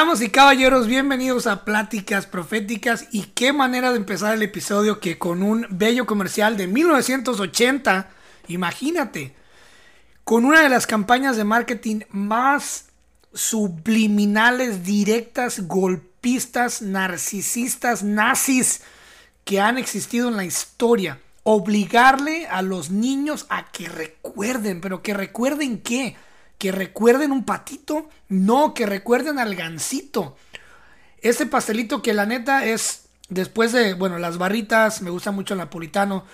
Damas 0.00 0.22
y 0.22 0.30
caballeros, 0.30 0.86
bienvenidos 0.86 1.46
a 1.46 1.62
Pláticas 1.66 2.24
Proféticas 2.24 3.08
y 3.12 3.24
qué 3.34 3.52
manera 3.52 3.90
de 3.90 3.98
empezar 3.98 4.32
el 4.32 4.42
episodio 4.42 4.98
que 4.98 5.18
con 5.18 5.42
un 5.42 5.66
bello 5.68 6.06
comercial 6.06 6.56
de 6.56 6.68
1980, 6.68 8.08
imagínate, 8.48 9.34
con 10.24 10.46
una 10.46 10.62
de 10.62 10.70
las 10.70 10.86
campañas 10.86 11.36
de 11.36 11.44
marketing 11.44 12.00
más 12.08 12.86
subliminales, 13.34 14.84
directas, 14.84 15.68
golpistas, 15.68 16.80
narcisistas, 16.80 18.02
nazis 18.02 18.80
que 19.44 19.60
han 19.60 19.76
existido 19.76 20.30
en 20.30 20.38
la 20.38 20.46
historia. 20.46 21.20
Obligarle 21.42 22.46
a 22.46 22.62
los 22.62 22.88
niños 22.88 23.44
a 23.50 23.70
que 23.70 23.86
recuerden, 23.86 24.80
pero 24.80 25.02
que 25.02 25.12
recuerden 25.12 25.78
qué? 25.82 26.16
Que 26.60 26.72
recuerden 26.72 27.32
un 27.32 27.44
patito, 27.44 28.10
no, 28.28 28.74
que 28.74 28.84
recuerden 28.84 29.38
al 29.38 29.56
gansito. 29.56 30.36
Este 31.22 31.46
pastelito 31.46 32.02
que 32.02 32.12
la 32.12 32.26
neta 32.26 32.66
es 32.66 33.06
después 33.30 33.72
de, 33.72 33.94
bueno, 33.94 34.18
las 34.18 34.36
barritas, 34.36 35.00
me 35.00 35.08
gusta 35.08 35.30
mucho 35.30 35.54
el 35.54 35.58
napolitano, 35.58 36.26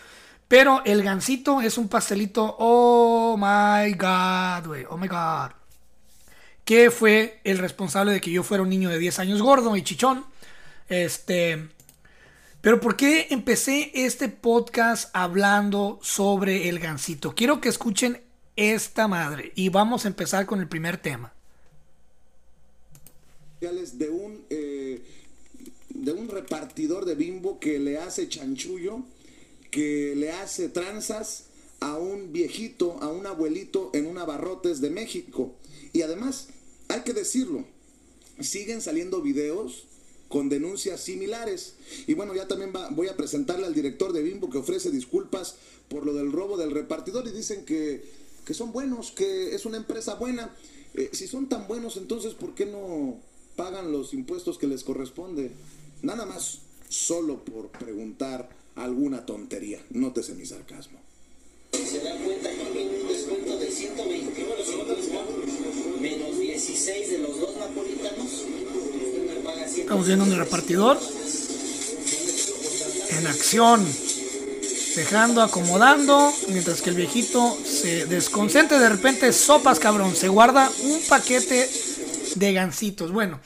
pero 0.48 0.82
el 0.84 1.04
gansito 1.04 1.60
es 1.60 1.78
un 1.78 1.88
pastelito, 1.88 2.56
oh 2.58 3.36
my 3.36 3.92
god, 3.92 4.66
güey, 4.66 4.84
oh 4.90 4.96
my 4.96 5.06
god. 5.06 5.52
Que 6.64 6.90
fue 6.90 7.40
el 7.44 7.58
responsable 7.58 8.12
de 8.12 8.20
que 8.20 8.32
yo 8.32 8.42
fuera 8.42 8.64
un 8.64 8.68
niño 8.68 8.90
de 8.90 8.98
10 8.98 9.20
años 9.20 9.42
gordo 9.42 9.76
y 9.76 9.84
chichón. 9.84 10.26
Este, 10.88 11.68
pero 12.60 12.80
¿por 12.80 12.96
qué 12.96 13.28
empecé 13.30 13.92
este 13.94 14.28
podcast 14.28 15.10
hablando 15.14 16.00
sobre 16.02 16.68
el 16.68 16.80
gansito? 16.80 17.32
Quiero 17.32 17.60
que 17.60 17.68
escuchen 17.68 18.25
esta 18.56 19.06
madre 19.08 19.52
y 19.54 19.68
vamos 19.68 20.04
a 20.04 20.08
empezar 20.08 20.46
con 20.46 20.60
el 20.60 20.68
primer 20.68 20.96
tema. 20.96 21.32
de 23.60 24.10
un 24.10 24.44
eh, 24.50 25.02
de 25.90 26.12
un 26.12 26.28
repartidor 26.28 27.04
de 27.04 27.14
bimbo 27.14 27.58
que 27.58 27.78
le 27.78 27.98
hace 27.98 28.28
chanchullo, 28.28 29.00
que 29.70 30.14
le 30.16 30.30
hace 30.30 30.68
tranzas 30.68 31.44
a 31.80 31.96
un 31.96 32.32
viejito, 32.32 32.98
a 33.02 33.08
un 33.08 33.26
abuelito 33.26 33.90
en 33.94 34.06
un 34.06 34.18
abarrotes 34.18 34.80
de 34.80 34.90
México. 34.90 35.54
Y 35.92 36.02
además, 36.02 36.48
hay 36.88 37.00
que 37.00 37.12
decirlo, 37.14 37.64
siguen 38.40 38.82
saliendo 38.82 39.22
videos 39.22 39.84
con 40.28 40.48
denuncias 40.48 41.00
similares. 41.00 41.74
Y 42.06 42.14
bueno, 42.14 42.34
ya 42.34 42.46
también 42.46 42.72
va- 42.74 42.90
voy 42.90 43.08
a 43.08 43.16
presentarle 43.16 43.66
al 43.66 43.74
director 43.74 44.12
de 44.12 44.22
Bimbo 44.22 44.50
que 44.50 44.58
ofrece 44.58 44.90
disculpas 44.90 45.56
por 45.88 46.04
lo 46.04 46.12
del 46.12 46.30
robo 46.32 46.56
del 46.56 46.72
repartidor 46.72 47.26
y 47.26 47.30
dicen 47.32 47.64
que, 47.64 48.04
que 48.46 48.54
son 48.54 48.72
buenos, 48.72 49.10
que 49.10 49.54
es 49.54 49.66
una 49.66 49.76
empresa 49.76 50.14
buena. 50.14 50.54
Eh, 50.94 51.10
si 51.12 51.26
son 51.26 51.48
tan 51.48 51.66
buenos, 51.66 51.98
entonces 51.98 52.32
¿por 52.32 52.54
qué 52.54 52.64
no 52.64 53.20
pagan 53.56 53.92
los 53.92 54.14
impuestos 54.14 54.56
que 54.56 54.68
les 54.68 54.84
corresponde? 54.84 55.50
Nada 56.02 56.24
más, 56.24 56.60
solo 56.88 57.44
por 57.44 57.68
preguntar 57.70 58.48
alguna 58.76 59.26
tontería. 59.26 59.84
Nótese 59.90 60.34
mi 60.34 60.46
sarcasmo. 60.46 61.00
se 61.72 62.00
dan 62.00 62.22
cuenta 62.22 62.50
que 62.50 62.64
tiene 62.72 63.02
un 63.02 63.08
descuento 63.08 63.58
de 63.58 63.70
121 63.70 64.56
menos 66.00 66.38
16 66.38 67.10
de 67.10 67.18
los 67.18 67.40
dos 67.40 67.56
napolitanos. 67.56 68.32
Usted 68.32 69.34
me 69.34 69.40
paga 69.42 69.66
100. 69.66 69.80
Estamos 69.80 70.06
viendo 70.06 70.24
un 70.24 70.36
repartidor 70.36 70.98
en 73.10 73.26
acción, 73.26 73.84
dejando, 74.96 75.42
acomodando, 75.42 76.32
mientras 76.48 76.82
que 76.82 76.90
el 76.90 76.96
viejito 76.96 77.56
se 77.64 78.06
desconcentra. 78.06 78.80
De 78.80 78.88
repente, 78.88 79.32
sopas, 79.32 79.78
cabrón, 79.78 80.16
se 80.16 80.26
guarda 80.26 80.68
un 80.82 81.00
paquete 81.08 81.70
de 82.34 82.52
gansitos. 82.52 83.12
Bueno, 83.12 83.38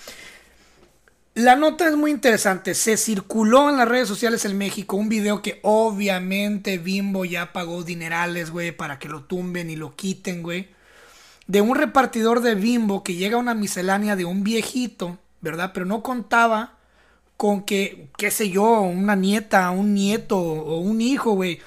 la 1.34 1.56
nota 1.56 1.86
es 1.86 1.96
muy 1.96 2.10
interesante. 2.10 2.74
Se 2.74 2.96
circuló 2.96 3.68
en 3.68 3.76
las 3.76 3.88
redes 3.88 4.08
sociales 4.08 4.46
en 4.46 4.56
México 4.56 4.96
un 4.96 5.10
video 5.10 5.42
que 5.42 5.60
obviamente 5.62 6.78
Bimbo 6.78 7.26
ya 7.26 7.52
pagó 7.52 7.82
dinerales, 7.82 8.50
güey, 8.50 8.72
para 8.72 8.98
que 8.98 9.08
lo 9.08 9.24
tumben 9.24 9.68
y 9.68 9.76
lo 9.76 9.94
quiten, 9.94 10.42
güey 10.42 10.80
de 11.50 11.60
un 11.60 11.74
repartidor 11.74 12.42
de 12.42 12.54
bimbo 12.54 13.02
que 13.02 13.16
llega 13.16 13.34
a 13.34 13.40
una 13.40 13.54
miscelánea 13.54 14.14
de 14.14 14.24
un 14.24 14.44
viejito, 14.44 15.18
¿verdad? 15.40 15.72
Pero 15.74 15.84
no 15.84 16.00
contaba 16.00 16.74
con 17.40 17.62
que, 17.62 18.08
qué 18.18 18.30
sé 18.30 18.50
yo, 18.50 18.82
una 18.82 19.16
nieta, 19.16 19.70
un 19.70 19.94
nieto 19.94 20.38
o 20.38 20.78
un 20.80 21.00
hijo, 21.00 21.32
güey, 21.32 21.58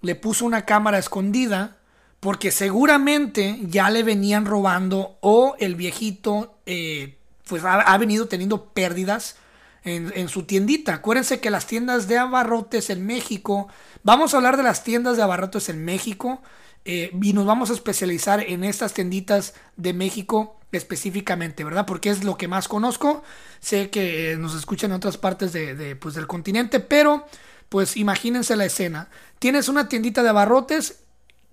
le 0.00 0.14
puso 0.14 0.44
una 0.46 0.64
cámara 0.64 0.96
escondida 0.96 1.78
porque 2.20 2.52
seguramente 2.52 3.58
ya 3.64 3.90
le 3.90 4.04
venían 4.04 4.46
robando 4.46 5.18
o 5.20 5.56
el 5.58 5.74
viejito, 5.74 6.54
eh, 6.66 7.16
pues 7.48 7.64
ha, 7.64 7.98
venido 7.98 8.28
teniendo 8.28 8.66
pérdidas 8.66 9.34
en, 9.82 10.12
en 10.14 10.28
su 10.28 10.44
tiendita. 10.44 10.94
Acuérdense 10.94 11.40
que 11.40 11.50
las 11.50 11.66
tiendas 11.66 12.06
de 12.06 12.16
abarrotes 12.16 12.88
en 12.88 13.04
México, 13.04 13.66
vamos 14.04 14.32
a 14.32 14.36
hablar 14.36 14.56
de 14.56 14.62
las 14.62 14.84
tiendas 14.84 15.16
de 15.16 15.24
abarrotes 15.24 15.68
en 15.68 15.84
México 15.84 16.40
eh, 16.84 17.10
y 17.20 17.32
nos 17.32 17.44
vamos 17.44 17.70
a 17.70 17.72
especializar 17.72 18.38
en 18.38 18.62
estas 18.62 18.94
tienditas 18.94 19.54
de 19.76 19.94
México 19.94 20.57
específicamente, 20.72 21.64
¿verdad? 21.64 21.86
Porque 21.86 22.10
es 22.10 22.24
lo 22.24 22.36
que 22.36 22.48
más 22.48 22.68
conozco. 22.68 23.22
Sé 23.60 23.90
que 23.90 24.32
eh, 24.32 24.36
nos 24.36 24.54
escuchan 24.54 24.90
en 24.90 24.96
otras 24.96 25.16
partes 25.16 25.52
de, 25.52 25.96
pues, 25.96 26.14
del 26.14 26.26
continente, 26.26 26.80
pero 26.80 27.26
pues 27.68 27.96
imagínense 27.96 28.56
la 28.56 28.64
escena. 28.64 29.08
Tienes 29.38 29.68
una 29.68 29.88
tiendita 29.88 30.22
de 30.22 30.30
abarrotes 30.30 31.00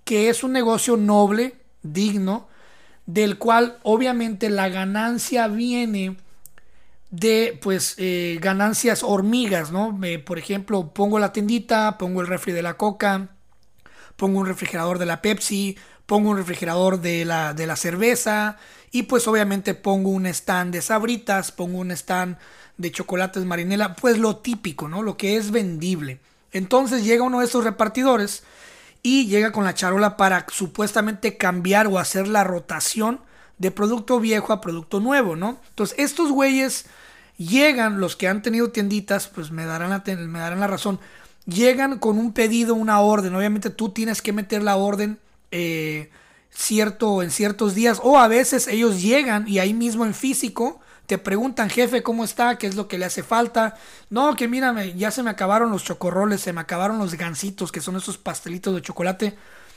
que 0.04 0.30
es 0.30 0.44
un 0.44 0.52
negocio 0.52 0.96
noble, 0.96 1.56
digno, 1.82 2.48
del 3.06 3.38
cual 3.38 3.78
obviamente 3.82 4.48
la 4.48 4.68
ganancia 4.68 5.48
viene 5.48 6.16
de 7.10 7.58
pues 7.60 7.94
eh, 7.98 8.38
ganancias 8.40 9.02
hormigas, 9.02 9.72
¿no? 9.72 9.98
Por 10.24 10.38
ejemplo, 10.38 10.92
pongo 10.92 11.18
la 11.18 11.32
tiendita, 11.32 11.98
pongo 11.98 12.20
el 12.20 12.26
refri 12.26 12.52
de 12.52 12.62
la 12.62 12.74
coca, 12.74 13.28
pongo 14.16 14.40
un 14.40 14.46
refrigerador 14.46 14.98
de 14.98 15.06
la 15.06 15.22
Pepsi, 15.22 15.76
pongo 16.06 16.30
un 16.30 16.36
refrigerador 16.36 17.00
de 17.00 17.24
la, 17.24 17.52
de 17.52 17.66
la 17.66 17.76
cerveza 17.76 18.56
y 18.90 19.04
pues 19.04 19.26
obviamente 19.28 19.74
pongo 19.74 20.10
un 20.10 20.26
stand 20.26 20.72
de 20.72 20.82
sabritas, 20.82 21.52
pongo 21.52 21.78
un 21.78 21.90
stand 21.90 22.36
de 22.76 22.90
chocolates 22.90 23.44
marinela, 23.44 23.94
pues 23.94 24.18
lo 24.18 24.36
típico, 24.36 24.88
¿no? 24.88 25.02
Lo 25.02 25.16
que 25.16 25.36
es 25.36 25.50
vendible. 25.50 26.20
Entonces 26.52 27.04
llega 27.04 27.24
uno 27.24 27.40
de 27.40 27.46
esos 27.46 27.64
repartidores 27.64 28.44
y 29.02 29.26
llega 29.26 29.52
con 29.52 29.64
la 29.64 29.74
charola 29.74 30.16
para 30.16 30.46
supuestamente 30.50 31.36
cambiar 31.36 31.86
o 31.86 31.98
hacer 31.98 32.28
la 32.28 32.44
rotación 32.44 33.20
de 33.58 33.70
producto 33.70 34.20
viejo 34.20 34.52
a 34.52 34.60
producto 34.60 35.00
nuevo, 35.00 35.36
¿no? 35.36 35.60
Entonces 35.68 35.98
estos 35.98 36.30
güeyes 36.30 36.86
llegan, 37.36 38.00
los 38.00 38.16
que 38.16 38.28
han 38.28 38.42
tenido 38.42 38.70
tienditas, 38.70 39.28
pues 39.28 39.50
me 39.50 39.64
darán 39.64 39.90
la, 39.90 40.02
me 40.06 40.38
darán 40.38 40.60
la 40.60 40.66
razón, 40.66 40.98
llegan 41.46 41.98
con 41.98 42.18
un 42.18 42.32
pedido, 42.32 42.74
una 42.74 43.00
orden. 43.00 43.34
Obviamente 43.34 43.70
tú 43.70 43.90
tienes 43.90 44.22
que 44.22 44.32
meter 44.32 44.62
la 44.62 44.76
orden 44.76 45.18
eh, 45.50 46.10
cierto, 46.56 47.22
en 47.22 47.30
ciertos 47.30 47.74
días. 47.74 48.00
O 48.02 48.18
a 48.18 48.28
veces 48.28 48.66
ellos 48.66 49.02
llegan 49.02 49.46
y 49.46 49.58
ahí 49.58 49.74
mismo 49.74 50.04
en 50.04 50.14
físico 50.14 50.80
te 51.06 51.18
preguntan, 51.18 51.70
jefe, 51.70 52.02
¿cómo 52.02 52.24
está? 52.24 52.58
¿Qué 52.58 52.66
es 52.66 52.74
lo 52.74 52.88
que 52.88 52.98
le 52.98 53.04
hace 53.04 53.22
falta? 53.22 53.76
No, 54.10 54.34
que 54.34 54.48
mírame, 54.48 54.94
ya 54.94 55.10
se 55.10 55.22
me 55.22 55.30
acabaron 55.30 55.70
los 55.70 55.84
chocorroles, 55.84 56.40
se 56.40 56.52
me 56.52 56.60
acabaron 56.60 56.98
los 56.98 57.14
gansitos, 57.14 57.70
que 57.70 57.80
son 57.80 57.96
esos 57.96 58.18
pastelitos 58.18 58.74
de 58.74 58.82
chocolate. 58.82 59.36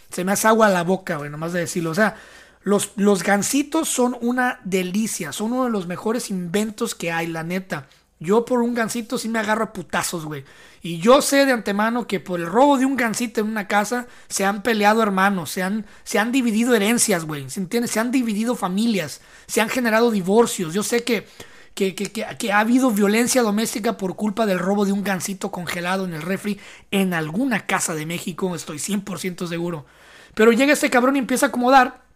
Se 0.10 0.24
me 0.24 0.32
hace 0.32 0.48
agua 0.48 0.70
la 0.70 0.84
boca, 0.84 1.18
güey, 1.18 1.30
nomás 1.30 1.54
de 1.54 1.60
decirlo. 1.60 1.92
O 1.92 1.96
sea, 1.96 2.16
los, 2.64 2.94
los 2.96 3.22
gansitos 3.22 3.90
son 3.90 4.18
una 4.22 4.60
delicia, 4.64 5.32
son 5.32 5.54
uno 5.54 5.66
de 5.66 5.70
los 5.70 5.86
mejores 5.86 6.32
inventos 6.32 6.96
que 6.96 7.12
hay, 7.12 7.28
la 7.28 7.44
neta. 7.44 7.88
Yo 8.20 8.44
por 8.44 8.62
un 8.62 8.74
gansito 8.74 9.18
sí 9.18 9.30
me 9.30 9.40
agarro 9.40 9.64
a 9.64 9.74
putazos, 9.74 10.26
güey. 10.26 10.44
Y 10.82 11.00
yo 11.00 11.22
sé 11.22 11.46
de 11.46 11.54
antemano 11.54 12.06
que 12.06 12.20
por 12.20 12.40
el 12.40 12.48
robo 12.48 12.78
de 12.78 12.86
un 12.86 12.98
gansito 12.98 13.40
en 13.40 13.48
una 13.48 13.68
casa 13.68 14.08
se 14.28 14.46
han 14.46 14.62
peleado 14.62 15.02
hermanos, 15.02 15.52
se 15.52 15.64
han, 15.64 15.86
se 16.04 16.20
han 16.20 16.32
dividido 16.32 16.76
herencias, 16.76 17.26
güey. 17.26 17.50
¿Se 17.50 17.62
entiende? 17.62 17.88
Se 17.88 18.00
han 18.00 18.12
dividido 18.12 18.56
familias, 18.56 19.22
se 19.48 19.62
han 19.62 19.70
generado 19.70 20.12
divorcios. 20.12 20.74
Yo 20.74 20.84
sé 20.84 21.04
que, 21.06 21.28
que, 21.74 21.96
que, 21.96 22.12
que, 22.12 22.52
ha 22.52 22.60
habido 22.60 22.92
violencia 22.92 23.42
doméstica 23.42 23.96
por 23.96 24.18
culpa 24.18 24.46
del 24.46 24.60
robo 24.60 24.86
de 24.86 24.92
un 24.92 25.04
gansito 25.04 25.50
congelado 25.50 26.04
en 26.04 26.14
el 26.14 26.22
refri 26.22 26.60
en 26.92 27.14
alguna 27.14 27.66
casa 27.66 27.96
de 27.96 28.06
México, 28.06 28.54
estoy 28.54 28.80
100% 28.80 29.48
seguro. 29.48 29.86
Pero 30.34 30.52
llega 30.52 30.74
este 30.74 30.90
cabrón 30.90 31.16
y 31.16 31.20
empieza 31.20 31.46
a 31.46 31.50
acomodar. 31.50 32.09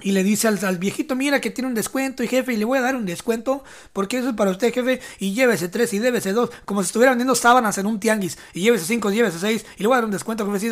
Y 0.00 0.12
le 0.12 0.22
dice 0.22 0.46
al, 0.46 0.64
al, 0.64 0.78
viejito, 0.78 1.16
mira 1.16 1.40
que 1.40 1.50
tiene 1.50 1.68
un 1.68 1.74
descuento 1.74 2.22
y 2.22 2.28
jefe, 2.28 2.52
y 2.52 2.56
le 2.56 2.64
voy 2.64 2.78
a 2.78 2.82
dar 2.82 2.94
un 2.94 3.04
descuento 3.04 3.64
porque 3.92 4.18
eso 4.18 4.30
es 4.30 4.34
para 4.36 4.50
usted, 4.50 4.72
jefe, 4.72 5.00
y 5.18 5.34
llévese 5.34 5.68
tres 5.68 5.92
y 5.92 6.00
llévese 6.00 6.32
dos, 6.32 6.50
como 6.64 6.82
si 6.82 6.86
estuviera 6.86 7.10
vendiendo 7.10 7.34
sábanas 7.34 7.78
en 7.78 7.86
un 7.86 7.98
tianguis, 7.98 8.38
y 8.54 8.60
llévese 8.60 8.84
cinco, 8.84 9.10
llévese 9.10 9.38
seis, 9.38 9.66
y 9.76 9.82
le 9.82 9.88
voy 9.88 9.94
a 9.94 9.98
dar 9.98 10.04
un 10.04 10.10
descuento, 10.12 10.50
jefe, 10.52 10.68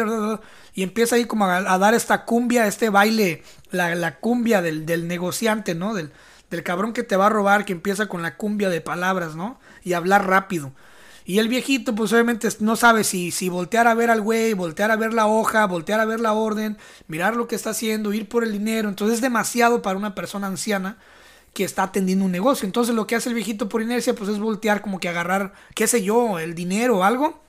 y 0.74 0.82
empieza 0.82 1.16
ahí 1.16 1.24
como 1.24 1.46
a, 1.46 1.56
a, 1.56 1.78
dar 1.78 1.94
esta 1.94 2.24
cumbia, 2.24 2.66
este 2.66 2.88
baile, 2.88 3.42
la, 3.70 3.94
la 3.94 4.18
cumbia 4.18 4.62
del, 4.62 4.86
del, 4.86 5.08
negociante, 5.08 5.74
¿no? 5.74 5.94
Del, 5.94 6.12
del 6.50 6.62
cabrón 6.62 6.92
que 6.92 7.02
te 7.02 7.16
va 7.16 7.26
a 7.26 7.30
robar, 7.30 7.64
que 7.64 7.72
empieza 7.72 8.06
con 8.06 8.22
la 8.22 8.36
cumbia 8.36 8.68
de 8.68 8.80
palabras, 8.80 9.34
¿no? 9.34 9.58
Y 9.82 9.94
hablar 9.94 10.26
rápido. 10.26 10.72
Y 11.28 11.40
el 11.40 11.48
viejito, 11.48 11.92
pues 11.96 12.12
obviamente 12.12 12.48
no 12.60 12.76
sabe 12.76 13.02
si, 13.02 13.32
si 13.32 13.48
voltear 13.48 13.88
a 13.88 13.94
ver 13.94 14.10
al 14.10 14.20
güey, 14.20 14.52
voltear 14.52 14.92
a 14.92 14.96
ver 14.96 15.12
la 15.12 15.26
hoja, 15.26 15.66
voltear 15.66 15.98
a 15.98 16.04
ver 16.04 16.20
la 16.20 16.32
orden, 16.32 16.78
mirar 17.08 17.34
lo 17.34 17.48
que 17.48 17.56
está 17.56 17.70
haciendo, 17.70 18.12
ir 18.12 18.28
por 18.28 18.44
el 18.44 18.52
dinero. 18.52 18.88
Entonces 18.88 19.16
es 19.16 19.20
demasiado 19.20 19.82
para 19.82 19.98
una 19.98 20.14
persona 20.14 20.46
anciana 20.46 20.98
que 21.52 21.64
está 21.64 21.82
atendiendo 21.82 22.24
un 22.24 22.30
negocio. 22.30 22.64
Entonces 22.64 22.94
lo 22.94 23.08
que 23.08 23.16
hace 23.16 23.28
el 23.28 23.34
viejito 23.34 23.68
por 23.68 23.82
inercia, 23.82 24.14
pues 24.14 24.30
es 24.30 24.38
voltear 24.38 24.82
como 24.82 25.00
que 25.00 25.08
agarrar, 25.08 25.52
qué 25.74 25.88
sé 25.88 26.04
yo, 26.04 26.38
el 26.38 26.54
dinero 26.54 26.98
o 26.98 27.02
algo. 27.02 27.42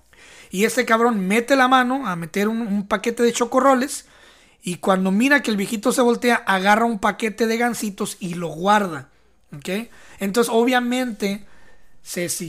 Y 0.49 0.65
este 0.65 0.83
cabrón 0.83 1.27
mete 1.27 1.55
la 1.55 1.67
mano 1.67 2.07
a 2.07 2.15
meter 2.15 2.47
un, 2.47 2.61
un 2.61 2.87
paquete 2.87 3.21
de 3.21 3.31
chocorroles. 3.31 4.07
Y 4.63 4.77
cuando 4.77 5.11
mira 5.11 5.43
que 5.43 5.51
el 5.51 5.57
viejito 5.57 5.91
se 5.91 6.01
voltea, 6.01 6.37
agarra 6.47 6.85
un 6.85 6.97
paquete 6.97 7.45
de 7.45 7.57
gancitos 7.57 8.17
y 8.19 8.33
lo 8.33 8.47
guarda. 8.47 9.09
¿Ok? 9.55 9.69
Entonces, 10.19 10.51
obviamente 10.51 11.45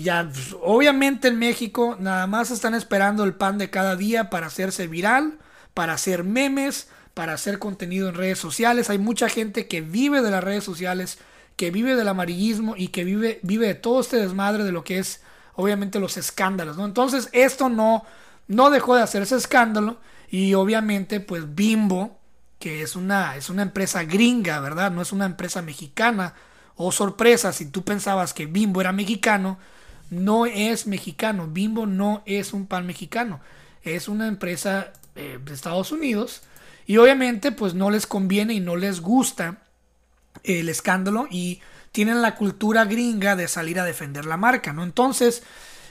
ya, 0.02 0.28
pues, 0.32 0.56
obviamente 0.62 1.28
en 1.28 1.38
México 1.38 1.96
nada 1.98 2.26
más 2.26 2.50
están 2.50 2.74
esperando 2.74 3.24
el 3.24 3.34
pan 3.34 3.58
de 3.58 3.70
cada 3.70 3.96
día 3.96 4.30
para 4.30 4.46
hacerse 4.46 4.86
viral, 4.86 5.38
para 5.74 5.94
hacer 5.94 6.24
memes, 6.24 6.88
para 7.14 7.32
hacer 7.32 7.58
contenido 7.58 8.08
en 8.08 8.14
redes 8.14 8.38
sociales. 8.38 8.90
Hay 8.90 8.98
mucha 8.98 9.28
gente 9.28 9.66
que 9.66 9.80
vive 9.80 10.22
de 10.22 10.30
las 10.30 10.44
redes 10.44 10.62
sociales, 10.62 11.18
que 11.56 11.70
vive 11.72 11.96
del 11.96 12.08
amarillismo 12.08 12.74
y 12.76 12.88
que 12.88 13.02
vive, 13.04 13.40
vive 13.42 13.66
de 13.66 13.74
todo 13.74 14.00
este 14.00 14.18
desmadre 14.18 14.62
de 14.62 14.72
lo 14.72 14.84
que 14.84 14.98
es 14.98 15.22
obviamente 15.54 15.98
los 15.98 16.16
escándalos. 16.16 16.76
¿no? 16.76 16.84
Entonces 16.84 17.28
esto 17.32 17.68
no, 17.68 18.04
no 18.46 18.70
dejó 18.70 18.94
de 18.94 19.02
hacerse 19.02 19.34
escándalo 19.34 19.98
y 20.30 20.54
obviamente 20.54 21.18
pues 21.18 21.52
Bimbo, 21.56 22.20
que 22.60 22.82
es 22.82 22.94
una, 22.94 23.34
es 23.36 23.50
una 23.50 23.62
empresa 23.62 24.04
gringa, 24.04 24.60
¿verdad? 24.60 24.92
No 24.92 25.02
es 25.02 25.12
una 25.12 25.26
empresa 25.26 25.62
mexicana 25.62 26.34
Oh 26.80 26.92
sorpresa, 26.92 27.52
si 27.52 27.66
tú 27.66 27.82
pensabas 27.82 28.32
que 28.32 28.46
Bimbo 28.46 28.80
era 28.80 28.92
mexicano, 28.92 29.58
no 30.10 30.46
es 30.46 30.86
mexicano. 30.86 31.48
Bimbo 31.48 31.86
no 31.86 32.22
es 32.24 32.52
un 32.52 32.66
pan 32.66 32.86
mexicano. 32.86 33.40
Es 33.82 34.08
una 34.08 34.28
empresa 34.28 34.92
eh, 35.16 35.40
de 35.44 35.52
Estados 35.52 35.90
Unidos. 35.90 36.42
Y 36.86 36.96
obviamente 36.96 37.50
pues 37.52 37.74
no 37.74 37.90
les 37.90 38.06
conviene 38.06 38.54
y 38.54 38.60
no 38.60 38.76
les 38.76 39.00
gusta 39.00 39.58
el 40.44 40.68
escándalo 40.68 41.26
y 41.28 41.60
tienen 41.90 42.22
la 42.22 42.36
cultura 42.36 42.84
gringa 42.84 43.34
de 43.34 43.48
salir 43.48 43.80
a 43.80 43.84
defender 43.84 44.24
la 44.24 44.36
marca, 44.36 44.72
¿no? 44.72 44.84
Entonces, 44.84 45.42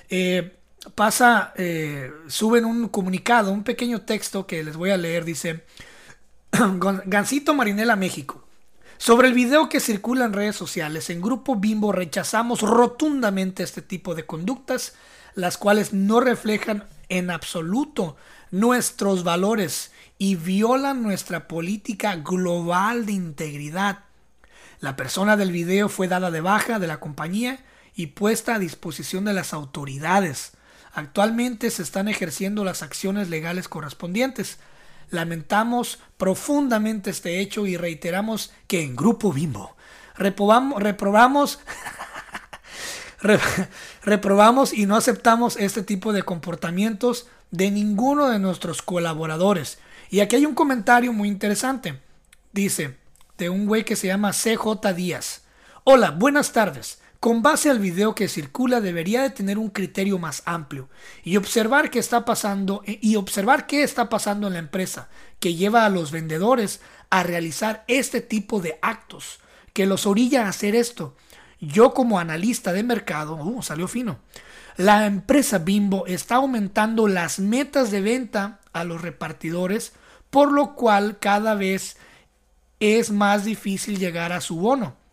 eh, 0.10 0.56
pasa, 0.96 1.54
eh, 1.58 2.12
suben 2.28 2.64
un 2.64 2.88
comunicado, 2.88 3.52
un 3.52 3.64
pequeño 3.64 4.02
texto 4.04 4.48
que 4.48 4.64
les 4.64 4.78
voy 4.78 4.92
a 4.92 4.98
leer, 4.98 5.26
dice, 5.26 5.66
Gancito 7.06 7.54
Marinela 7.54 7.98
México. 7.98 8.47
Sobre 8.98 9.28
el 9.28 9.34
video 9.34 9.70
que 9.70 9.80
circula 9.80 10.26
en 10.26 10.34
redes 10.34 10.56
sociales, 10.56 11.10
en 11.10 11.22
Grupo 11.22 11.56
Bimbo 11.56 11.92
rechazamos 11.92 12.62
rotundamente 12.62 13.62
este 13.64 13.82
tipo 13.82 14.16
de 14.16 14.26
conductas, 14.26 14.96
las 15.36 15.58
cuales 15.58 15.94
no 15.94 16.20
reflejan 16.20 16.84
en 17.10 17.30
absoluto 17.30 18.18
nuestros 18.50 19.24
valores 19.24 19.92
y 20.18 20.36
violan 20.36 21.04
nuestra 21.04 21.48
política 21.48 22.16
global 22.16 23.06
de 23.06 23.12
integridad. 23.12 24.00
La 24.80 24.96
persona 24.96 25.38
del 25.38 25.52
video 25.52 25.90
fue 25.90 26.08
dada 26.08 26.32
de 26.32 26.42
baja 26.42 26.80
de 26.80 26.88
la 26.88 27.00
compañía 27.00 27.60
y 27.96 28.08
puesta 28.08 28.56
a 28.56 28.60
disposición 28.60 29.26
de 29.26 29.34
las 29.34 29.54
autoridades. 29.54 30.54
Actualmente 30.94 31.70
se 31.70 31.84
están 31.84 32.08
ejerciendo 32.08 32.64
las 32.64 32.82
acciones 32.82 33.30
legales 33.30 33.68
correspondientes. 33.68 34.58
Lamentamos 35.10 36.00
profundamente 36.18 37.10
este 37.10 37.40
hecho 37.40 37.66
y 37.66 37.78
reiteramos 37.78 38.52
que 38.68 38.82
en 38.84 38.96
Grupo 38.96 39.32
Bimbo 39.32 39.76
reprobamos, 40.18 40.82
reprobamos, 40.82 41.60
reprobamos 44.04 44.74
y 44.74 44.86
no 44.86 44.96
aceptamos 44.96 45.58
este 45.58 45.84
tipo 45.84 46.14
de 46.14 46.24
comportamientos 46.24 47.28
de 47.52 47.72
ninguno 47.72 48.30
de 48.30 48.40
nuestros 48.40 48.82
colaboradores. 48.82 49.80
Y 50.10 50.20
aquí 50.20 50.38
hay 50.38 50.46
un 50.46 50.56
comentario 50.56 51.14
muy 51.14 51.28
interesante. 51.28 52.00
Dice, 52.52 52.98
de 53.38 53.50
un 53.50 53.66
güey 53.66 53.86
que 53.86 53.96
se 53.96 54.08
llama 54.08 54.32
CJ 54.32 54.94
Díaz. 54.96 55.44
Hola, 55.84 56.12
buenas 56.12 56.52
tardes. 56.52 57.00
Con 57.20 57.42
base 57.42 57.72
al 57.72 57.80
video 57.80 58.14
que 58.14 58.28
circula 58.28 58.80
debería 58.80 59.24
de 59.24 59.32
tener 59.32 59.58
un 59.58 59.70
criterio 59.70 60.20
más 60.20 60.44
amplio 60.46 60.88
y 61.24 61.38
observar 61.38 61.90
qué 61.90 61.98
está 61.98 62.26
pasando 62.26 62.84
eh, 62.86 63.00
y 63.02 63.16
observar 63.16 63.66
qué 63.66 63.82
está 63.82 64.08
pasando 64.08 64.46
en 64.48 64.54
la 64.54 64.60
empresa 64.60 65.10
que 65.40 65.56
lleva 65.56 65.86
a 65.86 65.90
los 65.90 66.12
vendedores 66.12 66.80
a 67.10 67.24
realizar 67.24 67.84
este 67.88 68.22
tipo 68.22 68.62
de 68.62 68.78
actos, 68.84 69.40
que 69.74 69.88
los 69.88 70.06
orilla 70.06 70.46
a 70.46 70.50
hacer 70.50 70.76
esto. 70.76 71.16
Yo 71.60 71.96
como 71.96 72.20
analista 72.20 72.72
de 72.72 72.84
mercado, 72.84 73.36
uh, 73.36 73.64
salió 73.64 73.88
fino. 73.88 74.20
La 74.76 75.08
empresa 75.08 75.58
Bimbo 75.58 76.06
está 76.06 76.36
aumentando 76.36 77.08
las 77.08 77.40
metas 77.40 77.90
de 77.90 78.02
venta 78.02 78.60
a 78.74 78.84
los 78.84 79.02
repartidores, 79.02 79.94
por 80.30 80.52
lo 80.52 80.76
cual 80.76 81.18
cada 81.18 81.56
vez 81.56 81.98
es 82.80 83.10
más 83.10 83.44
difícil 83.44 83.98
llegar 83.98 84.34
a 84.34 84.42
su 84.42 84.58
bono 84.58 85.07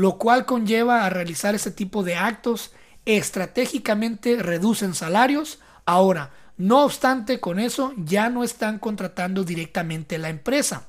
lo 0.00 0.16
cual 0.16 0.46
conlleva 0.46 1.04
a 1.04 1.10
realizar 1.10 1.54
ese 1.54 1.70
tipo 1.70 2.02
de 2.02 2.16
actos, 2.16 2.72
estratégicamente 3.04 4.36
reducen 4.36 4.94
salarios. 4.94 5.58
Ahora, 5.84 6.30
no 6.56 6.84
obstante, 6.84 7.38
con 7.38 7.58
eso 7.58 7.92
ya 7.98 8.30
no 8.30 8.42
están 8.42 8.78
contratando 8.78 9.44
directamente 9.44 10.16
la 10.16 10.30
empresa. 10.30 10.86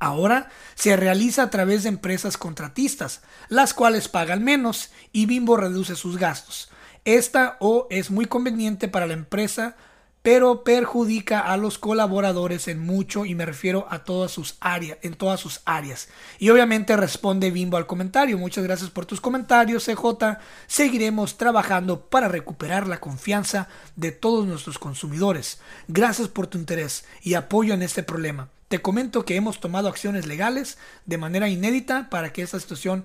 Ahora 0.00 0.48
se 0.74 0.96
realiza 0.96 1.44
a 1.44 1.50
través 1.50 1.84
de 1.84 1.90
empresas 1.90 2.36
contratistas, 2.36 3.22
las 3.48 3.74
cuales 3.74 4.08
pagan 4.08 4.42
menos 4.42 4.90
y 5.12 5.26
Bimbo 5.26 5.56
reduce 5.56 5.94
sus 5.94 6.18
gastos. 6.18 6.68
Esta 7.04 7.56
o 7.60 7.86
es 7.90 8.10
muy 8.10 8.26
conveniente 8.26 8.88
para 8.88 9.06
la 9.06 9.12
empresa 9.12 9.76
pero 10.22 10.62
perjudica 10.62 11.40
a 11.40 11.56
los 11.56 11.78
colaboradores 11.78 12.68
en 12.68 12.78
mucho 12.78 13.24
y 13.24 13.34
me 13.34 13.44
refiero 13.44 13.86
a 13.90 14.04
todas 14.04 14.30
sus 14.30 14.56
áreas, 14.60 14.98
en 15.02 15.14
todas 15.14 15.40
sus 15.40 15.60
áreas. 15.64 16.08
Y 16.38 16.50
obviamente 16.50 16.96
responde 16.96 17.50
Bimbo 17.50 17.76
al 17.76 17.88
comentario. 17.88 18.38
Muchas 18.38 18.62
gracias 18.62 18.90
por 18.90 19.04
tus 19.04 19.20
comentarios, 19.20 19.84
CJ. 19.84 20.38
Seguiremos 20.68 21.36
trabajando 21.36 22.06
para 22.06 22.28
recuperar 22.28 22.86
la 22.86 23.00
confianza 23.00 23.68
de 23.96 24.12
todos 24.12 24.46
nuestros 24.46 24.78
consumidores. 24.78 25.60
Gracias 25.88 26.28
por 26.28 26.46
tu 26.46 26.56
interés 26.56 27.04
y 27.22 27.34
apoyo 27.34 27.74
en 27.74 27.82
este 27.82 28.04
problema. 28.04 28.48
Te 28.68 28.80
comento 28.80 29.24
que 29.24 29.34
hemos 29.34 29.60
tomado 29.60 29.88
acciones 29.88 30.26
legales 30.26 30.78
de 31.04 31.18
manera 31.18 31.48
inédita 31.48 32.08
para 32.10 32.32
que 32.32 32.42
esta 32.42 32.60
situación 32.60 33.04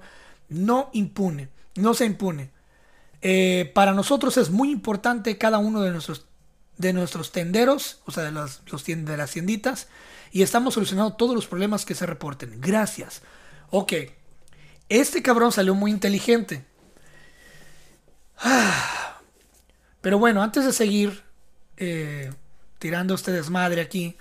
no 0.49 0.91
impune, 0.93 1.49
no 1.75 1.95
se 1.95 2.05
impune. 2.05 2.51
Eh, 3.23 3.71
para 3.73 3.93
nosotros 3.93 4.37
es 4.37 4.51
muy 4.51 4.71
importante 4.71 5.39
cada 5.39 5.57
uno 5.57 5.81
de 5.81 5.91
nuestros 5.91 6.27
de 6.77 6.93
nuestros 6.93 7.31
tenderos, 7.31 8.01
o 8.05 8.11
sea, 8.11 8.23
de, 8.23 8.31
los, 8.31 8.61
de 8.65 9.17
las 9.17 9.31
tienditas, 9.31 9.87
y 10.31 10.43
estamos 10.43 10.73
solucionando 10.75 11.13
todos 11.15 11.35
los 11.35 11.47
problemas 11.47 11.85
que 11.85 11.95
se 11.95 12.05
reporten. 12.05 12.59
Gracias. 12.61 13.21
Ok, 13.69 13.93
este 14.89 15.21
cabrón 15.21 15.51
salió 15.51 15.75
muy 15.75 15.91
inteligente. 15.91 16.65
Pero 20.01 20.19
bueno, 20.19 20.43
antes 20.43 20.65
de 20.65 20.73
seguir 20.73 21.23
eh, 21.77 22.31
tirando 22.79 23.15
este 23.15 23.31
desmadre 23.31 23.81
aquí, 23.81 24.15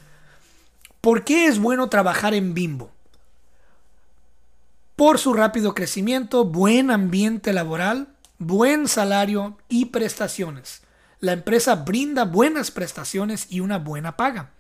¿por 1.01 1.25
qué 1.25 1.47
es 1.47 1.59
bueno 1.59 1.89
trabajar 1.89 2.35
en 2.35 2.55
Bimbo? 2.55 2.91
Por 4.97 5.19
su 5.19 5.35
rápido 5.35 5.75
crecimiento, 5.75 6.45
buen 6.45 6.91
ambiente 6.91 7.53
laboral, 7.53 8.09
buen 8.39 8.89
salario 8.89 9.59
y 9.69 9.87
prestaciones. 9.87 10.86
La 11.27 11.33
empresa 11.33 11.75
brinda 11.75 12.25
buenas 12.25 12.71
prestaciones 12.71 13.49
y 13.51 13.59
una 13.59 13.79
buena 13.79 14.17
paga. 14.17 14.51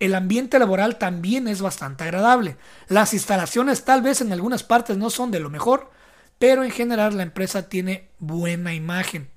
El 0.00 0.14
ambiente 0.14 0.58
laboral 0.58 0.96
también 0.96 1.46
es 1.48 1.60
bastante 1.60 2.04
agradable. 2.04 2.56
Las 2.88 3.12
instalaciones 3.12 3.84
tal 3.84 4.00
vez 4.00 4.22
en 4.22 4.32
algunas 4.32 4.62
partes 4.62 4.96
no 4.96 5.10
son 5.10 5.30
de 5.30 5.38
lo 5.38 5.50
mejor, 5.50 5.90
pero 6.38 6.64
en 6.64 6.70
general 6.70 7.18
la 7.18 7.24
empresa 7.24 7.68
tiene 7.68 8.08
buena 8.20 8.72
imagen. 8.72 9.28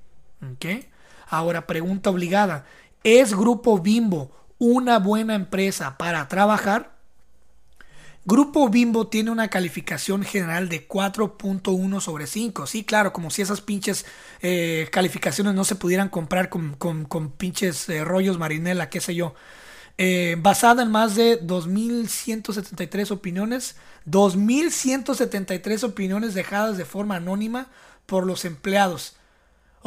Ahora, 1.28 1.68
pregunta 1.68 2.10
obligada. 2.10 2.64
¿Es 3.04 3.34
Grupo 3.34 3.80
Bimbo 3.80 4.32
una 4.58 4.98
buena 4.98 5.36
empresa 5.36 5.98
para 5.98 6.30
trabajar? 6.30 6.96
Grupo 8.28 8.68
Bimbo 8.70 9.08
tiene 9.08 9.32
una 9.32 9.48
calificación 9.50 10.22
general 10.24 10.68
de 10.68 10.86
4.1 10.86 12.02
sobre 12.02 12.28
5. 12.28 12.68
Sí, 12.68 12.84
claro, 12.84 13.14
como 13.14 13.30
si 13.32 13.42
esas 13.42 13.62
pinches 13.62 14.06
eh, 14.42 14.90
calificaciones 14.92 15.54
no 15.56 15.64
se 15.64 15.76
pudieran 15.76 16.10
comprar 16.10 16.50
con, 16.50 16.76
pinches 17.38 17.88
eh, 17.88 18.04
rollos 18.04 18.38
marinela, 18.38 18.90
qué 18.90 19.00
sé 19.00 19.16
yo. 19.16 19.34
eh, 19.98 20.38
basada 20.40 20.84
en 20.84 20.92
más 20.92 21.16
de 21.16 21.42
2.173 21.42 23.12
opiniones, 23.12 23.78
2.173 24.08 25.84
opiniones 25.86 26.34
dejadas 26.36 26.78
de 26.78 26.86
forma 26.86 27.18
anónima 27.18 27.70
por 28.08 28.26
los 28.28 28.46
empleados. 28.46 29.17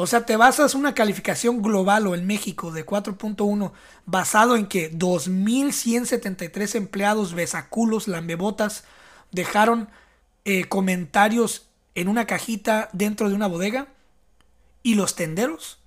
O 0.01 0.07
sea, 0.07 0.25
te 0.25 0.35
basas 0.35 0.73
una 0.73 0.95
calificación 0.95 1.61
global 1.61 2.07
o 2.07 2.15
en 2.15 2.25
México 2.25 2.71
de 2.71 2.83
4.1 2.83 3.71
basado 4.07 4.55
en 4.55 4.65
que 4.65 4.91
2.173 4.91 6.73
empleados 6.73 7.35
besaculos, 7.35 8.07
lambebotas, 8.07 8.83
dejaron 9.31 9.89
eh, 10.43 10.63
comentarios 10.63 11.67
en 11.93 12.07
una 12.07 12.25
cajita 12.25 12.89
dentro 12.93 13.29
de 13.29 13.35
una 13.35 13.45
bodega 13.45 13.89
y 14.81 14.95
los 14.95 15.13
tenderos 15.13 15.77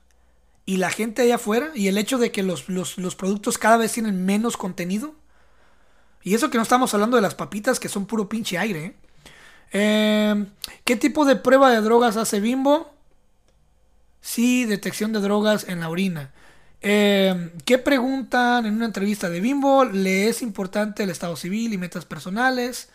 y 0.64 0.76
la 0.76 0.90
gente 0.90 1.22
allá 1.22 1.34
afuera 1.34 1.72
y 1.74 1.88
el 1.88 1.98
hecho 1.98 2.18
de 2.18 2.30
que 2.30 2.44
los, 2.44 2.68
los, 2.68 3.16
productos 3.16 3.58
cada 3.58 3.78
vez 3.78 3.90
tienen 3.90 4.24
menos 4.24 4.56
contenido. 4.56 5.16
Y 6.22 6.34
eso 6.34 6.50
que 6.50 6.56
no 6.56 6.62
estamos 6.62 6.94
hablando 6.94 7.16
de 7.16 7.22
las 7.22 7.34
papitas 7.34 7.80
que 7.80 7.88
son 7.88 8.06
puro 8.06 8.28
pinche 8.28 8.58
aire. 8.58 8.94
¿eh? 9.72 10.28
Em, 10.30 10.46
¿Qué 10.84 10.94
tipo 10.94 11.24
de 11.24 11.34
prueba 11.34 11.72
de 11.72 11.80
drogas 11.80 12.16
hace 12.16 12.38
Bimbo? 12.38 12.93
Sí, 14.24 14.64
detección 14.64 15.12
de 15.12 15.20
drogas 15.20 15.68
en 15.68 15.80
la 15.80 15.90
orina. 15.90 16.30
Em, 16.80 17.50
¿Qué 17.66 17.76
preguntan 17.76 18.64
en 18.64 18.74
una 18.74 18.86
entrevista 18.86 19.28
de 19.28 19.38
Bimbo? 19.38 19.84
¿Le 19.84 20.28
es 20.28 20.40
importante 20.40 21.02
el 21.02 21.10
estado 21.10 21.36
civil 21.36 21.74
y 21.74 21.78
metas 21.78 22.06
personales? 22.06 22.88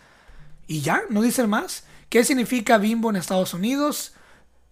Y 0.66 0.82
ya, 0.82 1.04
no 1.12 1.22
dicen 1.22 1.48
más. 1.48 1.84
¿Qué 2.10 2.24
significa 2.24 2.80
Bimbo 2.80 3.12
en 3.12 3.16
Estados 3.16 3.54
Unidos? 3.54 4.14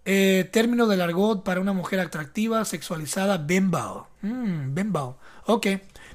Eh, 0.04 0.48
término 0.52 0.88
del 0.88 1.00
argot 1.00 1.44
para 1.44 1.60
una 1.60 1.72
mujer 1.72 2.00
atractiva, 2.00 2.64
sexualizada, 2.64 3.38
bimbo. 3.38 4.08
Mm, 4.22 4.74
bimbo. 4.74 5.16
Ok. 5.46 5.68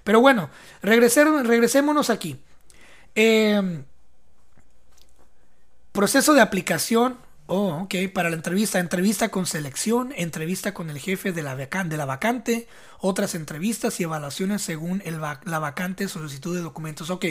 Pero 0.04 0.20
bueno, 0.20 0.50
regresémonos 0.82 2.10
aquí. 2.10 2.38
Em, 3.16 3.86
proceso 5.94 6.34
de 6.34 6.42
aplicación. 6.42 7.16
Oh, 7.48 7.84
ok. 7.84 7.96
Para 8.14 8.30
la 8.30 8.36
entrevista. 8.36 8.80
Entrevista 8.80 9.30
con 9.30 9.46
selección. 9.46 10.14
Entrevista 10.16 10.74
con 10.74 10.90
el 10.90 11.00
jefe 11.00 11.32
de 11.32 11.44
la, 11.44 12.06
vacante. 12.06 12.68
Otras 13.00 13.36
entrevistas 13.36 14.00
y 14.00 14.04
evaluaciones 14.04 14.62
según 14.62 15.02
el 15.06 15.20
la 15.20 15.60
vacante, 15.60 16.08
solicitud 16.08 16.56
de 16.56 16.62
documentos. 16.62 17.10
Ok. 17.10 17.26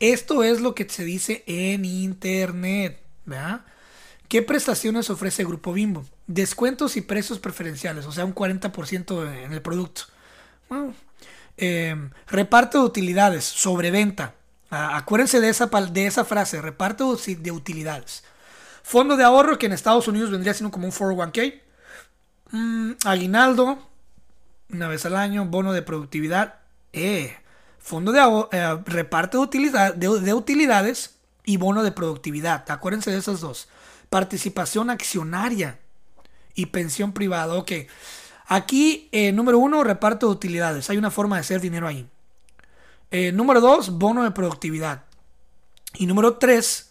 Esto 0.00 0.42
es 0.42 0.60
lo 0.60 0.74
que 0.74 0.88
se 0.88 1.04
dice 1.04 1.44
en 1.46 1.84
internet. 1.84 3.02
¿Verdad? 3.26 3.64
¿Qué 4.30 4.42
prestaciones 4.42 5.10
ofrece 5.10 5.44
Grupo 5.44 5.72
Bimbo? 5.72 6.04
Descuentos 6.28 6.96
y 6.96 7.00
precios 7.00 7.40
preferenciales, 7.40 8.06
o 8.06 8.12
sea, 8.12 8.24
un 8.24 8.32
40% 8.32 9.44
en 9.44 9.52
el 9.52 9.60
producto. 9.60 10.02
Eh, 11.56 11.96
reparto 12.28 12.78
de 12.78 12.84
utilidades, 12.84 13.44
sobreventa. 13.44 14.36
Ah, 14.70 14.96
acuérdense 14.96 15.40
de 15.40 15.48
esa, 15.48 15.66
de 15.66 16.06
esa 16.06 16.24
frase, 16.24 16.62
reparto 16.62 17.16
de 17.16 17.50
utilidades. 17.50 18.22
Fondo 18.90 19.16
de 19.16 19.24
ahorro, 19.24 19.58
que 19.58 19.66
en 19.66 19.72
Estados 19.72 20.08
Unidos 20.08 20.30
vendría 20.30 20.52
siendo 20.52 20.72
como 20.72 20.86
un 20.86 20.92
401k. 20.92 21.60
Mm, 22.50 22.92
aguinaldo, 23.04 23.78
una 24.68 24.88
vez 24.88 25.06
al 25.06 25.16
año. 25.16 25.44
Bono 25.44 25.72
de 25.72 25.82
productividad. 25.82 26.56
Eh, 26.92 27.36
fondo 27.78 28.10
de 28.10 28.20
ahorro, 28.20 28.48
eh, 28.52 28.82
reparto 28.86 29.38
de, 29.38 29.44
utilidad, 29.44 29.94
de 29.94 30.34
utilidades 30.34 31.16
y 31.44 31.56
bono 31.56 31.82
de 31.82 31.92
productividad. 31.92 32.68
Acuérdense 32.68 33.10
de 33.10 33.18
esas 33.18 33.40
dos 33.40 33.68
participación 34.10 34.90
accionaria 34.90 35.78
y 36.54 36.66
pensión 36.66 37.12
privada. 37.12 37.54
Ok. 37.54 37.72
Aquí, 38.46 39.08
eh, 39.12 39.32
número 39.32 39.58
uno, 39.58 39.82
reparto 39.84 40.26
de 40.26 40.32
utilidades. 40.32 40.90
Hay 40.90 40.98
una 40.98 41.12
forma 41.12 41.36
de 41.36 41.40
hacer 41.40 41.60
dinero 41.60 41.86
ahí. 41.86 42.06
Eh, 43.12 43.32
número 43.32 43.60
dos, 43.60 43.90
bono 43.90 44.24
de 44.24 44.32
productividad. 44.32 45.04
Y 45.94 46.06
número 46.06 46.36
tres, 46.36 46.89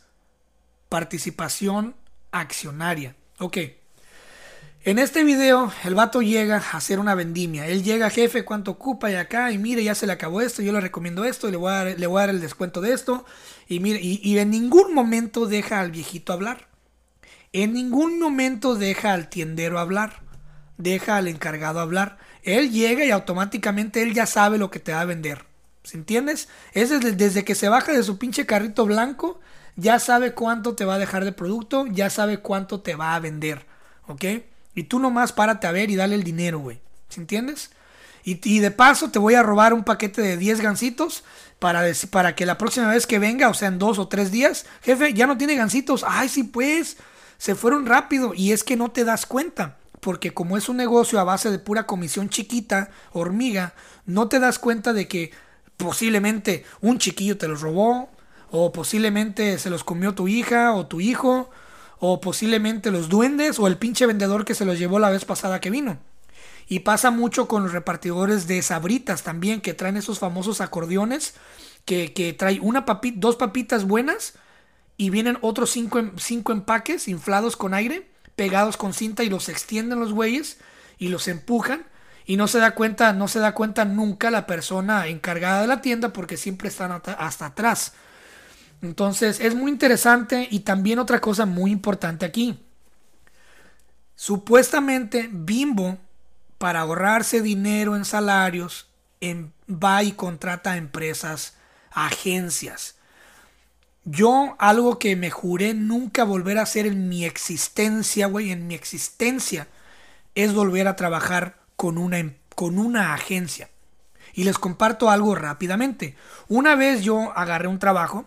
participación 0.89 1.95
accionaria. 2.31 3.15
Ok. 3.39 3.57
En 4.83 4.97
este 4.97 5.23
video, 5.23 5.71
el 5.83 5.93
vato 5.93 6.21
llega 6.21 6.57
a 6.57 6.77
hacer 6.77 6.99
una 6.99 7.15
vendimia. 7.15 7.67
Él 7.67 7.83
llega, 7.83 8.09
jefe, 8.09 8.45
¿cuánto 8.45 8.71
ocupa? 8.71 9.11
Y 9.11 9.15
acá, 9.15 9.51
y 9.51 9.57
mire, 9.57 9.83
ya 9.83 9.93
se 9.93 10.07
le 10.07 10.13
acabó 10.13 10.41
esto, 10.41 10.61
yo 10.61 10.71
le 10.71 10.81
recomiendo 10.81 11.25
esto, 11.25 11.47
y 11.47 11.51
le 11.51 11.57
voy 11.57 11.71
a 11.71 11.75
dar, 11.75 11.99
le 11.99 12.07
voy 12.07 12.17
a 12.17 12.27
dar 12.27 12.29
el 12.29 12.41
descuento 12.41 12.81
de 12.81 12.93
esto. 12.93 13.25
Y 13.67 13.79
mire, 13.81 13.99
y 14.01 14.37
en 14.37 14.49
ningún 14.49 14.93
momento 14.93 15.45
deja 15.45 15.79
al 15.79 15.91
viejito 15.91 16.33
hablar. 16.33 16.69
En 17.51 17.73
ningún 17.73 18.19
momento 18.19 18.75
deja 18.75 19.13
al 19.13 19.27
tiendero 19.27 19.79
hablar, 19.79 20.21
deja 20.77 21.17
al 21.17 21.27
encargado 21.27 21.79
hablar. 21.79 22.17
Él 22.43 22.71
llega 22.71 23.05
y 23.05 23.11
automáticamente 23.11 24.03
él 24.03 24.13
ya 24.13 24.27
sabe 24.27 24.57
lo 24.57 24.69
que 24.69 24.79
te 24.79 24.93
va 24.93 25.01
a 25.01 25.05
vender. 25.05 25.45
¿Se 25.83 25.97
entiendes? 25.97 26.47
Es 26.73 26.89
desde, 26.89 27.43
que 27.43 27.55
se 27.55 27.69
baja 27.69 27.91
de 27.91 28.03
su 28.03 28.19
pinche 28.19 28.45
carrito 28.45 28.85
blanco, 28.85 29.39
ya 29.75 29.99
sabe 29.99 30.33
cuánto 30.33 30.75
te 30.75 30.85
va 30.85 30.95
a 30.95 30.99
dejar 30.99 31.25
de 31.25 31.31
producto, 31.31 31.85
ya 31.87 32.09
sabe 32.09 32.39
cuánto 32.39 32.81
te 32.81 32.95
va 32.95 33.15
a 33.15 33.19
vender. 33.19 33.65
¿Ok? 34.07 34.25
Y 34.75 34.83
tú 34.83 34.99
nomás 34.99 35.33
párate 35.33 35.67
a 35.67 35.71
ver 35.71 35.89
y 35.89 35.95
dale 35.95 36.15
el 36.15 36.23
dinero, 36.23 36.59
güey. 36.59 36.79
¿Se 37.09 37.19
entiendes? 37.19 37.71
Y, 38.23 38.39
y, 38.43 38.59
de 38.59 38.71
paso 38.71 39.11
te 39.11 39.19
voy 39.19 39.35
a 39.35 39.43
robar 39.43 39.73
un 39.73 39.83
paquete 39.83 40.21
de 40.21 40.37
10 40.37 40.61
gancitos 40.61 41.23
para, 41.57 41.83
para 42.11 42.35
que 42.35 42.45
la 42.45 42.57
próxima 42.57 42.87
vez 42.89 43.07
que 43.07 43.19
venga, 43.19 43.49
o 43.49 43.53
sea, 43.53 43.69
en 43.69 43.79
dos 43.79 43.97
o 43.99 44.07
tres 44.07 44.31
días, 44.31 44.65
jefe, 44.81 45.13
ya 45.13 45.27
no 45.27 45.37
tiene 45.37 45.55
gancitos. 45.55 46.05
Ay, 46.07 46.29
sí, 46.29 46.43
pues 46.43 46.97
se 47.37 47.55
fueron 47.55 47.85
rápido 47.85 48.33
y 48.33 48.51
es 48.51 48.63
que 48.63 48.75
no 48.75 48.91
te 48.91 49.03
das 49.03 49.25
cuenta. 49.25 49.77
Porque 49.99 50.33
como 50.33 50.57
es 50.57 50.69
un 50.69 50.77
negocio 50.77 51.19
a 51.19 51.25
base 51.25 51.51
de 51.51 51.59
pura 51.59 51.85
comisión 51.85 52.29
chiquita, 52.29 52.89
hormiga, 53.11 53.73
no 54.05 54.29
te 54.29 54.39
das 54.39 54.59
cuenta 54.59 54.93
de 54.93 55.07
que 55.07 55.31
posiblemente 55.75 56.65
un 56.81 56.99
chiquillo 56.99 57.37
te 57.37 57.47
los 57.47 57.61
robó, 57.61 58.09
o 58.51 58.71
posiblemente 58.71 59.57
se 59.59 59.69
los 59.69 59.83
comió 59.83 60.13
tu 60.13 60.27
hija 60.27 60.73
o 60.73 60.87
tu 60.87 61.01
hijo, 61.01 61.49
o 61.99 62.21
posiblemente 62.21 62.91
los 62.91 63.09
duendes 63.09 63.59
o 63.59 63.67
el 63.67 63.77
pinche 63.77 64.05
vendedor 64.05 64.45
que 64.45 64.55
se 64.55 64.65
los 64.65 64.79
llevó 64.79 64.99
la 64.99 65.09
vez 65.09 65.25
pasada 65.25 65.59
que 65.59 65.69
vino. 65.69 65.97
Y 66.67 66.79
pasa 66.79 67.11
mucho 67.11 67.47
con 67.47 67.63
los 67.63 67.73
repartidores 67.73 68.47
de 68.47 68.61
sabritas 68.61 69.23
también, 69.23 69.59
que 69.59 69.73
traen 69.73 69.97
esos 69.97 70.19
famosos 70.19 70.61
acordeones, 70.61 71.33
que, 71.85 72.13
que 72.13 72.33
trae 72.33 72.59
una 72.61 72.85
papi, 72.85 73.11
dos 73.11 73.35
papitas 73.35 73.85
buenas 73.85 74.35
y 74.95 75.09
vienen 75.09 75.37
otros 75.41 75.71
cinco, 75.71 76.01
cinco 76.17 76.51
empaques 76.51 77.07
inflados 77.07 77.57
con 77.57 77.73
aire, 77.73 78.07
pegados 78.35 78.77
con 78.77 78.93
cinta 78.93 79.23
y 79.23 79.29
los 79.29 79.49
extienden 79.49 79.99
los 79.99 80.13
güeyes 80.13 80.59
y 80.97 81.07
los 81.07 81.27
empujan 81.27 81.85
y 82.25 82.37
no 82.37 82.47
se 82.47 82.59
da 82.59 82.75
cuenta, 82.75 83.13
no 83.13 83.27
se 83.27 83.39
da 83.39 83.55
cuenta 83.55 83.85
nunca 83.85 84.29
la 84.29 84.45
persona 84.45 85.07
encargada 85.07 85.61
de 85.61 85.67
la 85.67 85.81
tienda 85.81 86.13
porque 86.13 86.37
siempre 86.37 86.69
están 86.69 86.91
hasta 86.91 87.45
atrás. 87.47 87.93
Entonces 88.81 89.39
es 89.39 89.55
muy 89.55 89.71
interesante 89.71 90.47
y 90.49 90.61
también 90.61 90.99
otra 90.99 91.19
cosa 91.19 91.45
muy 91.45 91.71
importante 91.71 92.25
aquí. 92.25 92.59
Supuestamente 94.15 95.29
Bimbo, 95.31 95.97
para 96.57 96.81
ahorrarse 96.81 97.41
dinero 97.41 97.95
en 97.95 98.05
salarios, 98.05 98.87
va 99.21 100.03
y 100.03 100.13
contrata 100.13 100.73
a 100.73 100.77
empresas, 100.77 101.55
agencias. 101.91 102.95
Yo 104.05 104.55
algo 104.59 104.97
que 104.97 105.15
me 105.15 105.29
juré 105.29 105.73
nunca 105.73 106.23
volver 106.23 106.57
a 106.57 106.63
hacer 106.63 106.85
en 106.87 107.09
mi 107.09 107.25
existencia, 107.25 108.27
güey, 108.27 108.51
en 108.51 108.67
mi 108.67 108.75
existencia, 108.75 109.67
es 110.35 110.53
volver 110.53 110.87
a 110.87 110.95
trabajar 110.95 111.59
con 111.75 111.97
una, 111.97 112.19
em, 112.19 112.35
con 112.55 112.77
una 112.79 113.13
agencia. 113.13 113.69
Y 114.33 114.45
les 114.45 114.57
comparto 114.57 115.09
algo 115.09 115.35
rápidamente. 115.35 116.15
Una 116.47 116.75
vez 116.75 117.01
yo 117.03 117.37
agarré 117.37 117.67
un 117.67 117.79
trabajo 117.79 118.25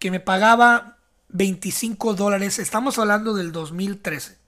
que 0.00 0.10
me 0.10 0.18
pagaba 0.18 0.96
25 1.28 2.14
dólares, 2.14 2.58
estamos 2.58 2.98
hablando 2.98 3.34
del 3.34 3.52
2013. 3.52 4.38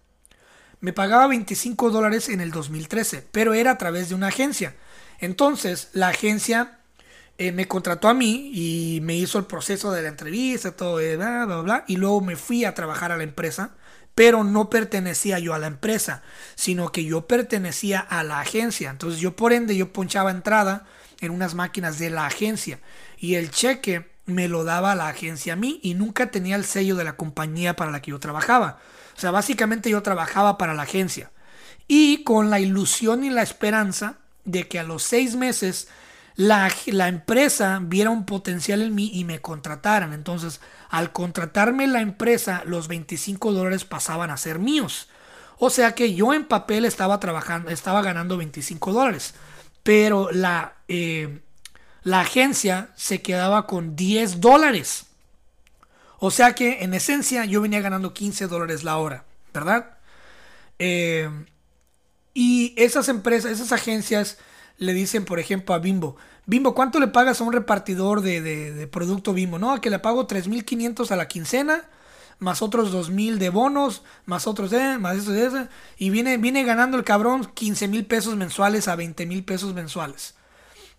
Me 0.81 0.93
pagaba 0.93 1.29
25 1.29 1.91
dólares 1.91 2.29
en 2.29 2.41
el 2.41 2.51
2013, 2.51 3.25
pero 3.31 3.55
era 3.55 3.73
a 3.73 3.79
través 3.79 4.09
de 4.09 4.17
una 4.17 4.29
agencia. 4.29 4.75
Entonces, 5.21 5.91
la 5.93 6.09
agencia 6.09 6.81
eh, 7.39 7.53
me 7.53 7.69
contrató 7.69 8.09
a 8.09 8.15
mí 8.15 8.51
y 8.53 9.01
me 9.03 9.15
hizo 9.15 9.39
el 9.39 9.45
proceso 9.45 9.93
de 9.93 10.03
la 10.03 10.09
entrevista, 10.09 10.73
todo, 10.73 10.97
bla, 11.63 11.85
y 11.87 11.97
luego 11.97 12.23
me 12.23 12.35
fui 12.35 12.65
a 12.65 12.75
trabajar 12.75 13.13
a 13.13 13.19
la 13.19 13.23
empresa, 13.23 13.77
pero 14.15 14.45
no 14.45 14.71
pertenecía 14.71 15.39
yo 15.39 15.53
a 15.53 15.59
la 15.59 15.67
empresa, 15.67 16.23
sino 16.55 16.91
que 16.93 17.05
yo 17.05 17.27
pertenecía 17.27 18.01
a 18.01 18.25
la 18.25 18.41
agencia. 18.41 18.91
Entonces 18.91 19.21
yo 19.21 19.37
por 19.37 19.53
ende 19.53 19.77
yo 19.77 19.93
ponchaba 19.93 20.31
entrada 20.31 20.87
en 21.21 21.31
unas 21.31 21.55
máquinas 21.55 21.99
de 21.99 22.11
la 22.11 22.27
agencia 22.27 22.81
y 23.19 23.35
el 23.35 23.51
cheque 23.51 24.12
me 24.27 24.49
lo 24.49 24.65
daba 24.65 24.95
la 24.95 25.09
agencia 25.09 25.55
a 25.55 25.57
mí 25.57 25.81
y 25.83 25.95
nunca 25.95 26.31
tenía 26.31 26.57
el 26.57 26.65
sello 26.65 26.97
de 26.97 27.05
la 27.05 27.17
compañía 27.17 27.77
para 27.77 27.91
la 27.91 28.01
que 28.01 28.13
yo 28.13 28.21
trabajaba. 28.21 28.79
O 29.17 29.21
sea, 29.21 29.31
básicamente 29.31 29.91
yo 29.91 30.03
trabajaba 30.03 30.59
para 30.59 30.75
la 30.75 30.83
agencia 30.83 31.31
y 31.89 32.25
con 32.25 32.51
la 32.51 32.61
ilusión 32.61 33.25
y 33.25 33.31
la 33.31 33.43
esperanza 33.43 34.19
de 34.45 34.69
que 34.69 34.79
a 34.79 34.85
los 34.85 35.03
seis 35.03 35.37
meses 35.37 35.89
la, 36.37 36.71
empresa 37.09 37.81
viera 37.83 38.11
un 38.11 38.25
potencial 38.25 38.83
en 38.83 38.95
mí 38.95 39.11
y 39.13 39.25
me 39.25 39.41
contrataran. 39.41 40.13
Entonces, 40.13 40.61
al 40.89 41.13
contratarme 41.13 41.87
la 41.87 42.01
empresa, 42.01 42.63
los 42.67 42.89
25 42.89 43.53
dólares 43.53 43.85
pasaban 43.85 44.31
a 44.31 44.37
ser 44.37 44.59
míos. 44.59 45.09
O 45.59 45.71
sea 45.71 45.95
que 45.95 46.15
yo 46.15 46.35
en 46.35 46.47
papel 46.47 46.85
estaba 46.85 47.21
trabajando, 47.21 47.71
estaba 47.71 48.03
ganando 48.03 48.37
25 48.37 48.93
dólares. 48.93 49.35
Pero 49.83 50.31
la, 50.33 50.75
eh, 50.89 51.41
la 52.05 52.21
agencia 52.21 52.91
se 52.97 53.23
quedaba 53.23 53.67
con 53.67 53.97
10 53.97 54.41
dólares. 54.41 55.07
O 56.19 56.31
sea 56.31 56.55
que 56.55 56.85
en 56.85 56.95
esencia 56.95 57.45
yo 57.45 57.61
venía 57.61 57.81
ganando 57.81 58.15
15 58.15 58.47
dólares 58.47 58.85
la 58.85 58.99
hora, 58.99 59.25
¿verdad? 59.53 59.99
Eh, 60.79 61.29
y 62.35 62.75
esas 62.77 63.09
empresas, 63.09 63.51
esas 63.51 63.73
agencias 63.73 64.39
le 64.79 64.95
dicen, 64.95 65.25
por 65.25 65.39
ejemplo, 65.39 65.75
a 65.75 65.79
Bimbo, 65.79 66.17
Bimbo, 66.45 66.75
¿cuánto 66.75 66.99
le 66.99 67.07
pagas 67.07 67.41
a 67.41 67.45
un 67.45 67.53
repartidor 67.53 68.21
de, 68.21 68.41
de 68.41 68.87
producto 68.89 69.33
Bimbo? 69.33 69.59
No, 69.59 69.81
que 69.81 69.91
le 69.91 70.01
pago 70.01 70.27
3.500 70.27 71.11
a 71.11 71.17
la 71.17 71.29
quincena, 71.29 71.85
más 72.41 72.63
otros 72.63 72.93
2.000 72.93 73.39
de 73.39 73.49
bonos, 73.51 74.03
más 74.27 74.47
otros 74.49 74.71
de, 74.71 74.99
más 74.99 75.29
eso, 75.29 75.69
y 75.97 76.11
viene, 76.11 76.37
viene 76.39 76.65
ganando 76.65 76.97
el 76.97 77.05
cabrón 77.05 77.45
15 77.55 77.87
mil 77.89 78.07
pesos 78.07 78.35
mensuales 78.35 78.89
a 78.89 78.97
20 78.97 79.25
mil 79.27 79.45
pesos 79.45 79.73
mensuales. 79.73 80.35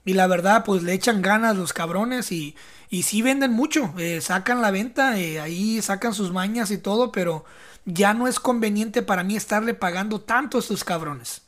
Y 0.06 0.14
la 0.14 0.28
verdad, 0.28 0.64
pues 0.66 0.84
le 0.84 0.94
echan 0.94 1.22
ganas 1.22 1.56
los 1.56 1.74
cabrones 1.74 2.32
y, 2.32 2.56
y 2.90 3.04
sí 3.04 3.22
venden 3.22 3.52
mucho. 3.52 3.94
Eh, 3.98 4.22
sacan 4.22 4.62
la 4.62 4.72
venta, 4.72 5.18
eh, 5.18 5.40
ahí 5.40 5.82
sacan 5.82 6.14
sus 6.14 6.32
mañas 6.32 6.72
y 6.72 6.78
todo, 6.78 7.12
pero 7.12 7.46
ya 7.86 8.14
no 8.14 8.28
es 8.28 8.40
conveniente 8.40 9.02
para 9.02 9.24
mí 9.24 9.36
estarle 9.36 9.74
pagando 9.74 10.22
tanto 10.22 10.58
a 10.58 10.60
estos 10.60 10.84
cabrones. 10.84 11.42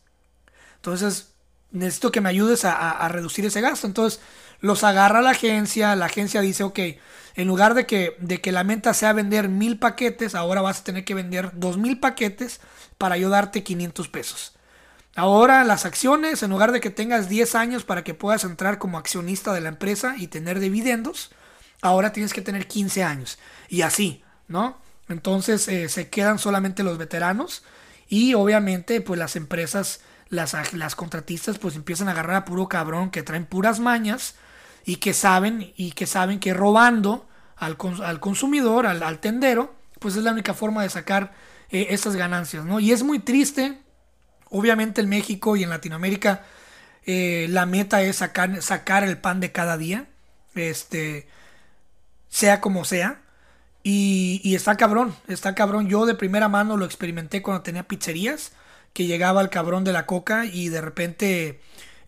Entonces, 0.77 1.33
necesito 1.71 2.12
que 2.12 2.21
me 2.21 2.29
ayudes 2.29 2.65
a, 2.65 3.07
reducir 3.09 3.45
ese 3.45 3.62
gasto. 3.62 3.88
Entonces, 3.88 4.21
los 4.62 4.83
agarra 4.83 5.21
la 5.21 5.31
agencia, 5.31 5.95
la 5.95 6.05
agencia 6.05 6.41
dice, 6.41 6.63
ok, 6.63 6.79
en 7.35 7.47
lugar 7.47 7.74
de 7.74 7.85
que, 7.85 8.15
de 8.19 8.39
que 8.41 8.51
la 8.51 8.63
meta 8.63 8.93
sea 8.93 9.13
vender 9.13 9.50
mil 9.50 9.77
paquetes, 9.77 10.35
ahora 10.35 10.62
vas 10.62 10.79
a 10.79 10.83
tener 10.83 11.03
que 11.03 11.13
vender 11.13 11.51
dos 11.53 11.77
mil 11.77 12.00
paquetes 12.00 12.62
para 12.97 13.17
yo 13.17 13.29
darte 13.29 13.63
500 13.63 14.07
pesos. 14.07 14.54
Ahora 15.15 15.63
las 15.63 15.86
acciones, 15.86 16.43
en 16.43 16.51
lugar 16.51 16.74
de 16.74 16.81
que 16.81 16.89
tengas 16.89 17.29
10 17.29 17.55
años 17.55 17.86
para 17.86 18.03
que 18.03 18.13
puedas 18.13 18.43
entrar 18.43 18.77
como 18.79 18.98
accionista 18.98 19.53
de 19.53 19.62
la 19.62 19.69
empresa 19.69 20.15
y 20.17 20.27
tener 20.27 20.60
dividendos, 20.60 21.31
ahora 21.81 22.12
tienes 22.12 22.34
que 22.34 22.41
tener 22.41 22.67
15 22.67 23.01
años. 23.03 23.39
Y 23.69 23.84
así, 23.84 24.24
¿no? 24.50 24.77
Entonces 25.07 25.69
eh, 25.69 25.88
se 25.88 26.10
quedan 26.10 26.38
solamente 26.38 26.84
los 26.84 26.98
veteranos 26.98 27.63
y 28.10 28.34
obviamente 28.34 29.00
pues 29.00 29.17
las 29.17 29.38
empresas, 29.38 30.01
las, 30.27 30.74
las 30.74 30.95
contratistas 30.95 31.60
pues 31.60 31.77
empiezan 31.77 32.10
a 32.10 32.12
agarrar 32.12 32.36
a 32.36 32.45
puro 32.45 32.67
cabrón 32.67 33.10
que 33.10 33.24
traen 33.24 33.45
puras 33.45 33.79
mañas 33.79 34.36
y 34.84 34.98
que 34.98 35.13
saben 35.13 35.72
y 35.77 35.93
que 35.93 36.07
saben 36.07 36.41
que 36.41 36.53
robando 36.53 37.25
al, 37.55 37.77
al 38.03 38.19
consumidor, 38.19 38.86
al, 38.86 39.19
tendero, 39.19 39.75
pues 40.00 40.17
es 40.17 40.24
la 40.24 40.34
única 40.34 40.53
forma 40.53 40.84
de 40.84 40.89
sacar 40.89 41.34
eh, 41.69 41.88
esas 41.91 42.17
ganancias, 42.17 42.65
¿no? 42.65 42.81
Y 42.81 42.91
es 42.91 43.01
muy 43.01 43.19
triste 43.19 43.85
Obviamente 44.49 45.01
en 45.01 45.09
México 45.09 45.55
y 45.55 45.63
en 45.63 45.69
Latinoamérica 45.69 46.43
eh, 47.05 47.47
la 47.49 47.65
meta 47.65 48.01
es 48.01 48.17
sacar, 48.17 48.61
sacar 48.61 49.03
el 49.03 49.17
pan 49.17 49.39
de 49.39 49.51
cada 49.51 49.77
día, 49.77 50.07
este, 50.55 51.27
sea 52.29 52.61
como 52.61 52.85
sea. 52.85 53.21
Y, 53.83 54.55
está 54.55 54.77
cabrón, 54.77 55.15
está 55.27 55.53
cabrón. 55.53 55.87
Yo 55.87 56.07
de 56.07 56.15
primera 56.15 56.47
mano 56.49 56.75
lo 56.77 56.85
experimenté 56.85 57.43
cuando 57.43 57.61
tenía 57.61 57.83
pizzerías, 57.83 58.53
que 58.93 59.05
llegaba 59.05 59.41
el 59.41 59.49
cabrón 59.49 59.83
de 59.83 59.93
la 59.93 60.07
coca 60.07 60.45
y 60.45 60.69
de 60.69 60.81
repente 60.81 61.61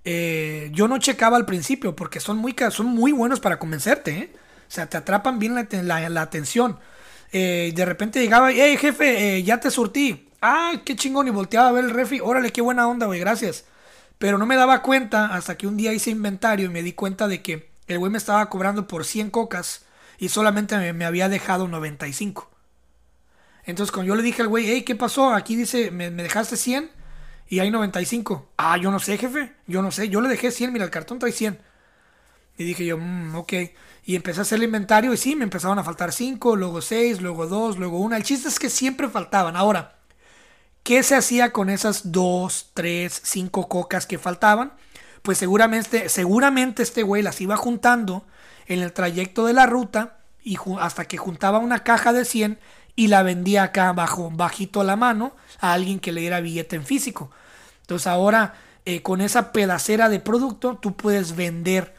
eh, 0.06 0.70
yo 0.74 0.88
no 0.88 0.98
checaba 0.98 1.38
al 1.38 1.46
principio 1.46 1.96
porque 1.96 2.20
son 2.20 2.38
muy, 2.38 2.56
son 2.72 2.88
muy 2.88 3.12
buenos 3.12 3.39
para 3.39 3.60
convencerte. 3.60 4.12
¿eh? 4.12 4.32
O 4.67 4.72
sea, 4.72 4.89
te 4.89 4.98
atrapan 4.98 5.38
bien 5.38 5.53
la, 5.53 6.10
la, 6.10 6.22
atención. 6.22 6.79
de 7.32 7.86
repente 7.86 8.20
llegaba, 8.20 8.51
hey 8.51 8.77
jefe, 8.77 9.44
ya 9.44 9.60
te 9.60 9.70
surtí 9.70 10.27
ah, 10.41 10.74
qué 10.86 10.96
chingón, 10.96 11.27
y 11.27 11.32
volteaba 11.32 11.70
a 11.70 11.72
ver 11.72 11.86
el 11.86 11.91
refri, 11.91 12.20
órale, 12.20 12.51
qué 12.51 12.62
buena 12.62 12.88
onda, 12.88 13.06
güey, 13.06 13.20
gracias. 13.20 13.65
Pero 14.17 14.38
no 14.38 14.46
me 14.46 14.56
daba 14.56 14.82
cuenta 14.82 15.27
hasta 15.27 15.58
que 15.58 15.67
un 15.67 15.77
día 15.77 15.94
hice 15.94 16.10
inventario 16.10 16.65
y 16.65 16.70
me 16.70 16.82
di 16.82 16.94
cuenta 16.94 17.27
de 17.27 17.41
que 17.41 17.70
el 17.88 18.00
güey 18.00 18.12
me 18.12 18.17
estaba 18.17 18.50
cobrando 18.50 18.88
por 18.88 19.06
100 19.06 19.29
cocas 19.29 19.86
y 20.17 20.29
solamente 20.29 20.94
me, 20.94 21.06
había 21.06 21.29
dejado 21.29 21.67
95. 21.67 22.50
Entonces 23.65 23.91
cuando 23.91 24.08
yo 24.10 24.15
le 24.15 24.24
dije 24.24 24.41
al 24.41 24.48
güey, 24.48 24.65
hey, 24.67 24.84
¿qué 24.84 24.96
pasó? 24.96 25.34
Aquí 25.34 25.56
dice, 25.56 25.91
me, 25.91 26.10
dejaste 26.10 26.58
100 26.58 26.89
y 27.50 27.60
hay 27.60 27.70
95. 27.70 28.50
Ah, 28.58 28.77
yo 28.77 28.91
no 28.91 29.00
sé, 29.00 29.17
jefe, 29.17 29.53
yo 29.67 29.82
no 29.82 29.91
sé, 29.91 30.10
yo 30.10 30.21
le 30.21 30.30
dejé 30.30 30.52
100, 30.52 30.73
mira, 30.73 30.86
el 30.86 30.91
cartón 30.91 31.19
trae 31.19 31.32
100. 31.32 31.60
Y 32.58 32.63
dije 32.63 32.86
yo, 32.86 32.97
mmm, 32.97 33.36
ok. 33.36 33.54
Y 34.06 34.15
empecé 34.15 34.39
a 34.39 34.41
hacer 34.43 34.58
el 34.58 34.63
inventario 34.63 35.13
y 35.13 35.17
sí, 35.17 35.36
me 35.36 35.43
empezaban 35.43 35.78
a 35.78 35.84
faltar 35.84 36.12
5, 36.12 36.56
luego 36.56 36.82
6, 36.82 37.21
luego 37.21 37.45
2, 37.45 37.78
luego 37.78 38.00
1. 38.00 38.15
El 38.15 38.23
chiste 38.23 38.47
es 38.47 38.58
que 38.58 38.69
siempre 38.69 39.10
faltaban. 39.10 39.56
Ahora, 39.56 39.97
¿Qué 40.88 41.04
se 41.04 41.15
hacía 41.15 41.52
con 41.52 41.69
esas 41.69 42.13
dos, 42.13 42.69
tres, 42.73 43.19
cinco 43.26 43.67
cocas 43.67 44.06
que 44.08 44.17
faltaban? 44.17 44.71
Pues 45.21 45.38
seguramente, 45.38 46.08
seguramente 46.08 46.82
este 46.82 47.04
güey 47.04 47.21
las 47.21 47.41
iba 47.41 47.58
juntando 47.58 48.23
en 48.67 48.80
el 48.80 48.93
trayecto 48.93 49.45
de 49.45 49.52
la 49.52 49.65
ruta 49.65 50.19
y 50.45 50.56
hasta 50.80 51.04
que 51.04 51.17
juntaba 51.17 51.58
una 51.58 51.84
caja 51.84 52.13
de 52.13 52.23
100 52.23 52.58
y 52.95 53.08
la 53.08 53.21
vendía 53.21 53.63
acá 53.63 53.91
bajo, 53.91 54.32
bajito 54.32 54.82
la 54.86 54.95
mano 54.95 55.36
a 55.60 55.73
alguien 55.73 56.00
que 56.00 56.13
le 56.13 56.21
diera 56.21 56.39
billete 56.39 56.78
en 56.78 56.86
físico. 56.86 57.32
Entonces 57.82 58.08
ahora 58.08 58.54
eh, 58.86 59.02
con 59.02 59.19
esa 59.19 59.52
pedacera 59.52 60.08
de 60.08 60.21
producto 60.21 60.78
tú 60.78 60.95
puedes 60.95 61.36
vender. 61.36 61.95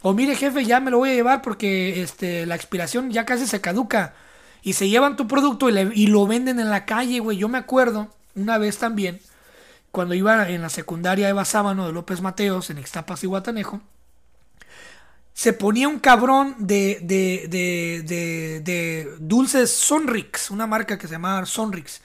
O 0.00 0.14
mire 0.14 0.34
jefe, 0.34 0.64
ya 0.64 0.80
me 0.80 0.90
lo 0.90 0.96
voy 0.96 1.10
a 1.10 1.14
llevar 1.14 1.42
porque 1.42 2.00
este, 2.00 2.46
la 2.46 2.54
expiración 2.54 3.10
ya 3.10 3.26
casi 3.26 3.46
se 3.46 3.60
caduca. 3.60 4.14
Y 4.62 4.72
se 4.72 4.88
llevan 4.88 5.16
tu 5.16 5.28
producto 5.28 5.68
y, 5.68 5.78
y 5.94 6.06
lo 6.06 6.26
venden 6.26 6.58
en 6.58 6.70
la 6.70 6.86
calle, 6.86 7.20
güey. 7.20 7.36
Yo 7.36 7.46
me 7.50 7.58
acuerdo 7.58 8.08
una 8.34 8.58
vez 8.58 8.78
también, 8.78 9.20
cuando 9.90 10.14
iba 10.14 10.48
en 10.48 10.62
la 10.62 10.68
secundaria 10.68 11.28
Eva 11.28 11.44
Sábano 11.44 11.86
de 11.86 11.92
López 11.92 12.20
Mateos, 12.20 12.70
en 12.70 12.78
Ixtapas 12.78 13.24
y 13.24 13.26
Guatanejo, 13.26 13.80
se 15.32 15.52
ponía 15.52 15.88
un 15.88 15.98
cabrón 15.98 16.54
de, 16.58 16.98
de, 17.02 17.46
de, 17.48 18.60
de, 18.60 19.16
dulces 19.20 19.70
Sonrix, 19.70 20.50
una 20.50 20.66
marca 20.66 20.98
que 20.98 21.06
se 21.06 21.14
llamaba 21.14 21.46
Sonrix. 21.46 22.02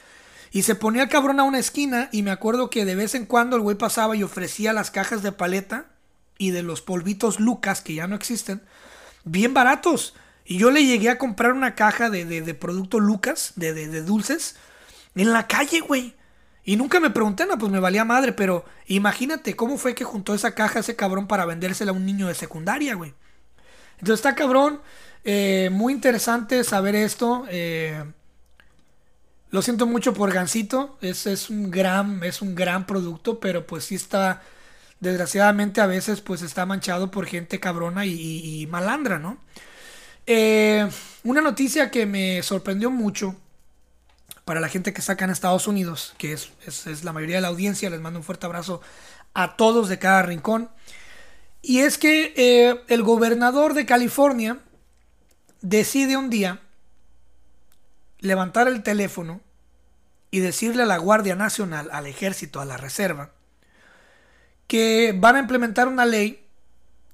Y 0.52 0.64
se 0.64 0.76
ponía 0.76 1.04
el 1.04 1.10
cabrón 1.10 1.42
a 1.42 1.44
una 1.44 1.60
esquina 1.60 2.08
y 2.14 2.24
me 2.24 2.32
acuerdo 2.32 2.70
que 2.70 2.86
de 2.86 2.96
vez 2.96 3.14
en 3.14 3.26
cuando 3.26 3.58
el 3.58 3.62
güey 3.62 3.78
pasaba 3.78 4.16
y 4.16 4.24
ofrecía 4.24 4.72
las 4.72 4.90
cajas 4.90 5.22
de 5.22 5.34
paleta 5.34 5.88
y 6.38 6.52
de 6.52 6.64
los 6.64 6.82
polvitos 6.82 7.42
Lucas, 7.42 7.82
que 7.82 7.96
ya 7.96 8.08
no 8.08 8.16
existen, 8.16 8.62
bien 9.26 9.54
baratos. 9.54 10.14
Y 10.46 10.58
yo 10.58 10.72
le 10.72 10.86
llegué 10.86 11.10
a 11.10 11.18
comprar 11.18 11.54
una 11.54 11.76
caja 11.76 12.10
de, 12.10 12.54
producto 12.54 13.00
Lucas, 13.00 13.54
de, 13.56 14.02
dulces, 14.04 14.56
en 15.16 15.34
la 15.34 15.48
calle, 15.48 15.80
güey. 15.82 16.16
Y 16.64 16.78
nunca 16.78 17.00
me 17.00 17.12
pregunté, 17.12 17.46
no, 17.46 17.58
pues 17.58 17.72
me 17.72 17.80
valía 17.80 18.06
madre, 18.06 18.34
pero 18.34 18.66
imagínate 18.88 19.56
cómo 19.56 19.78
fue 19.78 19.94
que 19.94 20.04
juntó 20.04 20.34
esa 20.34 20.56
caja 20.56 20.80
ese 20.80 20.96
cabrón 20.96 21.28
para 21.28 21.46
vendérsela 21.46 21.92
a 21.92 21.94
un 21.94 22.06
niño 22.06 22.28
de 22.28 22.36
secundaria, 22.36 22.96
güey. 22.96 23.14
Entonces 24.00 24.16
está 24.16 24.36
cabrón, 24.36 24.82
eh, 25.24 25.70
muy 25.72 25.94
interesante 25.94 26.64
saber 26.64 26.96
esto. 26.96 27.46
Eh, 27.50 28.04
lo 29.52 29.62
siento 29.62 29.86
mucho 29.86 30.14
por 30.14 30.34
Gansito, 30.34 30.98
es, 31.02 31.28
es, 31.28 31.50
un 31.50 31.70
gran, 31.70 32.24
es 32.24 32.42
un 32.42 32.56
gran 32.56 32.86
producto, 32.88 33.40
pero 33.40 33.66
pues 33.68 33.86
sí 33.86 33.96
está, 33.96 34.42
desgraciadamente 35.00 35.82
a 35.82 35.86
veces 35.86 36.22
pues 36.22 36.42
está 36.42 36.66
manchado 36.66 37.12
por 37.12 37.26
gente 37.26 37.60
cabrona 37.60 38.06
y, 38.06 38.68
malandra, 38.70 39.20
¿no? 39.20 39.38
Eh, 40.26 40.90
una 41.24 41.42
noticia 41.42 41.92
que 41.92 42.06
me 42.06 42.42
sorprendió 42.42 42.90
mucho 42.90 43.36
para 44.46 44.60
la 44.60 44.70
gente 44.70 44.94
que 44.94 45.02
saca 45.02 45.26
en 45.26 45.32
Estados 45.32 45.68
Unidos, 45.68 46.14
que 46.20 46.34
es, 46.34 46.52
es, 46.66 47.04
la 47.04 47.12
mayoría 47.12 47.38
de 47.38 47.42
la 47.42 47.48
audiencia, 47.48 47.90
les 47.90 48.00
mando 48.00 48.20
un 48.20 48.24
fuerte 48.24 48.46
abrazo 48.46 48.80
a 49.34 49.58
todos 49.58 49.90
de 49.90 50.00
cada 50.00 50.22
rincón. 50.22 50.70
Y 51.64 51.80
es 51.80 51.98
que 51.98 52.34
eh, 52.38 52.84
el 52.88 53.02
gobernador 53.02 53.74
de 53.74 53.88
California 53.88 54.60
decide 55.62 56.16
un 56.16 56.30
día 56.30 56.62
levantar 58.20 58.68
el 58.68 58.84
teléfono 58.84 59.42
y 60.30 60.40
decirle 60.40 60.84
a 60.84 60.88
la 60.88 60.98
Guardia 60.98 61.36
Nacional, 61.36 61.90
al 61.92 62.06
ejército, 62.06 62.62
a 62.62 62.66
la 62.66 62.78
reserva, 62.78 63.32
que 64.68 65.16
van 65.18 65.38
a 65.38 65.40
implementar 65.40 65.88
una 65.88 66.06
ley 66.06 66.46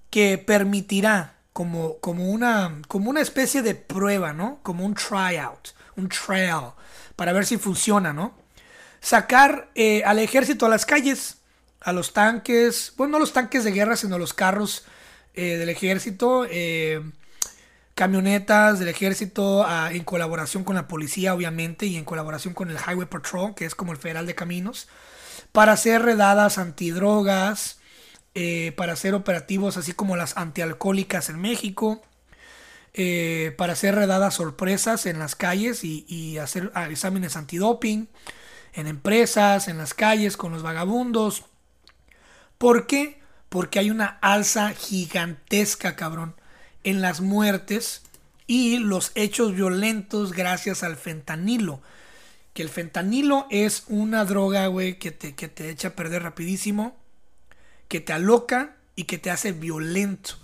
que 0.09 0.37
permitirá 0.37 1.35
como, 1.53 1.97
como, 1.99 2.29
una, 2.29 2.81
como 2.89 3.09
una 3.09 3.21
especie 3.21 3.61
de 3.61 3.75
prueba, 3.75 4.33
¿no? 4.33 4.59
Como 4.63 4.85
un 4.85 4.95
tryout, 4.95 5.69
un 5.95 6.09
trial, 6.09 6.73
para 7.15 7.33
ver 7.33 7.45
si 7.45 7.57
funciona, 7.57 8.13
¿no? 8.13 8.33
Sacar 8.99 9.69
eh, 9.75 10.03
al 10.05 10.19
ejército 10.19 10.65
a 10.65 10.69
las 10.69 10.85
calles, 10.85 11.37
a 11.79 11.91
los 11.93 12.13
tanques, 12.13 12.93
bueno, 12.97 13.13
no 13.13 13.19
los 13.19 13.33
tanques 13.33 13.63
de 13.63 13.71
guerra, 13.71 13.95
sino 13.95 14.17
los 14.17 14.33
carros 14.33 14.85
eh, 15.33 15.57
del 15.57 15.69
ejército, 15.69 16.45
eh, 16.49 17.01
camionetas 17.95 18.79
del 18.79 18.89
ejército 18.89 19.65
ah, 19.65 19.89
en 19.91 20.03
colaboración 20.03 20.63
con 20.63 20.75
la 20.75 20.87
policía, 20.87 21.33
obviamente, 21.33 21.85
y 21.85 21.97
en 21.97 22.05
colaboración 22.05 22.53
con 22.53 22.69
el 22.69 22.77
Highway 22.77 23.07
Patrol, 23.07 23.55
que 23.55 23.65
es 23.65 23.75
como 23.75 23.91
el 23.91 23.97
federal 23.97 24.25
de 24.25 24.35
caminos, 24.35 24.87
para 25.51 25.73
hacer 25.73 26.01
redadas 26.03 26.57
antidrogas, 26.57 27.79
para 28.77 28.93
hacer 28.93 29.13
operativos 29.13 29.75
así 29.75 29.91
como 29.91 30.15
las 30.15 30.37
antialcohólicas 30.37 31.29
en 31.29 31.41
México 31.41 32.01
eh, 32.93 33.53
para 33.57 33.73
hacer 33.73 33.95
redadas 33.95 34.35
sorpresas 34.35 35.05
en 35.05 35.19
las 35.19 35.35
calles 35.35 35.83
y, 35.83 36.37
hacer 36.37 36.71
ah, 36.73 36.89
exámenes 36.89 37.35
antidoping 37.35 38.09
en 38.73 38.87
empresas, 38.87 39.67
en 39.67 39.77
las 39.77 39.93
calles, 39.93 40.37
con 40.37 40.51
los 40.51 40.63
vagabundos. 40.63 41.45
¿Por 42.57 42.87
qué? 42.87 43.21
porque 43.51 43.79
hay 43.79 43.89
una 43.91 44.17
alza 44.21 44.69
gigantesca, 44.69 45.97
cabrón, 45.97 46.35
en 46.85 47.01
las 47.01 47.19
muertes 47.19 48.01
y 48.47 48.77
los 48.77 49.11
hechos 49.13 49.53
violentos 49.53 50.31
gracias 50.31 50.83
al 50.83 50.95
fentanilo. 50.95 51.81
Que 52.53 52.61
el 52.61 52.69
fentanilo 52.69 53.45
es 53.49 53.83
una 53.89 54.23
droga, 54.23 54.67
güey, 54.67 54.99
que 54.99 55.11
te, 55.11 55.35
que 55.35 55.49
te 55.49 55.69
echa 55.69 55.89
a 55.89 55.95
perder 55.97 56.23
rapidísimo, 56.23 56.95
que 57.89 57.99
te 57.99 58.13
aloca 58.13 58.77
y 58.95 59.03
que 59.03 59.17
te 59.17 59.31
hace 59.31 59.51
violento. 59.51 60.35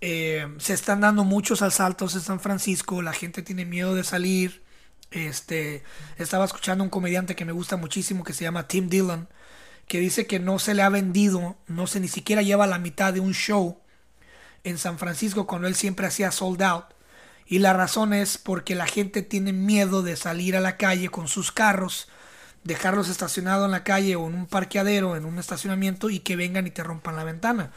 Eh, 0.00 0.46
se 0.58 0.74
están 0.74 1.00
dando 1.00 1.24
muchos 1.24 1.62
asaltos 1.62 2.14
en 2.14 2.20
San 2.20 2.40
Francisco, 2.40 3.02
la 3.02 3.12
gente 3.12 3.42
tiene 3.42 3.64
miedo 3.64 3.94
de 3.94 4.04
salir. 4.04 4.62
Este, 5.10 5.82
estaba 6.18 6.44
escuchando 6.44 6.84
un 6.84 6.90
comediante 6.90 7.34
que 7.34 7.44
me 7.44 7.52
gusta 7.52 7.76
muchísimo 7.76 8.24
que 8.24 8.34
se 8.34 8.44
llama 8.44 8.68
Tim 8.68 8.88
Dillon, 8.88 9.28
que 9.88 10.00
dice 10.00 10.26
que 10.26 10.38
no 10.38 10.58
se 10.58 10.74
le 10.74 10.82
ha 10.82 10.88
vendido, 10.90 11.56
no 11.66 11.86
se 11.86 12.00
ni 12.00 12.08
siquiera 12.08 12.42
lleva 12.42 12.66
la 12.66 12.78
mitad 12.78 13.12
de 13.12 13.20
un 13.20 13.32
show 13.34 13.80
en 14.64 14.78
San 14.78 14.98
Francisco 14.98 15.46
cuando 15.46 15.68
él 15.68 15.74
siempre 15.74 16.06
hacía 16.06 16.30
sold 16.30 16.62
out. 16.62 16.86
Y 17.46 17.60
la 17.60 17.72
razón 17.72 18.12
es 18.12 18.38
porque 18.38 18.74
la 18.74 18.86
gente 18.86 19.22
tiene 19.22 19.52
miedo 19.52 20.02
de 20.02 20.16
salir 20.16 20.56
a 20.56 20.60
la 20.60 20.76
calle 20.76 21.08
con 21.08 21.28
sus 21.28 21.50
carros, 21.52 22.08
dejarlos 22.64 23.08
estacionados 23.08 23.64
en 23.66 23.72
la 23.72 23.84
calle 23.84 24.16
o 24.16 24.28
en 24.28 24.34
un 24.34 24.46
parqueadero, 24.46 25.16
en 25.16 25.24
un 25.24 25.38
estacionamiento 25.38 26.10
y 26.10 26.20
que 26.20 26.36
vengan 26.36 26.66
y 26.66 26.70
te 26.70 26.82
rompan 26.82 27.16
la 27.16 27.24
ventana. 27.24 27.72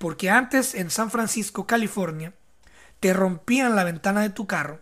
Porque 0.00 0.30
antes 0.30 0.74
en 0.74 0.88
San 0.88 1.10
Francisco, 1.10 1.66
California, 1.66 2.32
te 3.00 3.12
rompían 3.12 3.76
la 3.76 3.84
ventana 3.84 4.22
de 4.22 4.30
tu 4.30 4.46
carro 4.46 4.80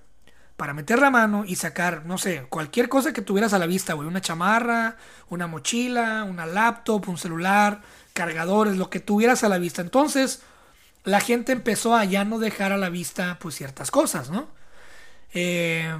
para 0.56 0.74
meter 0.74 1.00
la 1.00 1.10
mano 1.10 1.44
y 1.44 1.56
sacar, 1.56 2.06
no 2.06 2.18
sé, 2.18 2.46
cualquier 2.48 2.88
cosa 2.88 3.12
que 3.12 3.20
tuvieras 3.20 3.52
a 3.52 3.58
la 3.58 3.66
vista, 3.66 3.94
güey. 3.94 4.06
Una 4.06 4.20
chamarra, 4.20 4.96
una 5.28 5.48
mochila, 5.48 6.22
una 6.22 6.46
laptop, 6.46 7.08
un 7.08 7.18
celular, 7.18 7.80
cargadores, 8.12 8.76
lo 8.76 8.90
que 8.90 9.00
tuvieras 9.00 9.42
a 9.42 9.48
la 9.48 9.58
vista. 9.58 9.82
Entonces, 9.82 10.42
la 11.02 11.18
gente 11.18 11.50
empezó 11.50 11.96
a 11.96 12.04
ya 12.04 12.24
no 12.24 12.38
dejar 12.38 12.70
a 12.70 12.76
la 12.76 12.88
vista, 12.88 13.38
pues, 13.40 13.56
ciertas 13.56 13.90
cosas, 13.90 14.30
¿no? 14.30 14.46
Eh, 15.34 15.98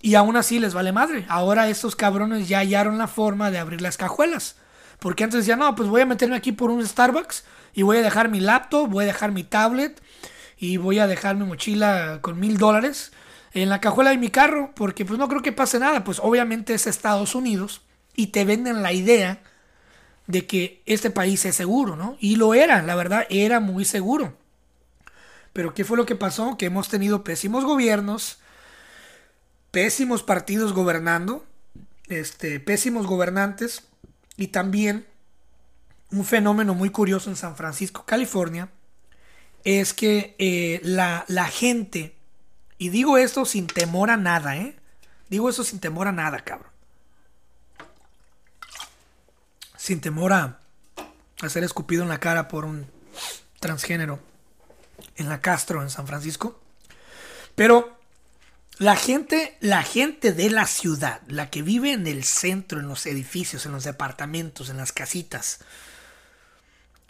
y 0.00 0.16
aún 0.16 0.36
así 0.36 0.58
les 0.58 0.74
vale 0.74 0.90
madre. 0.90 1.24
Ahora 1.28 1.68
estos 1.68 1.94
cabrones 1.94 2.48
ya 2.48 2.58
hallaron 2.58 2.98
la 2.98 3.06
forma 3.06 3.52
de 3.52 3.58
abrir 3.58 3.80
las 3.80 3.96
cajuelas. 3.96 4.56
Porque 4.98 5.22
antes 5.22 5.38
decían, 5.38 5.60
no, 5.60 5.72
pues 5.76 5.88
voy 5.88 6.00
a 6.00 6.06
meterme 6.06 6.34
aquí 6.34 6.50
por 6.50 6.70
un 6.70 6.84
Starbucks 6.84 7.44
y 7.76 7.82
voy 7.82 7.98
a 7.98 8.02
dejar 8.02 8.30
mi 8.30 8.40
laptop, 8.40 8.88
voy 8.88 9.04
a 9.04 9.08
dejar 9.08 9.32
mi 9.32 9.44
tablet 9.44 10.02
y 10.56 10.78
voy 10.78 10.98
a 10.98 11.06
dejar 11.06 11.36
mi 11.36 11.44
mochila 11.44 12.20
con 12.22 12.40
mil 12.40 12.56
dólares 12.56 13.12
en 13.52 13.68
la 13.68 13.82
cajuela 13.82 14.10
de 14.10 14.16
mi 14.16 14.30
carro, 14.30 14.72
porque 14.74 15.04
pues 15.04 15.18
no 15.18 15.28
creo 15.28 15.42
que 15.42 15.52
pase 15.52 15.78
nada, 15.78 16.02
pues 16.02 16.18
obviamente 16.18 16.72
es 16.72 16.86
Estados 16.86 17.34
Unidos 17.34 17.82
y 18.14 18.28
te 18.28 18.46
venden 18.46 18.82
la 18.82 18.94
idea 18.94 19.42
de 20.26 20.46
que 20.46 20.82
este 20.86 21.10
país 21.10 21.44
es 21.44 21.54
seguro, 21.54 21.96
¿no? 21.96 22.16
Y 22.18 22.36
lo 22.36 22.54
era, 22.54 22.80
la 22.80 22.96
verdad, 22.96 23.26
era 23.28 23.60
muy 23.60 23.84
seguro. 23.84 24.34
Pero 25.52 25.74
¿qué 25.74 25.84
fue 25.84 25.98
lo 25.98 26.06
que 26.06 26.16
pasó? 26.16 26.56
Que 26.56 26.66
hemos 26.66 26.88
tenido 26.88 27.24
pésimos 27.24 27.66
gobiernos, 27.66 28.38
pésimos 29.70 30.22
partidos 30.22 30.72
gobernando, 30.72 31.44
este, 32.08 32.58
pésimos 32.58 33.06
gobernantes 33.06 33.86
y 34.38 34.48
también 34.48 35.06
un 36.10 36.24
fenómeno 36.24 36.74
muy 36.74 36.90
curioso 36.90 37.30
en 37.30 37.36
San 37.36 37.56
Francisco, 37.56 38.04
California, 38.04 38.68
es 39.64 39.94
que 39.94 40.36
eh, 40.38 40.80
la, 40.84 41.24
gente 41.50 42.16
y 42.78 42.90
digo 42.90 43.18
esto 43.18 43.44
sin 43.44 43.66
temor 43.66 44.10
a 44.10 44.16
nada, 44.16 44.56
¿eh? 44.56 44.76
Digo 45.28 45.48
eso 45.48 45.64
sin 45.64 45.80
temor 45.80 46.06
a 46.06 46.12
nada, 46.12 46.40
cabrón. 46.44 46.70
Sin 49.76 50.00
temor 50.00 50.32
a, 50.32 50.60
ser 51.48 51.64
escupido 51.64 52.02
en 52.02 52.08
la 52.08 52.20
cara 52.20 52.48
por 52.48 52.64
un 52.64 52.86
transgénero 53.58 54.20
en 55.16 55.28
la 55.28 55.40
Castro, 55.40 55.82
en 55.82 55.90
San 55.90 56.06
Francisco. 56.06 56.60
Pero 57.56 57.98
la 58.78 58.94
gente, 58.94 59.56
la 59.60 59.82
gente 59.82 60.32
de 60.32 60.50
la 60.50 60.66
ciudad, 60.66 61.22
la 61.26 61.50
que 61.50 61.62
vive 61.62 61.92
en 61.92 62.06
el 62.06 62.24
centro, 62.24 62.78
en 62.78 62.86
los 62.86 63.06
edificios, 63.06 63.66
en 63.66 63.72
los 63.72 63.84
departamentos, 63.84 64.68
en 64.68 64.76
las 64.76 64.92
casitas, 64.92 65.60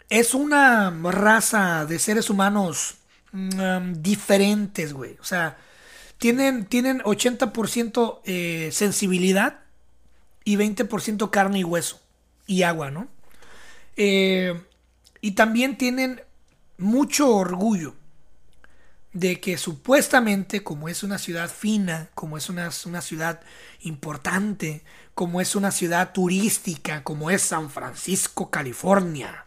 es 0.09 0.33
una 0.33 0.89
raza 0.89 1.85
de 1.85 1.99
seres 1.99 2.29
humanos 2.29 2.97
Mm, 3.31 4.01
diferentes, 4.01 4.93
güey. 4.93 5.17
O 5.19 5.23
sea, 5.23 5.57
tienen, 6.17 6.65
tienen 6.65 7.01
80% 7.01 8.21
eh, 8.25 8.69
sensibilidad 8.71 9.59
y 10.43 10.55
20% 10.57 11.29
carne 11.29 11.59
y 11.59 11.63
hueso 11.63 12.01
y 12.47 12.63
agua, 12.63 12.89
¿no? 12.89 13.07
Eh, 13.97 14.59
y 15.21 15.31
también 15.31 15.77
tienen 15.77 16.21
mucho 16.77 17.35
orgullo 17.35 17.95
de 19.13 19.39
que 19.39 19.57
supuestamente, 19.57 20.63
como 20.63 20.89
es 20.89 21.03
una 21.03 21.17
ciudad 21.17 21.49
fina, 21.49 22.09
como 22.13 22.37
es 22.37 22.49
una, 22.49 22.69
una, 22.85 23.01
ciudad 23.01 23.41
importante, 23.81 24.83
como 25.15 25.41
es 25.41 25.55
una 25.55 25.71
ciudad 25.71 26.13
turística, 26.13 27.03
como 27.03 27.29
es 27.31 27.41
San 27.41 27.69
Francisco, 27.69 28.49
California, 28.51 29.46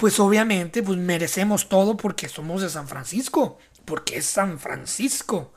pues 0.00 0.18
obviamente 0.18 0.82
pues 0.82 0.98
merecemos 0.98 1.68
todo 1.68 1.94
porque 1.94 2.30
somos 2.30 2.62
de 2.62 2.70
San 2.70 2.88
Francisco, 2.88 3.58
porque 3.84 4.16
es 4.16 4.24
San 4.24 4.58
Francisco. 4.58 5.52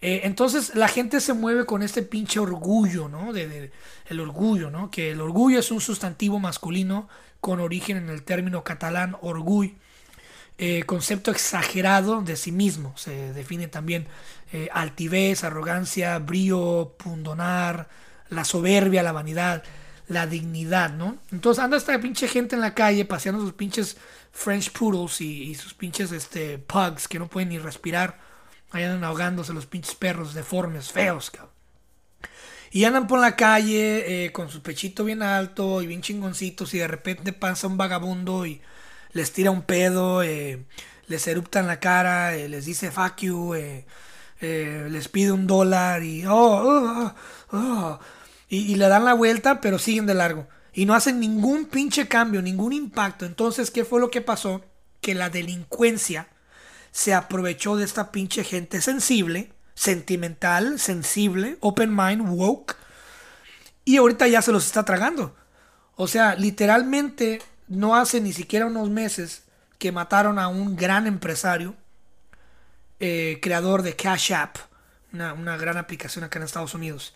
Eh, 0.00 0.22
entonces 0.24 0.74
la 0.74 0.88
gente 0.88 1.20
se 1.20 1.34
mueve 1.34 1.66
con 1.66 1.82
este 1.82 2.00
pinche 2.02 2.40
orgullo, 2.40 3.10
¿no? 3.10 3.34
De, 3.34 3.70
el 4.06 4.20
orgullo, 4.20 4.70
¿no? 4.70 4.90
Que 4.90 5.10
el 5.10 5.20
orgullo 5.20 5.60
es 5.60 5.70
un 5.70 5.82
sustantivo 5.82 6.38
masculino 6.38 7.10
con 7.42 7.60
origen 7.60 7.98
en 7.98 8.08
el 8.08 8.22
término 8.22 8.64
catalán 8.64 9.18
orgull, 9.20 9.76
eh, 10.56 10.84
concepto 10.84 11.30
exagerado 11.30 12.22
de 12.22 12.36
sí 12.36 12.52
mismo. 12.52 12.96
Se 12.96 13.34
define 13.34 13.68
también 13.68 14.06
eh, 14.54 14.70
altivez, 14.72 15.44
arrogancia, 15.44 16.18
brío, 16.20 16.94
pundonar, 16.96 17.90
la 18.30 18.46
soberbia, 18.46 19.02
la 19.02 19.12
vanidad 19.12 19.62
la 20.08 20.26
dignidad, 20.26 20.92
¿no? 20.92 21.18
Entonces 21.32 21.62
anda 21.62 21.76
esta 21.76 21.98
pinche 21.98 22.28
gente 22.28 22.54
en 22.54 22.60
la 22.60 22.74
calle 22.74 23.04
paseando 23.04 23.40
sus 23.40 23.54
pinches 23.54 23.96
French 24.32 24.72
Poodles 24.72 25.20
y, 25.20 25.54
sus 25.54 25.74
pinches 25.74 26.12
este, 26.12 26.58
pugs 26.58 27.08
que 27.08 27.18
no 27.18 27.28
pueden 27.28 27.50
ni 27.50 27.58
respirar. 27.58 28.18
Ahí 28.70 28.84
andan 28.84 29.04
ahogándose 29.04 29.52
los 29.52 29.66
pinches 29.66 29.94
perros 29.94 30.34
deformes, 30.34 30.90
feos, 30.90 31.30
cabrón. 31.30 31.54
Y 32.72 32.84
andan 32.84 33.06
por 33.06 33.20
la 33.20 33.36
calle 33.36 34.24
eh, 34.24 34.32
con 34.32 34.50
su 34.50 34.60
pechito 34.60 35.04
bien 35.04 35.22
alto 35.22 35.80
y 35.80 35.86
bien 35.86 36.02
chingoncitos 36.02 36.74
y 36.74 36.78
de 36.78 36.88
repente 36.88 37.32
pasa 37.32 37.68
un 37.68 37.76
vagabundo 37.76 38.46
y 38.46 38.60
les 39.12 39.32
tira 39.32 39.52
un 39.52 39.62
pedo, 39.62 40.24
eh, 40.24 40.64
les 41.06 41.26
erupta 41.28 41.60
en 41.60 41.68
la 41.68 41.78
cara, 41.78 42.34
eh, 42.34 42.48
les 42.48 42.64
dice 42.64 42.90
fuck 42.90 43.18
you, 43.18 43.54
les 44.40 45.08
pide 45.08 45.30
un 45.30 45.46
dólar 45.46 46.02
y 46.02 46.26
oh, 46.26 46.32
oh, 46.32 47.14
oh, 47.52 48.00
y, 48.48 48.74
le 48.74 48.88
dan 48.88 49.04
la 49.04 49.14
vuelta, 49.14 49.60
pero 49.60 49.78
siguen 49.78 50.06
de 50.06 50.14
largo. 50.14 50.46
Y 50.72 50.86
no 50.86 50.94
hacen 50.94 51.20
ningún 51.20 51.66
pinche 51.66 52.08
cambio, 52.08 52.42
ningún 52.42 52.72
impacto. 52.72 53.26
Entonces, 53.26 53.70
¿qué 53.70 53.84
fue 53.84 54.00
lo 54.00 54.10
que 54.10 54.20
pasó? 54.20 54.64
Que 55.00 55.14
la 55.14 55.30
delincuencia 55.30 56.28
se 56.90 57.14
aprovechó 57.14 57.76
de 57.76 57.84
esta 57.84 58.12
pinche 58.12 58.44
gente 58.44 58.80
sensible, 58.80 59.52
sentimental, 59.74 60.78
sensible, 60.78 61.56
open 61.60 61.94
mind, 61.94 62.22
woke. 62.28 62.76
Y 63.84 63.96
ahorita 63.96 64.28
ya 64.28 64.42
se 64.42 64.52
los 64.52 64.66
está 64.66 64.84
tragando. 64.84 65.34
O 65.96 66.08
sea, 66.08 66.34
literalmente 66.34 67.40
no 67.68 67.96
hace 67.96 68.20
ni 68.20 68.32
siquiera 68.32 68.66
unos 68.66 68.90
meses 68.90 69.44
que 69.78 69.92
mataron 69.92 70.38
a 70.38 70.48
un 70.48 70.76
gran 70.76 71.06
empresario, 71.06 71.74
eh, 73.00 73.38
creador 73.42 73.82
de 73.82 73.96
Cash 73.96 74.32
App, 74.32 74.56
una, 75.12 75.32
una 75.34 75.56
gran 75.56 75.76
aplicación 75.76 76.24
acá 76.24 76.38
en 76.38 76.44
Estados 76.44 76.74
Unidos. 76.74 77.14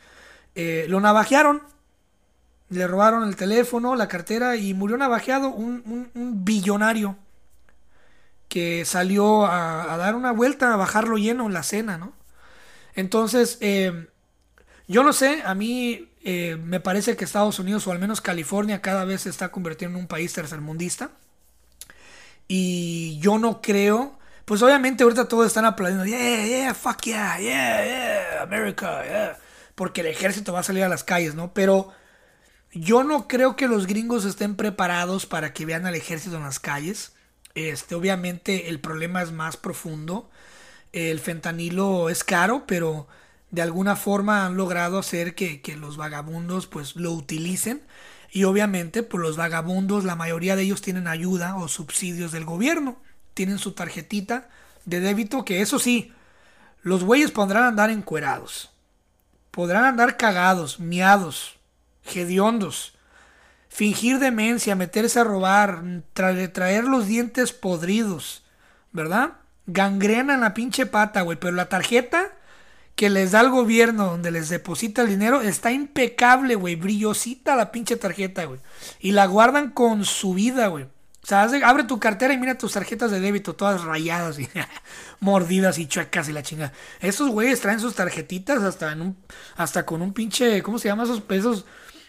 Eh, 0.61 0.87
lo 0.89 0.99
navajearon, 0.99 1.63
le 2.69 2.89
robaron 2.89 3.29
el 3.29 3.37
teléfono, 3.37 3.95
la 3.95 4.09
cartera 4.09 4.57
y 4.57 4.75
murió 4.75 4.97
navajeado 4.97 5.51
un, 5.51 6.11
billonario 6.45 7.17
que 8.49 8.85
salió 8.85 9.47
a, 9.47 9.97
dar 9.97 10.17
una 10.17 10.33
vuelta 10.33 10.75
a 10.75 10.77
bajarlo 10.77 11.17
lleno 11.17 11.47
en 11.47 11.53
la 11.53 11.63
cena, 11.63 11.97
¿no? 11.97 12.13
Entonces, 12.97 13.59
eh, 13.61 14.09
yo 14.89 15.05
no 15.05 15.13
sé, 15.13 15.43
a 15.45 15.55
mí 15.55 16.09
eh, 16.25 16.57
me 16.61 16.81
parece 16.81 17.17
que 17.17 17.25
Estados 17.25 17.61
Unidos 17.61 17.87
o 17.87 17.93
al 17.93 18.01
menos 18.01 18.21
California 18.21 18.83
cada 18.83 19.05
vez 19.05 19.21
se 19.21 19.31
está 19.31 19.53
convirtiendo 19.53 19.97
en 19.97 20.03
un 20.07 20.09
país 20.09 20.33
tercermundista. 20.33 21.13
Y 22.49 23.21
yo 23.21 23.39
no 23.39 23.63
creo, 23.63 24.19
pues 24.45 24.61
obviamente 24.63 25.05
ahorita 25.05 25.29
todos 25.29 25.47
están 25.47 25.67
aplaudiendo, 25.67 26.05
yeah, 26.05 26.45
yeah, 26.45 26.75
fuck 26.75 27.03
yeah, 27.03 27.39
yeah, 27.39 27.85
yeah, 27.85 28.43
America, 28.43 29.05
yeah 29.05 29.39
porque 29.79 30.01
el 30.01 30.09
ejército 30.09 30.53
va 30.53 30.59
a 30.59 30.65
salir 30.65 30.83
a 30.83 30.89
las 30.89 31.05
calles, 31.05 31.37
¿no? 31.37 31.55
Pero 31.55 31.93
yo 32.73 33.05
no 33.05 33.29
creo 33.29 33.55
que 33.55 33.69
los 33.69 33.87
gringos 33.87 34.25
estén 34.25 34.57
preparados 34.57 35.25
para 35.25 35.53
que 35.53 35.65
vean 35.65 35.87
al 35.87 35.95
ejército 35.95 36.37
en 36.37 36.43
las 36.43 36.59
calles. 36.59 37.13
Este, 37.55 37.95
obviamente 37.95 38.71
el 38.71 38.81
problema 38.81 39.23
es 39.23 39.31
más 39.31 39.57
profundo. 39.57 40.31
El 40.93 41.21
fentanilo 41.21 42.11
es 42.11 42.25
caro, 42.25 42.65
pero 42.67 43.07
de 43.53 43.63
alguna 43.63 43.95
forma 43.95 44.47
han 44.47 44.57
logrado 44.57 44.99
hacer 44.99 45.37
que, 45.37 45.63
los 45.79 45.97
vagabundos 45.97 46.67
pues 46.67 46.97
lo 46.97 47.13
utilicen 47.13 47.81
y 48.33 48.43
obviamente 48.45 49.05
pues 49.05 49.23
los 49.23 49.37
vagabundos 49.37 50.03
la 50.03 50.17
mayoría 50.17 50.57
de 50.57 50.63
ellos 50.63 50.83
tienen 50.83 51.07
ayuda 51.07 51.55
o 51.55 51.69
subsidios 51.69 52.33
del 52.33 52.45
gobierno 52.45 53.01
tienen 53.33 53.59
su 53.59 53.73
tarjetita 53.73 54.51
de 54.87 55.01
débito 55.01 55.45
que 55.45 55.63
eso 55.63 55.79
sí 55.79 56.13
los 56.83 57.05
güeyes 57.05 57.31
podrán 57.31 57.63
andar 57.63 57.91
encuerados 57.91 58.71
podrán 59.59 59.87
andar 59.87 60.17
cagados 60.17 60.79
miados 60.79 61.57
hediondos 62.15 62.95
fingir 63.69 64.21
demencia 64.21 64.77
meterse 64.77 65.19
a 65.19 65.25
robar 65.25 65.83
traer, 66.13 66.85
los 66.85 67.09
dientes 67.09 67.53
podridos 67.53 68.45
verdad 68.93 69.33
gangrena 69.67 70.35
en 70.35 70.43
la 70.43 70.55
pinche 70.55 70.87
pata 70.87 71.23
güey 71.23 71.37
pero 71.41 71.57
la 71.57 71.69
tarjeta 71.69 72.31
que 72.95 73.11
les 73.11 73.33
da 73.33 73.41
el 73.41 73.51
gobierno 73.51 74.07
donde 74.07 74.31
les 74.31 74.49
deposita 74.49 75.03
el 75.03 75.09
dinero 75.09 75.41
está 75.41 75.71
impecable, 75.71 76.57
güey. 76.57 76.75
Brillosita 76.75 77.55
la 77.55 77.71
pinche 77.71 77.95
tarjeta, 77.95 78.45
güey. 78.45 78.59
Y 78.99 79.13
la 79.13 79.27
guardan 79.27 79.71
con 79.71 80.05
su 80.05 80.35
vida, 80.35 80.67
güey. 80.67 80.87
Abre 81.31 81.85
tu 81.85 82.01
cartera 82.01 82.33
y 82.33 82.39
mira 82.39 82.57
tus 82.57 82.73
tarjetas 82.73 83.11
de 83.11 83.21
débito 83.21 83.55
todas 83.55 83.85
rayadas 83.85 84.39
y 84.39 84.49
mordidas 85.21 85.79
y 85.79 85.87
chuecas 85.87 86.29
y 86.29 86.33
la 86.33 86.43
chingada. 86.43 86.73
Esos 87.01 87.31
güeyes 87.31 87.61
traen 87.61 87.81
sus 87.81 87.95
tarjetitas 87.95 88.63
hasta 88.63 88.93
en 88.93 89.03
un, 89.03 89.17
hasta 89.57 89.85
con 89.85 90.03
un 90.03 90.13
pinche, 90.13 90.63
¿cómo 90.63 90.79
se 90.79 90.89
llama 90.89 91.05
esos 91.05 91.21
pesos? 91.21 91.67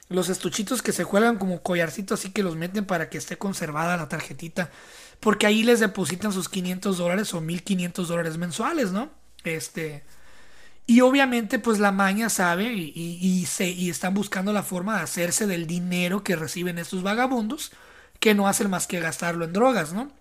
Los 0.08 0.29
estuchitos 0.29 0.82
que 0.82 0.91
se 0.91 1.03
juegan 1.03 1.38
como 1.38 1.62
collarcitos 1.62 2.19
así 2.19 2.32
que 2.32 2.43
los 2.43 2.55
meten 2.55 2.86
para 2.86 3.10
que 3.10 3.17
esté 3.17 3.38
conservada 3.38 3.97
la 3.97 4.08
tarjetita. 4.08 4.71
Porque 5.19 5.45
ahí 5.45 5.63
les 5.63 5.82
depositan 5.82 6.32
sus 6.32 6.47
500 6.47 6.97
dólares 6.97 7.34
o 7.34 7.41
1500 7.41 8.08
dólares 8.08 8.38
mensuales, 8.38 8.91
¿no? 8.91 9.10
Este, 9.43 10.03
y 10.89 11.01
obviamente 11.01 11.60
pues 11.60 11.77
la 11.79 11.91
maña 11.91 12.29
sabe 12.29 12.73
y, 12.73 12.91
y, 12.95 13.45
se, 13.45 13.69
y 13.69 13.89
están 13.89 14.13
buscando 14.13 14.53
la 14.53 14.63
forma 14.63 14.97
de 14.97 15.03
hacerse 15.03 15.45
del 15.45 15.67
dinero 15.67 16.23
que 16.23 16.36
reciben 16.36 16.79
estos 16.79 17.03
vagabundos, 17.03 17.71
que 18.19 18.34
no 18.34 18.47
hacen 18.47 18.69
más 18.69 18.88
que 18.88 18.99
gastarlo 18.99 19.45
en 19.45 19.53
drogas, 19.53 19.93
¿no? 19.93 20.12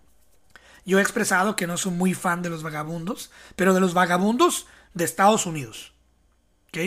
Yo 0.85 0.99
he 0.99 1.03
expresado 1.03 1.57
que 1.57 1.67
no 1.67 1.77
soy 1.77 1.93
muy 1.93 2.15
fan 2.15 2.43
de 2.43 2.51
los 2.51 2.63
vagabundos, 2.63 3.31
pero 3.57 3.75
de 3.75 3.81
los 3.81 3.95
vagabundos 3.95 4.67
de 4.95 5.05
Estados 5.05 5.47
Unidos. 5.47 5.93
¿Ok? 6.69 6.79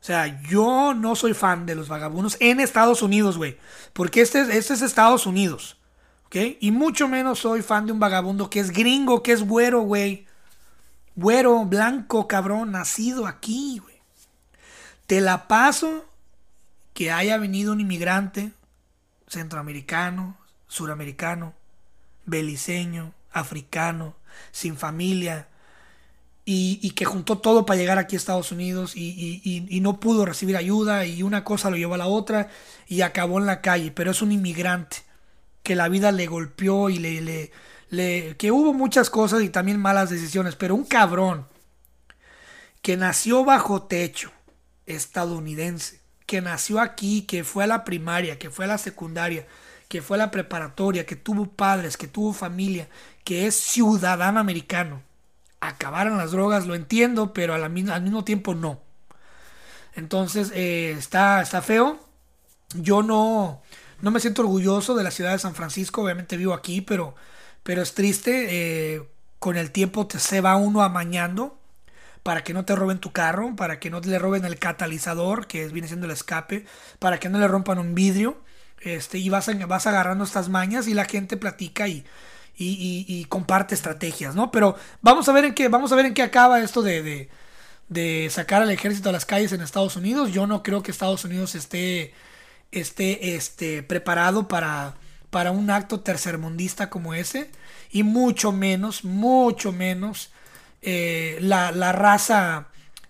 O 0.00 0.06
sea, 0.06 0.42
yo 0.42 0.94
no 0.94 1.16
soy 1.16 1.34
fan 1.34 1.66
de 1.66 1.74
los 1.74 1.88
vagabundos 1.88 2.36
en 2.40 2.60
Estados 2.60 3.02
Unidos, 3.02 3.38
güey. 3.38 3.58
Porque 3.92 4.20
este, 4.20 4.40
este 4.56 4.74
es 4.74 4.82
Estados 4.82 5.26
Unidos. 5.26 5.78
¿Ok? 6.26 6.36
Y 6.60 6.70
mucho 6.70 7.08
menos 7.08 7.40
soy 7.40 7.62
fan 7.62 7.86
de 7.86 7.92
un 7.92 8.00
vagabundo 8.00 8.50
que 8.50 8.60
es 8.60 8.70
gringo, 8.70 9.22
que 9.22 9.32
es 9.32 9.42
güero, 9.42 9.80
güey 9.80 10.26
güero, 11.16 11.64
blanco, 11.64 12.26
cabrón, 12.26 12.72
nacido 12.72 13.26
aquí, 13.26 13.78
güey. 13.78 13.94
Te 15.06 15.20
la 15.20 15.48
paso 15.48 16.04
que 16.92 17.12
haya 17.12 17.38
venido 17.38 17.72
un 17.72 17.80
inmigrante 17.80 18.52
centroamericano, 19.34 20.36
suramericano, 20.66 21.54
beliceño, 22.24 23.12
africano, 23.32 24.16
sin 24.52 24.76
familia, 24.76 25.48
y, 26.46 26.90
que 26.90 27.04
juntó 27.06 27.38
todo 27.38 27.64
para 27.64 27.78
llegar 27.78 27.98
aquí 27.98 28.16
a 28.16 28.18
Estados 28.18 28.52
Unidos 28.52 28.92
y, 28.96 29.80
no 29.80 29.98
pudo 29.98 30.26
recibir 30.26 30.56
ayuda 30.56 31.06
y 31.06 31.22
una 31.22 31.42
cosa 31.42 31.70
lo 31.70 31.76
llevó 31.76 31.94
a 31.94 31.98
la 31.98 32.06
otra 32.06 32.50
y 32.86 33.00
acabó 33.00 33.38
en 33.38 33.46
la 33.46 33.60
calle, 33.60 33.90
pero 33.90 34.10
es 34.10 34.20
un 34.22 34.32
inmigrante 34.32 34.98
que 35.62 35.74
la 35.74 35.88
vida 35.88 36.12
le 36.12 36.26
golpeó 36.26 36.90
y 36.90 36.98
le, 36.98 37.50
le, 37.88 38.36
que 38.36 38.50
hubo 38.50 38.74
muchas 38.74 39.08
cosas 39.08 39.42
y 39.42 39.48
también 39.48 39.80
malas 39.80 40.10
decisiones, 40.10 40.56
pero 40.56 40.74
un 40.74 40.84
cabrón 40.84 41.46
que 42.82 42.98
nació 42.98 43.44
bajo 43.44 43.84
techo 43.84 44.30
estadounidense, 44.84 46.00
que 46.26 46.40
nació 46.40 46.80
aquí, 46.80 47.22
que 47.22 47.44
fue 47.44 47.64
a 47.64 47.66
la 47.66 47.84
primaria, 47.84 48.38
que 48.38 48.50
fue 48.50 48.64
a 48.64 48.68
la 48.68 48.78
secundaria, 48.78 49.46
que 49.88 50.02
fue 50.02 50.16
a 50.16 50.18
la 50.18 50.30
preparatoria, 50.30 51.06
que 51.06 51.16
tuvo 51.16 51.46
padres, 51.46 51.96
que 51.96 52.08
tuvo 52.08 52.32
familia, 52.32 52.88
que 53.24 53.46
es 53.46 53.54
ciudadano 53.54 54.40
americano. 54.40 55.02
Acabaron 55.60 56.18
las 56.18 56.32
drogas, 56.32 56.66
lo 56.66 56.74
entiendo, 56.74 57.32
pero 57.32 57.54
al, 57.54 57.70
mismo 57.70 58.24
tiempo 58.24 58.54
no. 58.54 58.80
Entonces, 59.94 60.50
eh, 60.54 60.92
está, 60.98 61.40
está 61.42 61.62
feo. 61.62 61.98
Yo 62.74 63.02
no, 63.02 63.62
no 64.00 64.10
me 64.10 64.20
siento 64.20 64.42
orgulloso 64.42 64.94
de 64.94 65.04
la 65.04 65.10
ciudad 65.10 65.32
de 65.32 65.38
San 65.38 65.54
Francisco, 65.54 66.02
obviamente 66.02 66.36
vivo 66.36 66.54
aquí, 66.54 66.80
pero 66.80 67.14
pero 67.64 67.82
es 67.82 67.94
triste, 67.94 68.94
eh, 68.94 69.02
con 69.40 69.56
el 69.56 69.72
tiempo 69.72 70.06
te, 70.06 70.20
se 70.20 70.40
va 70.40 70.54
uno 70.56 70.82
amañando 70.82 71.58
para 72.24 72.42
que 72.42 72.54
no 72.54 72.64
te 72.64 72.74
roben 72.74 72.98
tu 72.98 73.12
carro, 73.12 73.54
para 73.54 73.78
que 73.78 73.90
no 73.90 74.00
le 74.00 74.18
roben 74.18 74.44
el 74.44 74.58
catalizador, 74.58 75.46
que 75.46 75.68
viene 75.68 75.86
siendo 75.86 76.06
el 76.06 76.12
escape, 76.12 76.66
para 76.98 77.20
que 77.20 77.28
no 77.28 77.38
le 77.38 77.46
rompan 77.46 77.78
un 77.78 77.94
vidrio, 77.94 78.42
este, 78.80 79.18
y 79.18 79.28
vas, 79.28 79.48
vas 79.68 79.86
agarrando 79.86 80.24
estas 80.24 80.48
mañas 80.48 80.88
y 80.88 80.94
la 80.94 81.04
gente 81.04 81.36
platica 81.36 81.86
y, 81.86 82.04
y, 82.56 83.24
comparte 83.26 83.74
estrategias, 83.76 84.34
¿no? 84.34 84.50
Pero 84.50 84.76
vamos 85.02 85.28
a 85.28 85.32
ver 85.32 85.44
en 85.44 85.54
qué, 85.54 85.68
vamos 85.68 85.92
a 85.92 85.96
ver 85.96 86.06
en 86.06 86.14
qué 86.14 86.22
acaba 86.22 86.60
esto 86.60 86.82
de, 86.82 87.02
de, 87.02 87.28
de, 87.88 88.28
sacar 88.30 88.62
al 88.62 88.70
ejército 88.70 89.10
a 89.10 89.12
las 89.12 89.26
calles 89.26 89.52
en 89.52 89.60
Estados 89.60 89.96
Unidos. 89.96 90.32
Yo 90.32 90.46
no 90.46 90.62
creo 90.62 90.82
que 90.82 90.90
Estados 90.90 91.24
Unidos 91.24 91.54
esté, 91.54 92.14
esté 92.72 93.36
este, 93.36 93.82
preparado 93.82 94.48
para 94.48 94.96
para 95.34 95.50
un 95.50 95.68
acto 95.68 95.98
tercermundista 95.98 96.90
como 96.90 97.12
ese 97.12 97.50
y 97.90 98.04
mucho 98.04 98.52
menos, 98.52 99.02
mucho 99.02 99.72
menos 99.72 100.30
eh, 100.84 101.38
la, 101.40 101.70
raza, 101.92 102.68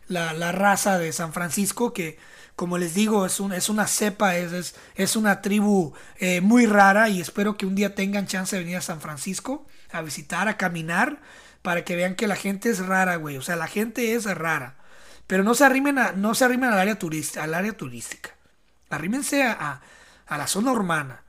la, 0.09 0.53
raza 0.53 0.99
de 0.99 1.13
San 1.13 1.33
Francisco 1.33 1.93
que 1.93 2.19
como 2.57 2.79
les 2.79 2.95
digo 2.95 3.27
es, 3.27 3.41
un, 3.41 3.53
es 3.53 3.69
una 3.69 3.87
cepa, 3.89 4.37
es, 4.37 4.77
es, 4.95 5.17
una 5.17 5.43
tribu 5.43 5.93
eh, 6.19 6.41
muy 6.41 6.67
rara 6.67 7.09
y 7.09 7.21
espero 7.21 7.57
que 7.57 7.67
un 7.67 7.75
día 7.75 7.97
tengan 7.97 8.27
chance 8.27 8.55
de 8.55 8.63
venir 8.63 8.77
a 8.77 8.81
San 8.81 9.01
Francisco 9.01 9.67
a 9.91 10.03
visitar, 10.03 10.47
a 10.49 10.57
caminar 10.57 11.21
para 11.63 11.85
que 11.85 11.97
vean 11.97 12.15
que 12.15 12.29
la 12.29 12.37
gente 12.37 12.71
es 12.71 12.79
rara, 12.79 13.17
güey, 13.17 13.37
o 13.39 13.43
sea, 13.43 13.57
la 13.57 13.67
gente 13.67 14.15
es 14.15 14.25
rara. 14.25 14.77
Pero 15.27 15.43
no 15.43 15.55
se 15.55 15.65
arrimen, 15.65 15.99
a, 15.99 16.13
no 16.13 16.35
se 16.35 16.45
al, 16.45 16.53
área 16.53 16.99
al 17.41 17.55
área 17.55 17.77
turística. 17.77 18.31
Arrímense 18.91 19.43
a, 19.43 19.81
a 20.27 20.39
la 20.39 20.47
zona 20.47 20.73
urbana 20.73 21.25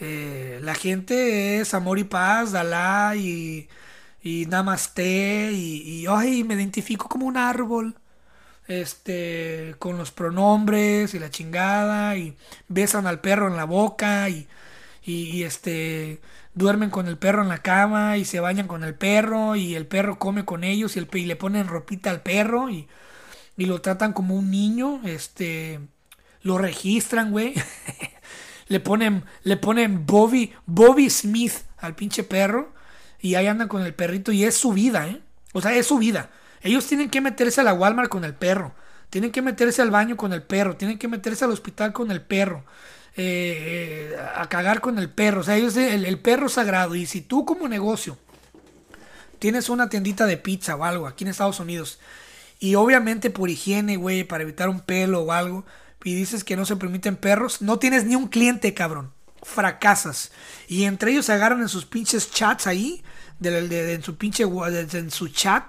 eh, 0.00 0.60
la 0.62 0.74
gente 0.74 1.60
es 1.60 1.74
amor 1.74 1.98
y 1.98 2.04
paz, 2.04 2.52
Dalá 2.52 3.14
y, 3.16 3.68
y 4.22 4.46
namaste 4.46 5.52
y, 5.52 5.82
y 5.82 6.06
ay, 6.08 6.44
me 6.44 6.54
identifico 6.54 7.08
como 7.08 7.26
un 7.26 7.36
árbol. 7.36 7.96
Este, 8.68 9.74
con 9.80 9.98
los 9.98 10.12
pronombres 10.12 11.14
y 11.14 11.18
la 11.18 11.28
chingada 11.30 12.16
y 12.16 12.36
besan 12.68 13.08
al 13.08 13.20
perro 13.20 13.48
en 13.48 13.56
la 13.56 13.64
boca 13.64 14.28
y, 14.28 14.46
y, 15.02 15.42
este 15.42 16.20
duermen 16.54 16.90
con 16.90 17.08
el 17.08 17.18
perro 17.18 17.42
en 17.42 17.48
la 17.48 17.62
cama 17.62 18.16
y 18.16 18.24
se 18.24 18.38
bañan 18.38 18.68
con 18.68 18.84
el 18.84 18.94
perro 18.94 19.56
y 19.56 19.74
el 19.74 19.88
perro 19.88 20.20
come 20.20 20.44
con 20.44 20.62
ellos 20.62 20.94
y, 20.94 21.00
el, 21.00 21.08
y 21.12 21.24
le 21.26 21.34
ponen 21.34 21.66
ropita 21.66 22.10
al 22.10 22.22
perro 22.22 22.70
y, 22.70 22.86
y 23.56 23.66
lo 23.66 23.80
tratan 23.80 24.12
como 24.12 24.36
un 24.36 24.52
niño, 24.52 25.00
este, 25.04 25.80
lo 26.42 26.56
registran, 26.56 27.32
güey. 27.32 27.54
le 28.68 28.78
ponen, 28.78 29.24
le 29.42 29.56
ponen 29.56 30.06
Bobby, 30.06 30.52
Bobby 30.66 31.10
Smith 31.10 31.54
al 31.78 31.96
pinche 31.96 32.22
perro 32.22 32.72
y 33.20 33.34
ahí 33.34 33.46
andan 33.46 33.68
con 33.68 33.82
el 33.82 33.94
perrito 33.94 34.32
y 34.32 34.44
es 34.44 34.56
su 34.56 34.72
vida, 34.72 35.08
¿eh? 35.08 35.20
O 35.52 35.60
sea, 35.60 35.74
es 35.74 35.86
su 35.86 35.98
vida. 35.98 36.30
Ellos 36.62 36.86
tienen 36.86 37.10
que 37.10 37.20
meterse 37.20 37.60
a 37.60 37.64
la 37.64 37.74
Walmart 37.74 38.08
con 38.08 38.24
el 38.24 38.34
perro, 38.34 38.74
tienen 39.08 39.32
que 39.32 39.42
meterse 39.42 39.82
al 39.82 39.90
baño 39.90 40.16
con 40.16 40.32
el 40.32 40.42
perro, 40.42 40.76
tienen 40.76 40.98
que 40.98 41.08
meterse 41.08 41.44
al 41.44 41.50
hospital 41.50 41.92
con 41.92 42.10
el 42.10 42.22
perro, 42.22 42.64
eh, 43.16 44.12
eh, 44.12 44.16
a 44.36 44.48
cagar 44.48 44.80
con 44.80 44.98
el 44.98 45.10
perro. 45.10 45.40
O 45.40 45.44
sea, 45.44 45.56
ellos, 45.56 45.76
el, 45.76 46.04
el 46.04 46.18
perro 46.18 46.48
sagrado. 46.48 46.94
Y 46.94 47.06
si 47.06 47.20
tú 47.20 47.44
como 47.44 47.68
negocio 47.68 48.16
tienes 49.38 49.68
una 49.68 49.88
tiendita 49.88 50.26
de 50.26 50.36
pizza 50.36 50.76
o 50.76 50.84
algo 50.84 51.06
aquí 51.06 51.24
en 51.24 51.30
Estados 51.30 51.60
Unidos 51.60 51.98
y 52.60 52.74
obviamente 52.74 53.30
por 53.30 53.48
higiene, 53.48 53.96
güey, 53.96 54.22
para 54.24 54.42
evitar 54.42 54.68
un 54.68 54.80
pelo 54.80 55.22
o 55.22 55.32
algo, 55.32 55.64
y 56.04 56.14
dices 56.14 56.44
que 56.44 56.56
no 56.56 56.64
se 56.64 56.76
permiten 56.76 57.16
perros, 57.16 57.62
no 57.62 57.78
tienes 57.78 58.04
ni 58.04 58.14
un 58.14 58.28
cliente, 58.28 58.72
cabrón. 58.74 59.12
Fracasas. 59.42 60.32
Y 60.68 60.84
entre 60.84 61.12
ellos 61.12 61.26
se 61.26 61.32
agarran 61.32 61.60
en 61.60 61.68
sus 61.68 61.86
pinches 61.86 62.30
chats 62.30 62.66
ahí, 62.66 63.02
de, 63.38 63.94
en 63.94 64.02
su 64.02 64.16
pinche 64.16 64.44
en 64.44 65.10
su 65.10 65.28
chat, 65.28 65.64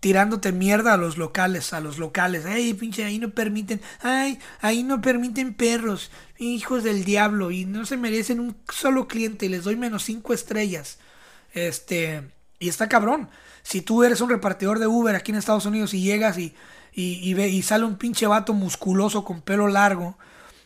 tirándote 0.00 0.52
mierda 0.52 0.94
a 0.94 0.96
los 0.96 1.18
locales, 1.18 1.72
a 1.72 1.80
los 1.80 1.98
locales. 1.98 2.44
Ay, 2.46 2.74
pinche, 2.74 3.04
ahí 3.04 3.18
no 3.18 3.30
permiten, 3.30 3.80
ay, 4.00 4.38
ahí 4.60 4.82
no 4.82 5.00
permiten 5.00 5.54
perros, 5.54 6.10
hijos 6.38 6.82
del 6.82 7.04
diablo, 7.04 7.50
y 7.50 7.64
no 7.64 7.86
se 7.86 7.96
merecen 7.96 8.40
un 8.40 8.56
solo 8.72 9.06
cliente, 9.08 9.48
les 9.48 9.64
doy 9.64 9.76
menos 9.76 10.04
cinco 10.04 10.32
estrellas. 10.34 10.98
Este, 11.52 12.22
y 12.58 12.68
está 12.68 12.88
cabrón. 12.88 13.28
Si 13.62 13.80
tú 13.82 14.02
eres 14.02 14.20
un 14.20 14.30
repartidor 14.30 14.78
de 14.78 14.86
Uber 14.86 15.14
aquí 15.14 15.30
en 15.30 15.38
Estados 15.38 15.66
Unidos 15.66 15.94
y 15.94 16.02
llegas 16.02 16.38
y 16.38 16.54
y, 16.94 17.34
ve, 17.34 17.48
y 17.48 17.62
sale 17.62 17.84
un 17.84 17.96
pinche 17.96 18.26
vato 18.26 18.52
musculoso 18.52 19.24
con 19.24 19.40
pelo 19.40 19.68
largo 19.68 20.18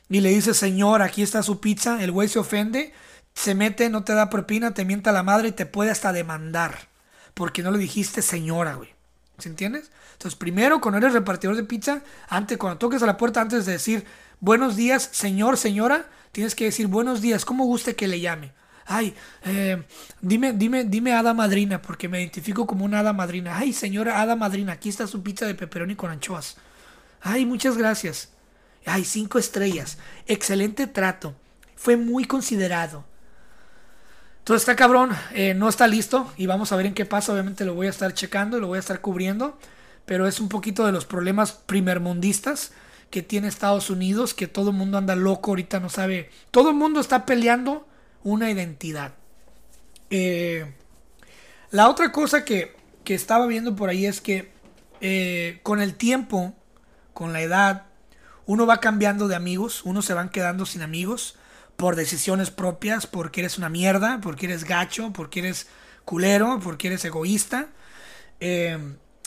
y 0.08 0.20
le 0.20 0.30
dice, 0.30 0.54
señor, 0.54 1.02
aquí 1.02 1.22
está 1.22 1.42
su 1.42 1.60
pizza, 1.60 2.02
el 2.02 2.12
güey 2.12 2.28
se 2.28 2.38
ofende, 2.38 2.92
se 3.34 3.54
mete, 3.54 3.90
no 3.90 4.04
te 4.04 4.14
da 4.14 4.30
propina, 4.30 4.72
te 4.72 4.84
mienta 4.84 5.12
la 5.12 5.22
madre 5.22 5.48
y 5.48 5.52
te 5.52 5.66
puede 5.66 5.90
hasta 5.90 6.12
demandar. 6.12 6.88
Porque 7.34 7.62
no 7.62 7.70
le 7.70 7.78
dijiste 7.78 8.22
señora, 8.22 8.74
güey. 8.74 8.94
¿Se 9.38 9.48
entiendes? 9.48 9.90
Entonces, 10.12 10.38
primero, 10.38 10.80
cuando 10.80 10.98
eres 10.98 11.12
repartidor 11.12 11.56
de 11.56 11.64
pizza, 11.64 12.02
antes, 12.28 12.56
cuando 12.56 12.78
toques 12.78 13.02
a 13.02 13.06
la 13.06 13.18
puerta, 13.18 13.42
antes 13.42 13.66
de 13.66 13.72
decir 13.72 14.06
buenos 14.40 14.76
días, 14.76 15.10
señor, 15.12 15.58
señora, 15.58 16.06
tienes 16.32 16.54
que 16.54 16.64
decir 16.64 16.86
buenos 16.86 17.20
días, 17.20 17.44
¿cómo 17.44 17.64
guste 17.64 17.94
que 17.94 18.08
le 18.08 18.20
llame? 18.20 18.52
Ay, 18.86 19.14
eh, 19.44 19.82
dime, 20.22 20.52
dime, 20.52 20.84
dime 20.84 21.12
hada 21.12 21.34
madrina, 21.34 21.82
porque 21.82 22.08
me 22.08 22.20
identifico 22.20 22.66
como 22.66 22.84
una 22.84 23.00
hada 23.00 23.12
madrina. 23.12 23.58
Ay, 23.58 23.72
señora 23.72 24.22
hada 24.22 24.36
madrina, 24.36 24.72
aquí 24.72 24.88
está 24.88 25.06
su 25.06 25.22
pizza 25.22 25.44
de 25.44 25.54
pepperoni 25.54 25.96
con 25.96 26.10
anchoas. 26.10 26.56
Ay, 27.20 27.44
muchas 27.44 27.76
gracias. 27.76 28.30
Ay, 28.86 29.04
cinco 29.04 29.38
estrellas. 29.38 29.98
Excelente 30.26 30.86
trato. 30.86 31.34
Fue 31.74 31.96
muy 31.96 32.24
considerado. 32.24 33.04
Todo 34.44 34.56
está 34.56 34.76
cabrón, 34.76 35.10
eh, 35.34 35.54
no 35.54 35.68
está 35.68 35.88
listo 35.88 36.32
y 36.36 36.46
vamos 36.46 36.70
a 36.70 36.76
ver 36.76 36.86
en 36.86 36.94
qué 36.94 37.04
pasa. 37.04 37.32
Obviamente 37.32 37.64
lo 37.64 37.74
voy 37.74 37.88
a 37.88 37.90
estar 37.90 38.14
checando, 38.14 38.60
lo 38.60 38.68
voy 38.68 38.76
a 38.76 38.80
estar 38.80 39.00
cubriendo, 39.00 39.58
pero 40.04 40.28
es 40.28 40.38
un 40.38 40.48
poquito 40.48 40.86
de 40.86 40.92
los 40.92 41.04
problemas 41.04 41.50
primermundistas 41.50 42.70
que 43.10 43.22
tiene 43.22 43.48
Estados 43.48 43.90
Unidos, 43.90 44.34
que 44.34 44.46
todo 44.46 44.70
el 44.70 44.76
mundo 44.76 44.98
anda 44.98 45.16
loco, 45.16 45.50
ahorita 45.50 45.80
no 45.80 45.88
sabe. 45.88 46.30
Todo 46.52 46.70
el 46.70 46.76
mundo 46.76 47.00
está 47.00 47.26
peleando 47.26 47.88
una 48.22 48.48
identidad. 48.48 49.14
Eh, 50.10 50.72
la 51.72 51.88
otra 51.88 52.12
cosa 52.12 52.44
que, 52.44 52.76
que, 53.02 53.14
estaba 53.14 53.46
viendo 53.48 53.74
por 53.74 53.88
ahí 53.88 54.06
es 54.06 54.20
que 54.20 54.52
eh, 55.00 55.58
con 55.64 55.80
el 55.80 55.94
tiempo, 55.94 56.54
con 57.12 57.32
la 57.32 57.40
edad, 57.42 57.85
uno 58.46 58.66
va 58.66 58.80
cambiando 58.80 59.28
de 59.28 59.36
amigos, 59.36 59.82
uno 59.84 60.02
se 60.02 60.14
van 60.14 60.28
quedando 60.28 60.66
sin 60.66 60.82
amigos 60.82 61.36
por 61.76 61.96
decisiones 61.96 62.50
propias, 62.50 63.06
porque 63.06 63.40
eres 63.40 63.58
una 63.58 63.68
mierda, 63.68 64.20
porque 64.22 64.46
eres 64.46 64.64
gacho, 64.64 65.12
porque 65.12 65.40
eres 65.40 65.66
culero, 66.04 66.60
porque 66.62 66.86
eres 66.88 67.04
egoísta. 67.04 67.68
Eh, 68.40 68.78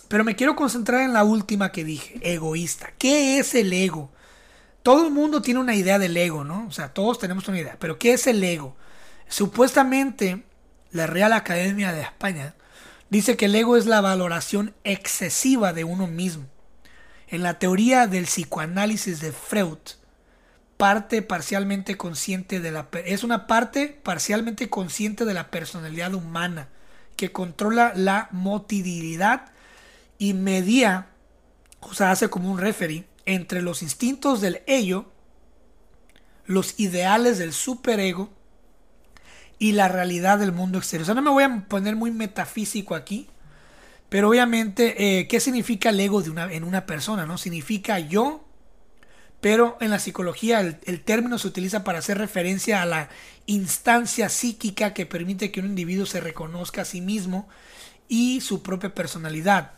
pero 0.08 0.24
me 0.24 0.36
quiero 0.36 0.56
concentrar 0.56 1.02
en 1.02 1.14
la 1.14 1.24
última 1.24 1.72
que 1.72 1.84
dije, 1.84 2.20
egoísta. 2.24 2.94
¿Qué 2.98 3.38
es 3.38 3.54
el 3.54 3.72
ego? 3.72 4.12
Todo 4.82 5.06
el 5.06 5.12
mundo 5.12 5.42
tiene 5.42 5.60
una 5.60 5.76
idea 5.76 6.00
del 6.00 6.18
ego, 6.18 6.44
¿no? 6.44 6.66
O 6.68 6.72
sea, 6.72 6.94
todos 6.94 7.20
tenemos 7.20 7.48
una 7.48 7.60
idea. 7.60 7.78
Pero 7.80 8.00
¿qué 8.00 8.14
es 8.14 8.26
el 8.26 8.44
ego? 8.44 8.76
Supuestamente, 9.28 10.44
la 10.92 11.06
Real 11.06 11.34
Academia 11.34 11.92
de 11.92 12.02
España 12.02 12.56
dice 13.12 13.38
que 13.38 13.46
el 13.46 13.56
ego 13.56 13.78
es 13.78 13.86
la 13.86 14.02
valoración 14.02 14.74
excesiva 14.84 15.74
de 15.74 15.84
uno 15.84 16.08
mismo. 16.08 16.46
En 17.32 17.44
la 17.44 17.60
teoría 17.60 18.08
del 18.08 18.26
psicoanálisis 18.26 19.22
de 19.22 19.32
Freud, 19.32 19.78
parte 20.78 21.22
parcialmente 21.22 21.96
consciente 21.96 22.60
de 22.60 22.72
la 22.72 22.88
es 23.06 23.24
una 23.24 23.46
parte 23.46 24.00
parcialmente 24.02 24.70
consciente 24.70 25.26
de 25.26 25.36
la 25.36 25.52
personalidad 25.52 26.14
humana 26.16 26.70
que 27.16 27.32
controla 27.32 27.94
la 27.96 28.30
motilidad 28.32 29.52
y 30.18 30.34
media, 30.34 31.10
o 31.82 31.94
sea, 31.94 32.12
hace 32.12 32.30
como 32.30 32.50
un 32.52 32.58
referee 32.58 33.06
entre 33.26 33.62
los 33.62 33.84
instintos 33.84 34.42
del 34.42 34.64
ello, 34.66 35.12
los 36.46 36.80
ideales 36.80 37.38
del 37.38 37.54
superego 37.54 38.32
y 39.60 39.74
la 39.74 39.88
realidad 39.88 40.40
del 40.40 40.52
mundo 40.52 40.80
exterior. 40.80 41.04
O 41.04 41.06
sea, 41.06 41.14
no 41.14 41.22
me 41.22 41.30
voy 41.30 41.44
a 41.44 41.66
poner 41.68 41.96
muy 41.96 42.10
metafísico 42.10 42.96
aquí, 42.96 43.30
pero 44.10 44.30
obviamente, 44.30 45.20
eh, 45.20 45.28
¿qué 45.28 45.40
significa 45.40 45.90
el 45.90 46.00
ego 46.00 46.22
de 46.22 46.30
una, 46.30 46.52
en 46.52 46.64
una 46.64 46.86
persona? 46.86 47.26
¿no? 47.26 47.38
Significa 47.38 48.00
yo 48.00 48.44
pero 49.42 49.78
en 49.80 49.90
la 49.90 50.00
psicología 50.00 50.60
el, 50.60 51.02
término 51.02 51.38
se 51.38 51.48
utiliza 51.48 51.84
para 51.84 52.00
hacer 52.00 52.18
referencia 52.18 52.82
a 52.82 52.86
la 52.86 53.10
instancia 53.46 54.28
psíquica 54.30 54.94
que 54.94 55.06
permite 55.06 55.52
que 55.52 55.62
un 55.62 55.68
individuo 55.68 56.06
se 56.06 56.20
reconozca 56.20 56.82
a 56.82 56.86
sí 56.86 57.00
mismo 57.00 57.48
y 58.10 58.42
su 58.42 58.62
propia 58.62 58.94
personalidad. 58.94 59.74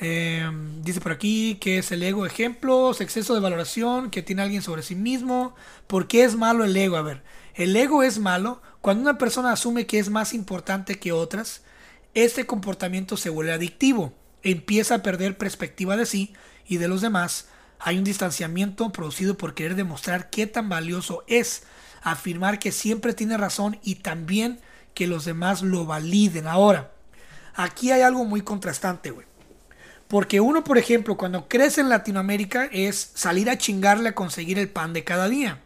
Em, 0.00 0.82
dice 0.82 1.00
por 1.00 1.12
aquí 1.12 1.56
que 1.60 1.78
es 1.78 1.90
el 1.92 2.02
ego. 2.02 2.26
Ejemplos, 2.26 3.00
exceso 3.00 3.34
de 3.34 3.40
valoración 3.40 4.10
que 4.10 4.22
tiene 4.22 4.42
alguien 4.42 4.62
sobre 4.62 4.82
sí 4.82 4.94
mismo. 4.94 5.54
¿Por 5.86 6.06
qué 6.06 6.24
es 6.24 6.36
malo 6.36 6.64
el 6.64 6.76
ego? 6.76 6.96
A 6.96 7.02
ver, 7.02 7.22
el 7.54 7.74
ego 7.74 8.02
es 8.02 8.18
malo 8.18 8.60
cuando 8.82 9.02
una 9.02 9.16
persona 9.16 9.52
asume 9.52 9.86
que 9.86 9.98
es 9.98 10.10
más 10.10 10.34
importante 10.34 10.98
que 10.98 11.12
otras. 11.12 11.62
Este 12.14 12.46
comportamiento 12.46 13.16
se 13.16 13.30
vuelve 13.30 13.52
adictivo. 13.52 14.14
Empieza 14.42 14.96
a 14.96 15.02
perder 15.02 15.36
perspectiva 15.36 15.96
de 15.96 16.06
sí 16.06 16.32
y 16.66 16.76
de 16.76 16.88
los 16.88 17.00
demás 17.00 17.48
hay 17.80 17.98
un 17.98 18.04
distanciamiento 18.04 18.90
producido 18.92 19.36
por 19.36 19.54
querer 19.54 19.74
demostrar 19.74 20.30
qué 20.30 20.46
tan 20.46 20.68
valioso 20.68 21.24
es, 21.26 21.64
afirmar 22.02 22.58
que 22.58 22.72
siempre 22.72 23.14
tiene 23.14 23.36
razón 23.36 23.78
y 23.82 23.96
también 23.96 24.60
que 24.94 25.06
los 25.06 25.24
demás 25.24 25.62
lo 25.62 25.84
validen. 25.84 26.46
Ahora, 26.46 26.92
aquí 27.54 27.90
hay 27.90 28.02
algo 28.02 28.24
muy 28.24 28.42
contrastante, 28.42 29.10
güey. 29.10 29.26
Porque 30.08 30.40
uno, 30.40 30.64
por 30.64 30.78
ejemplo, 30.78 31.16
cuando 31.16 31.48
crece 31.48 31.80
en 31.80 31.88
Latinoamérica 31.88 32.68
es 32.70 33.10
salir 33.14 33.50
a 33.50 33.58
chingarle 33.58 34.10
a 34.10 34.14
conseguir 34.14 34.58
el 34.58 34.68
pan 34.68 34.92
de 34.92 35.02
cada 35.02 35.28
día. 35.28 35.62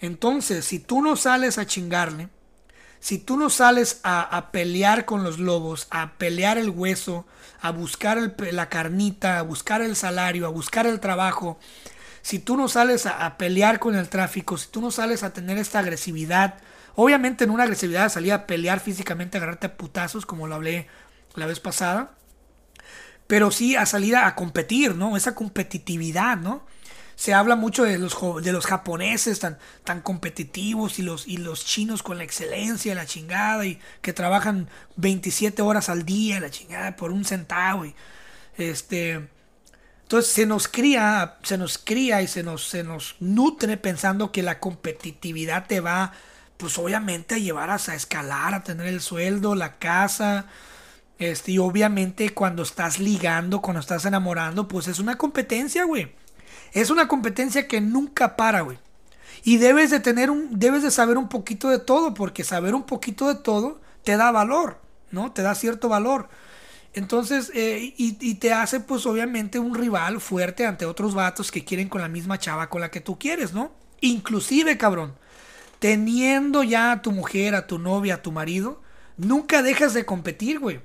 Entonces, 0.00 0.64
si 0.64 0.78
tú 0.78 1.02
no 1.02 1.16
sales 1.16 1.58
a 1.58 1.66
chingarle, 1.66 2.28
si 3.00 3.18
tú 3.18 3.38
no 3.38 3.48
sales 3.48 4.00
a, 4.04 4.50
pelear 4.52 5.06
con 5.06 5.24
los 5.24 5.38
lobos, 5.38 5.88
a 5.90 6.12
pelear 6.12 6.58
el 6.58 6.68
hueso, 6.68 7.26
a 7.62 7.70
buscar 7.70 8.34
la 8.38 8.68
carnita, 8.68 9.38
a 9.38 9.42
buscar 9.42 9.80
el 9.80 9.96
salario, 9.96 10.46
a 10.46 10.50
buscar 10.50 10.86
el 10.86 11.00
trabajo, 11.00 11.58
si 12.20 12.38
tú 12.38 12.58
no 12.58 12.68
sales 12.68 13.06
a, 13.06 13.38
pelear 13.38 13.78
con 13.78 13.96
el 13.96 14.10
tráfico, 14.10 14.58
si 14.58 14.68
tú 14.68 14.82
no 14.82 14.90
sales 14.90 15.22
a 15.22 15.32
tener 15.32 15.56
esta 15.56 15.78
agresividad, 15.78 16.56
obviamente 16.94 17.44
en 17.44 17.50
una 17.50 17.62
agresividad 17.62 18.10
salir 18.10 18.34
a 18.34 18.46
pelear 18.46 18.80
físicamente, 18.80 19.38
a 19.38 19.40
agarrarte 19.40 19.68
a 19.68 19.76
putazos, 19.78 20.26
como 20.26 20.46
lo 20.46 20.56
hablé 20.56 20.86
la 21.36 21.46
vez 21.46 21.58
pasada, 21.58 22.12
pero 23.26 23.50
sí 23.50 23.76
a 23.76 23.86
salir 23.86 24.14
a 24.16 24.34
competir, 24.34 24.94
¿no? 24.94 25.16
Esa 25.16 25.34
competitividad, 25.34 26.36
¿no? 26.36 26.66
Se 27.20 27.34
habla 27.34 27.54
mucho 27.54 27.84
de 27.84 27.98
los, 27.98 28.16
de 28.42 28.50
los 28.50 28.64
japoneses 28.64 29.40
tan, 29.40 29.58
tan 29.84 30.00
competitivos 30.00 30.98
y 30.98 31.02
los, 31.02 31.28
y 31.28 31.36
los 31.36 31.66
chinos 31.66 32.02
con 32.02 32.16
la 32.16 32.24
excelencia, 32.24 32.94
la 32.94 33.04
chingada, 33.04 33.66
y 33.66 33.78
que 34.00 34.14
trabajan 34.14 34.70
27 34.96 35.60
horas 35.60 35.90
al 35.90 36.06
día, 36.06 36.40
la 36.40 36.48
chingada, 36.48 36.96
por 36.96 37.10
un 37.12 37.26
centavo. 37.26 37.84
Y, 37.84 37.94
este, 38.56 39.28
entonces 40.04 40.32
se 40.32 40.46
nos 40.46 40.66
cría, 40.66 41.36
se 41.42 41.58
nos 41.58 41.76
cría 41.76 42.22
y 42.22 42.26
se 42.26 42.42
nos, 42.42 42.66
se 42.66 42.84
nos 42.84 43.16
nutre 43.20 43.76
pensando 43.76 44.32
que 44.32 44.42
la 44.42 44.58
competitividad 44.58 45.66
te 45.66 45.80
va, 45.80 46.14
pues 46.56 46.78
obviamente 46.78 47.34
a 47.34 47.38
llevar 47.38 47.68
a, 47.68 47.74
a 47.74 47.94
escalar, 47.94 48.54
a 48.54 48.64
tener 48.64 48.86
el 48.86 49.02
sueldo, 49.02 49.54
la 49.54 49.76
casa. 49.76 50.46
Este, 51.18 51.52
y 51.52 51.58
obviamente 51.58 52.30
cuando 52.30 52.62
estás 52.62 52.98
ligando, 52.98 53.60
cuando 53.60 53.80
estás 53.80 54.06
enamorando, 54.06 54.66
pues 54.68 54.88
es 54.88 54.98
una 54.98 55.18
competencia, 55.18 55.84
güey. 55.84 56.18
Es 56.72 56.90
una 56.90 57.08
competencia 57.08 57.66
que 57.66 57.80
nunca 57.80 58.36
para, 58.36 58.60
güey. 58.62 58.78
Y 59.42 59.56
debes 59.56 59.90
de 59.90 60.00
tener 60.00 60.30
un, 60.30 60.58
debes 60.58 60.82
de 60.82 60.90
saber 60.90 61.16
un 61.16 61.28
poquito 61.28 61.68
de 61.68 61.78
todo, 61.78 62.14
porque 62.14 62.44
saber 62.44 62.74
un 62.74 62.84
poquito 62.84 63.28
de 63.28 63.36
todo 63.36 63.80
te 64.04 64.16
da 64.16 64.30
valor, 64.30 64.80
¿no? 65.10 65.32
Te 65.32 65.42
da 65.42 65.54
cierto 65.54 65.88
valor. 65.88 66.28
Entonces, 66.92 67.52
eh, 67.54 67.94
y, 67.96 68.34
te 68.34 68.52
hace, 68.52 68.80
pues, 68.80 69.06
obviamente, 69.06 69.58
un 69.58 69.74
rival 69.74 70.20
fuerte 70.20 70.66
ante 70.66 70.86
otros 70.86 71.14
vatos 71.14 71.52
que 71.52 71.64
quieren 71.64 71.88
con 71.88 72.00
la 72.00 72.08
misma 72.08 72.38
chava 72.38 72.68
con 72.68 72.80
la 72.80 72.90
que 72.90 73.00
tú 73.00 73.18
quieres, 73.18 73.52
¿no? 73.52 73.70
Inclusive, 74.00 74.76
cabrón, 74.76 75.14
teniendo 75.78 76.64
ya 76.64 76.92
a 76.92 77.02
tu 77.02 77.12
mujer, 77.12 77.54
a 77.54 77.66
tu 77.66 77.78
novia, 77.78 78.16
a 78.16 78.22
tu 78.22 78.32
marido, 78.32 78.82
nunca 79.16 79.62
dejas 79.62 79.94
de 79.94 80.04
competir, 80.04 80.58
güey. 80.58 80.80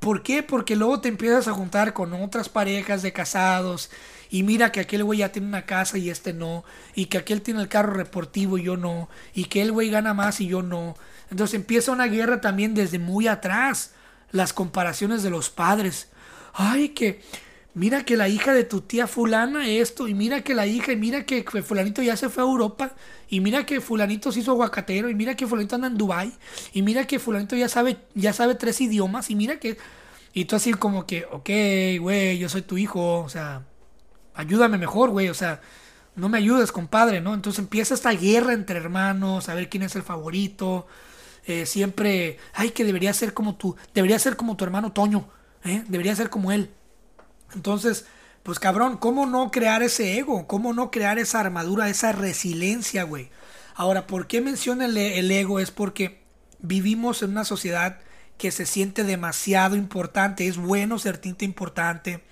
¿Por 0.00 0.22
qué? 0.22 0.42
Porque 0.42 0.76
luego 0.76 1.00
te 1.00 1.08
empiezas 1.08 1.48
a 1.48 1.52
juntar 1.52 1.92
con 1.92 2.12
otras 2.12 2.48
parejas 2.48 3.02
de 3.02 3.12
casados 3.12 3.90
y 4.30 4.42
mira 4.42 4.72
que 4.72 4.80
aquel 4.80 5.04
güey 5.04 5.20
ya 5.20 5.32
tiene 5.32 5.48
una 5.48 5.64
casa 5.64 5.96
y 5.96 6.10
este 6.10 6.32
no, 6.32 6.64
y 6.94 7.06
que 7.06 7.18
aquel 7.18 7.40
tiene 7.40 7.60
el 7.60 7.68
carro 7.68 7.92
reportivo 7.92 8.58
y 8.58 8.64
yo 8.64 8.76
no, 8.76 9.08
y 9.32 9.44
que 9.44 9.62
el 9.62 9.72
güey 9.72 9.90
gana 9.90 10.12
más 10.12 10.40
y 10.40 10.48
yo 10.48 10.62
no. 10.62 10.96
Entonces 11.30 11.54
empieza 11.54 11.92
una 11.92 12.06
guerra 12.06 12.40
también 12.40 12.74
desde 12.74 12.98
muy 12.98 13.28
atrás, 13.28 13.92
las 14.30 14.52
comparaciones 14.52 15.22
de 15.22 15.30
los 15.30 15.50
padres. 15.50 16.08
Ay, 16.52 16.90
que 16.90 17.22
mira 17.74 18.04
que 18.04 18.16
la 18.16 18.28
hija 18.28 18.54
de 18.54 18.64
tu 18.64 18.80
tía 18.80 19.06
fulana 19.06 19.68
esto, 19.68 20.08
y 20.08 20.14
mira 20.14 20.42
que 20.42 20.54
la 20.54 20.66
hija, 20.66 20.92
y 20.92 20.96
mira 20.96 21.24
que 21.26 21.44
fulanito 21.44 22.02
ya 22.02 22.16
se 22.16 22.28
fue 22.28 22.42
a 22.42 22.46
Europa, 22.46 22.94
y 23.28 23.40
mira 23.40 23.66
que 23.66 23.80
fulanito 23.80 24.32
se 24.32 24.40
hizo 24.40 24.52
aguacatero, 24.52 25.10
y 25.10 25.14
mira 25.14 25.34
que 25.36 25.46
fulanito 25.46 25.74
anda 25.74 25.88
en 25.88 25.98
Dubai, 25.98 26.32
y 26.72 26.82
mira 26.82 27.06
que 27.06 27.18
fulanito 27.18 27.56
ya 27.56 27.68
sabe, 27.68 27.98
ya 28.14 28.32
sabe 28.32 28.54
tres 28.54 28.80
idiomas, 28.80 29.30
y 29.30 29.34
mira 29.34 29.58
que... 29.58 29.76
Y 30.36 30.46
tú 30.46 30.56
así 30.56 30.72
como 30.74 31.06
que, 31.06 31.26
ok, 31.30 32.00
güey, 32.00 32.38
yo 32.38 32.48
soy 32.48 32.62
tu 32.62 32.76
hijo, 32.76 33.20
o 33.20 33.28
sea, 33.28 33.62
ayúdame 34.34 34.78
mejor, 34.78 35.10
güey, 35.10 35.28
o 35.28 35.34
sea, 35.34 35.60
no 36.16 36.28
me 36.28 36.38
ayudes, 36.38 36.72
compadre, 36.72 37.20
¿no? 37.20 37.34
Entonces 37.34 37.60
empieza 37.60 37.94
esta 37.94 38.10
guerra 38.12 38.52
entre 38.52 38.78
hermanos, 38.78 39.48
a 39.48 39.54
ver 39.54 39.68
quién 39.68 39.84
es 39.84 39.96
el 39.96 40.02
favorito. 40.02 40.86
Eh, 41.46 41.66
siempre, 41.66 42.38
ay, 42.54 42.70
que 42.70 42.84
debería 42.84 43.12
ser 43.12 43.34
como 43.34 43.56
tú, 43.56 43.76
debería 43.94 44.18
ser 44.18 44.36
como 44.36 44.56
tu 44.56 44.64
hermano 44.64 44.92
Toño, 44.92 45.28
¿eh? 45.64 45.84
Debería 45.88 46.16
ser 46.16 46.30
como 46.30 46.52
él. 46.52 46.70
Entonces, 47.54 48.06
pues 48.42 48.58
cabrón, 48.58 48.98
¿cómo 48.98 49.26
no 49.26 49.50
crear 49.50 49.82
ese 49.82 50.18
ego? 50.18 50.46
¿Cómo 50.46 50.72
no 50.72 50.90
crear 50.90 51.18
esa 51.18 51.40
armadura, 51.40 51.88
esa 51.88 52.12
resiliencia, 52.12 53.04
güey? 53.04 53.30
Ahora, 53.74 54.06
¿por 54.06 54.26
qué 54.26 54.40
menciona 54.40 54.84
el, 54.84 55.30
ego? 55.30 55.60
Es 55.60 55.70
porque 55.70 56.22
vivimos 56.60 57.22
en 57.22 57.30
una 57.30 57.44
sociedad 57.44 58.00
que 58.38 58.50
se 58.50 58.66
siente 58.66 59.02
demasiado 59.02 59.76
importante. 59.76 60.46
Es 60.46 60.58
bueno 60.58 60.98
sentirte 60.98 61.44
importante, 61.44 62.22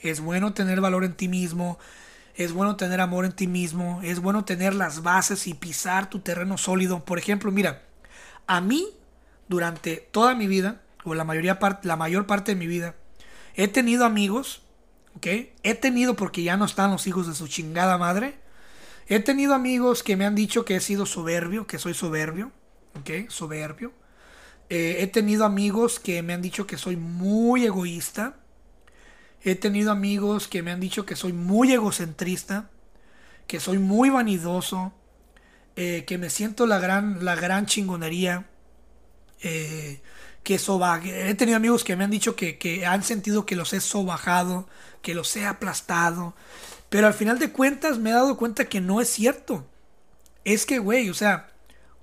es 0.00 0.20
bueno 0.20 0.52
tener 0.52 0.80
valor 0.80 1.04
en 1.04 1.14
ti 1.14 1.26
mismo, 1.26 1.78
es 2.34 2.52
bueno 2.52 2.76
tener 2.76 3.00
amor 3.00 3.24
en 3.24 3.32
ti 3.32 3.46
mismo, 3.46 4.00
es 4.02 4.20
bueno 4.20 4.44
tener 4.44 4.74
las 4.74 5.02
bases 5.02 5.46
y 5.46 5.54
pisar 5.54 6.10
tu 6.10 6.20
terreno 6.20 6.58
sólido. 6.58 7.04
Por 7.04 7.18
ejemplo, 7.18 7.50
mira, 7.50 7.82
a 8.46 8.60
mí 8.60 8.88
durante 9.48 9.96
toda 9.96 10.34
mi 10.34 10.46
vida, 10.46 10.82
o 11.04 11.14
la, 11.14 11.24
mayoría 11.24 11.58
la 11.82 11.96
mayor 11.96 12.26
parte 12.26 12.52
de 12.52 12.56
mi 12.56 12.66
vida, 12.66 12.94
he 13.54 13.68
tenido 13.68 14.04
amigos, 14.04 14.62
He 15.20 15.74
tenido, 15.74 16.16
porque 16.16 16.42
ya 16.42 16.56
no 16.56 16.64
están 16.64 16.90
los 16.90 17.06
hijos 17.06 17.26
de 17.26 17.34
su 17.34 17.46
chingada 17.46 17.98
madre, 17.98 18.34
he 19.06 19.20
tenido 19.20 19.54
amigos 19.54 20.02
que 20.02 20.16
me 20.16 20.24
han 20.24 20.34
dicho 20.34 20.64
que 20.64 20.76
he 20.76 20.80
sido 20.80 21.06
soberbio, 21.06 21.66
que 21.66 21.78
soy 21.78 21.94
soberbio, 21.94 22.50
¿ok? 22.98 23.28
Soberbio. 23.28 23.92
Eh, 24.68 25.02
he 25.02 25.06
tenido 25.06 25.44
amigos 25.44 26.00
que 26.00 26.22
me 26.22 26.32
han 26.32 26.42
dicho 26.42 26.66
que 26.66 26.78
soy 26.78 26.96
muy 26.96 27.66
egoísta. 27.66 28.36
He 29.44 29.54
tenido 29.54 29.92
amigos 29.92 30.48
que 30.48 30.62
me 30.62 30.70
han 30.70 30.80
dicho 30.80 31.04
que 31.04 31.14
soy 31.14 31.32
muy 31.32 31.72
egocentrista, 31.72 32.70
que 33.46 33.60
soy 33.60 33.78
muy 33.78 34.08
vanidoso, 34.08 34.92
eh, 35.76 36.04
que 36.06 36.16
me 36.16 36.30
siento 36.30 36.66
la 36.66 36.78
gran, 36.78 37.24
la 37.24 37.34
gran 37.34 37.66
chingonería. 37.66 38.46
Eh, 39.42 40.00
que 40.42 40.56
He 40.56 41.34
tenido 41.34 41.56
amigos 41.56 41.84
que 41.84 41.96
me 41.96 42.04
han 42.04 42.10
dicho 42.10 42.34
que, 42.36 42.58
que, 42.58 42.84
han 42.86 43.02
sentido 43.02 43.46
que 43.46 43.56
los 43.56 43.72
he 43.72 43.80
sobajado, 43.80 44.68
que 45.00 45.14
los 45.14 45.34
he 45.36 45.46
aplastado. 45.46 46.34
Pero 46.88 47.06
al 47.06 47.14
final 47.14 47.38
de 47.38 47.52
cuentas 47.52 47.98
me 47.98 48.10
he 48.10 48.12
dado 48.12 48.36
cuenta 48.36 48.64
que 48.64 48.80
no 48.80 49.00
es 49.00 49.08
cierto. 49.08 49.66
Es 50.44 50.66
que, 50.66 50.78
güey, 50.78 51.08
o 51.10 51.14
sea, 51.14 51.50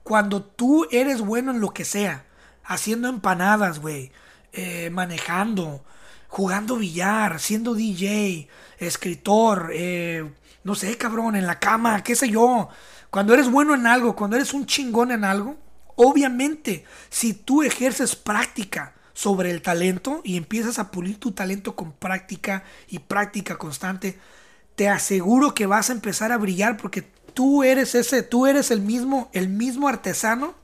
cuando 0.03 0.41
tú 0.43 0.87
eres 0.91 1.21
bueno 1.21 1.51
en 1.51 1.59
lo 1.59 1.71
que 1.71 1.85
sea, 1.85 2.25
haciendo 2.63 3.09
empanadas, 3.09 3.79
güey, 3.79 4.11
eh, 4.53 4.89
manejando, 4.89 5.83
jugando 6.27 6.77
billar, 6.77 7.39
siendo 7.39 7.75
DJ, 7.75 8.47
escritor, 8.77 9.71
eh, 9.73 10.31
no 10.63 10.75
sé, 10.75 10.97
cabrón, 10.97 11.35
en 11.35 11.45
la 11.45 11.59
cama, 11.59 12.03
qué 12.03 12.15
sé 12.15 12.29
yo. 12.29 12.69
Cuando 13.09 13.33
eres 13.33 13.51
bueno 13.51 13.75
en 13.75 13.85
algo, 13.87 14.15
cuando 14.15 14.37
eres 14.37 14.53
un 14.53 14.65
chingón 14.65 15.11
en 15.11 15.23
algo, 15.23 15.57
obviamente, 16.01 16.85
si 17.09 17.33
tú 17.33 17.61
ejerces 17.61 18.15
práctica 18.15 18.93
sobre 19.13 19.51
el 19.51 19.61
talento 19.61 20.21
y 20.23 20.37
empiezas 20.37 20.79
a 20.79 20.91
pulir 20.91 21.19
tu 21.19 21.33
talento 21.33 21.75
con 21.75 21.91
práctica 21.91 22.63
y 22.87 22.99
práctica 22.99 23.57
constante, 23.57 24.17
te 24.75 24.87
aseguro 24.87 25.53
que 25.53 25.65
vas 25.65 25.89
a 25.89 25.93
empezar 25.93 26.31
a 26.31 26.37
brillar 26.37 26.77
porque 26.77 27.01
tú 27.33 27.63
eres 27.63 27.95
ese, 27.95 28.23
tú 28.23 28.47
eres 28.47 28.71
el 28.71 28.79
mismo, 28.79 29.29
el 29.33 29.49
mismo 29.49 29.89
artesano 29.89 30.55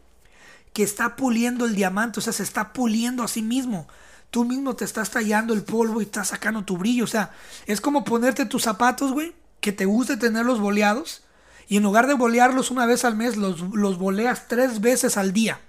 que 0.71 0.83
está 0.83 1.17
puliendo 1.17 1.65
el 1.65 1.75
diamante, 1.75 2.19
o 2.19 2.23
sea, 2.23 2.31
se 2.31 2.43
está 2.43 2.71
puliendo 2.71 3.21
a 3.21 3.27
sí 3.27 3.41
mismo. 3.41 3.89
Tú 4.31 4.45
mismo 4.45 4.73
te 4.77 4.85
estás 4.85 5.09
tallando 5.09 5.53
el 5.53 5.63
polvo 5.63 5.99
y 5.99 6.05
estás 6.05 6.29
sacando 6.29 6.63
tu 6.63 6.77
brillo. 6.77 7.03
O 7.03 7.07
sea, 7.07 7.31
es 7.65 7.81
como 7.81 8.05
ponerte 8.05 8.45
tus 8.45 8.63
zapatos, 8.63 9.11
güey, 9.11 9.35
que 9.59 9.73
te 9.73 9.83
guste 9.83 10.15
tenerlos 10.15 10.61
boleados. 10.61 11.24
Y 11.67 11.77
en 11.77 11.83
lugar 11.83 12.07
de 12.07 12.13
bolearlos 12.13 12.71
una 12.71 12.85
vez 12.85 13.05
al 13.05 13.15
mes, 13.15 13.37
los, 13.37 13.61
los 13.73 13.97
boleas 13.97 14.47
tres 14.47 14.81
veces 14.81 15.17
al 15.17 15.33
día. 15.33 15.59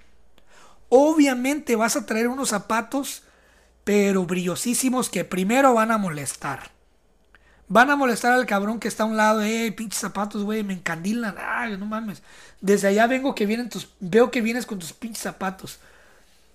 Obviamente 0.89 1.77
vas 1.77 1.97
a 1.97 2.07
traer 2.07 2.29
unos 2.29 2.51
zapatos, 2.51 3.23
pero 3.85 4.25
brillosísimos, 4.25 5.09
que 5.09 5.25
primero 5.25 5.75
van 5.75 5.91
a 5.91 5.99
molestar. 5.99 6.71
Van 7.69 7.91
a 7.91 7.97
molestar 7.97 8.33
al 8.33 8.47
cabrón 8.47 8.79
que 8.79 8.87
está 8.87 9.03
a 9.03 9.07
un 9.07 9.17
lado, 9.17 9.43
eh, 9.43 9.73
pinches 9.73 10.01
zapatos, 10.01 10.45
güey, 10.45 10.63
me 10.63 10.75
encandilan, 10.75 11.35
ay, 11.39 11.77
no 11.77 11.87
mames. 11.87 12.23
Desde 12.61 12.89
allá 12.89 13.09
vengo 13.09 13.35
que 13.35 13.47
vienen 13.47 13.69
tus, 13.69 13.89
veo 13.99 14.31
que 14.31 14.41
vienes 14.41 14.67
con 14.67 14.79
tus 14.79 14.93
pinches 14.93 15.23
zapatos. 15.23 15.81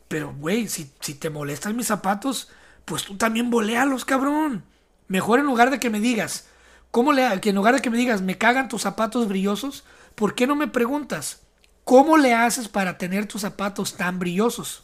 Pero, 0.08 0.34
güey, 0.34 0.68
si, 0.70 0.92
si 1.02 1.16
te 1.16 1.30
molestan 1.30 1.76
mis 1.76 1.88
zapatos, 1.88 2.50
pues 2.86 3.04
tú 3.04 3.18
también 3.18 3.50
bolealos, 3.50 4.06
cabrón. 4.06 4.64
Mejor 5.08 5.40
en 5.40 5.46
lugar 5.46 5.72
de 5.72 5.80
que 5.80 5.90
me 5.90 6.00
digas, 6.00 6.46
¿cómo 6.92 7.14
le, 7.14 7.40
que 7.42 7.50
en 7.50 7.56
lugar 7.56 7.76
de 7.76 7.82
que 7.82 7.90
me 7.90 7.98
digas, 7.98 8.22
me 8.22 8.38
cagan 8.38 8.70
tus 8.70 8.84
zapatos 8.84 9.28
brillosos, 9.28 9.84
¿por 10.16 10.36
qué 10.36 10.48
no 10.48 10.56
me 10.56 10.68
preguntas, 10.68 11.42
cómo 11.84 12.18
le 12.18 12.34
haces 12.34 12.68
para 12.68 12.98
tener 12.98 13.26
tus 13.26 13.42
zapatos 13.42 13.96
tan 13.96 14.20
brillosos? 14.20 14.84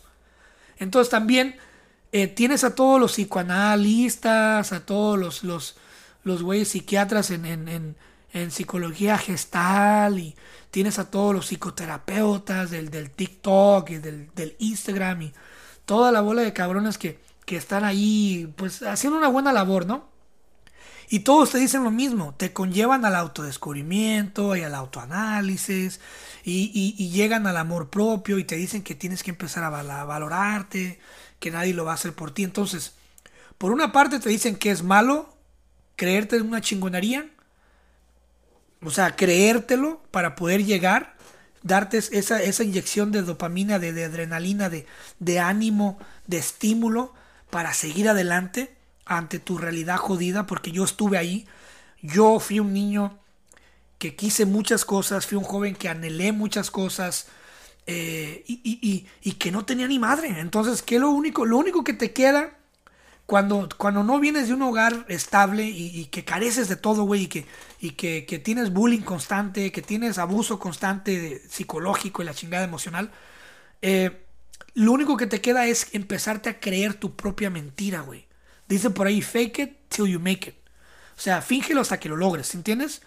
Entonces 0.78 1.10
también 1.10 1.58
eh, 2.12 2.28
tienes 2.28 2.64
a 2.64 2.76
todos 2.76 3.00
los 3.00 3.14
psicoanalistas, 3.14 4.72
a 4.72 4.86
todos 4.86 5.20
los, 5.20 5.44
los 5.44 5.78
los 6.28 6.44
güeyes 6.44 6.68
psiquiatras 6.68 7.32
en, 7.32 7.46
en, 7.46 7.96
en, 8.34 8.52
psicología 8.52 9.18
gestal 9.18 10.20
y 10.20 10.36
tienes 10.70 11.00
a 11.00 11.10
todos 11.10 11.34
los 11.34 11.48
psicoterapeutas 11.48 12.70
del, 12.70 12.92
del 12.92 13.10
TikTok 13.10 13.90
y 13.90 13.98
del, 13.98 14.30
del, 14.36 14.56
Instagram 14.60 15.22
y 15.24 15.34
toda 15.86 16.12
la 16.12 16.22
bola 16.22 16.44
de 16.44 16.54
cabrones 16.54 16.98
que, 17.00 17.20
que 17.46 17.56
están 17.56 17.84
ahí 17.84 18.54
pues 18.58 18.84
haciendo 18.84 19.18
una 19.18 19.30
buena 19.30 19.54
labor, 19.54 19.88
¿no? 19.88 20.10
Y 21.10 21.20
todos 21.20 21.52
te 21.52 21.58
dicen 21.58 21.84
lo 21.84 21.92
mismo, 21.92 22.34
te 22.36 22.52
conllevan 22.52 23.06
al 23.06 23.16
autodescubrimiento 23.16 24.56
y 24.58 24.64
al 24.64 24.76
autoanálisis 24.76 26.02
y, 26.44 26.72
y, 26.98 27.10
llegan 27.10 27.48
al 27.48 27.58
amor 27.58 27.90
propio 27.90 28.38
y 28.38 28.44
te 28.44 28.58
dicen 28.58 28.84
que 28.84 28.94
tienes 28.94 29.24
que 29.24 29.32
empezar 29.32 29.64
a 29.64 29.70
valorarte, 29.70 31.00
que 31.40 31.52
nadie 31.52 31.74
lo 31.74 31.86
va 31.86 31.92
a 31.92 31.96
hacer 31.96 32.14
por 32.14 32.32
ti. 32.32 32.44
Entonces, 32.44 32.94
por 33.58 33.72
una 33.72 33.94
parte 33.94 34.20
te 34.20 34.30
dicen 34.30 34.58
que 34.58 34.70
es 34.70 34.84
malo 34.84 35.34
creerte 35.96 36.42
una 36.42 36.62
chingonería, 36.62 37.30
o 38.82 38.92
sea, 38.92 39.16
creértelo 39.16 40.02
para 40.12 40.36
poder 40.36 40.64
llegar, 40.64 41.16
darte 41.64 41.98
esa, 41.98 42.42
esa 42.42 42.64
inyección 42.64 43.12
de 43.12 43.24
dopamina, 43.24 43.80
de, 43.80 44.06
adrenalina, 44.06 44.70
de, 44.70 44.86
de 45.20 45.40
ánimo, 45.40 45.98
de 46.28 46.38
estímulo 46.38 47.14
para 47.50 47.74
seguir 47.74 48.10
adelante 48.10 48.77
ante 49.08 49.40
tu 49.40 49.58
realidad 49.58 49.98
jodida, 49.98 50.46
porque 50.46 50.72
yo 50.72 50.84
estuve 50.84 51.18
ahí, 51.18 51.48
yo 52.02 52.40
fui 52.40 52.60
un 52.60 52.74
niño 52.74 53.18
que 53.98 54.16
quise 54.16 54.46
muchas 54.46 54.86
cosas, 54.86 55.26
fui 55.26 55.38
un 55.38 55.44
joven 55.44 55.76
que 55.76 55.90
anhelé 55.90 56.32
muchas 56.32 56.70
cosas 56.72 57.28
eh, 57.88 58.44
y, 58.48 58.62
y, 58.64 59.08
y, 59.22 59.32
que 59.34 59.52
no 59.52 59.66
tenía 59.66 59.88
ni 59.88 59.98
madre. 59.98 60.40
Entonces, 60.40 60.82
¿qué 60.82 61.00
lo 61.00 61.10
único? 61.10 61.46
Lo 61.46 61.58
único 61.58 61.84
que 61.84 61.94
te 61.94 62.14
queda 62.14 62.58
cuando, 63.28 63.68
cuando 63.78 64.04
no 64.04 64.20
vienes 64.20 64.48
de 64.48 64.54
un 64.54 64.62
hogar 64.62 65.06
estable 65.10 65.66
y, 65.66 66.06
que 66.06 66.24
careces 66.24 66.70
de 66.70 66.78
todo, 66.78 67.04
güey, 67.04 67.24
y, 67.24 67.28
que, 67.28 67.46
y 67.82 67.92
que, 67.92 68.40
tienes 68.40 68.72
bullying 68.72 69.02
constante, 69.02 69.72
que 69.72 69.82
tienes 69.82 70.18
abuso 70.18 70.60
constante 70.60 71.42
psicológico 71.50 72.22
y 72.22 72.26
la 72.26 72.34
chingada 72.34 72.64
emocional, 72.64 73.12
eh, 73.82 74.26
lo 74.74 74.94
único 74.94 75.18
que 75.18 75.28
te 75.28 75.42
queda 75.42 75.66
es 75.68 75.94
empezarte 75.94 76.50
a 76.50 76.60
creer 76.60 76.94
tu 76.94 77.16
propia 77.16 77.50
mentira, 77.50 78.02
güey. 78.02 78.27
Dicen 78.68 78.94
por 78.94 79.08
ahí, 79.08 79.22
fake 79.22 79.60
it 79.60 79.78
till 79.90 80.08
you 80.08 80.20
make 80.20 80.50
it. 80.50 80.56
O 81.18 81.20
sea, 81.20 81.42
fíngelo 81.42 81.82
hasta 81.82 82.00
que 82.00 82.10
lo 82.10 82.16
logres, 82.16 82.54
¿entiendes? 82.54 83.02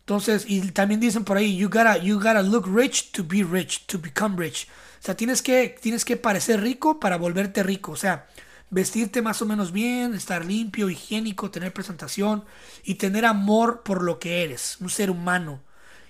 Entonces, 0.00 0.44
y 0.46 0.60
también 0.72 1.00
dicen 1.00 1.24
por 1.24 1.36
ahí, 1.36 1.56
you 1.56 1.68
gotta, 1.68 1.98
you 1.98 2.16
gotta 2.16 2.42
look 2.42 2.66
rich 2.66 3.12
to 3.12 3.24
be 3.24 3.44
rich, 3.44 3.86
to 3.86 3.98
become 3.98 4.36
rich. 4.36 4.66
O 5.00 5.02
sea, 5.02 5.16
tienes 5.16 5.42
que, 5.42 5.76
tienes 5.80 6.04
que 6.04 6.16
parecer 6.16 6.60
rico 6.60 6.98
para 6.98 7.16
volverte 7.16 7.62
rico. 7.62 7.92
O 7.92 7.96
sea, 7.96 8.26
vestirte 8.70 9.22
más 9.22 9.40
o 9.42 9.46
menos 9.46 9.72
bien, 9.72 10.14
estar 10.14 10.44
limpio, 10.44 10.90
higiénico, 10.90 11.50
tener 11.50 11.72
presentación 11.72 12.44
y 12.84 12.96
tener 12.96 13.24
amor 13.24 13.82
por 13.82 14.02
lo 14.02 14.18
que 14.18 14.42
eres, 14.42 14.76
un 14.80 14.90
ser 14.90 15.10
humano, 15.10 15.62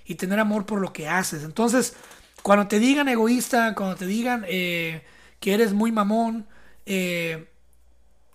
y 0.05 0.15
tener 0.15 0.39
amor 0.39 0.65
por 0.65 0.81
lo 0.81 0.91
que 0.91 1.07
haces. 1.07 1.43
Entonces, 1.43 1.95
cuando 2.41 2.67
te 2.67 2.79
digan 2.79 3.07
egoísta, 3.09 3.75
cuando 3.75 3.95
te 3.95 4.05
digan 4.05 4.45
eh, 4.47 5.03
que 5.39 5.53
eres 5.53 5.73
muy 5.73 5.91
mamón, 5.91 6.47
eh, 6.85 7.49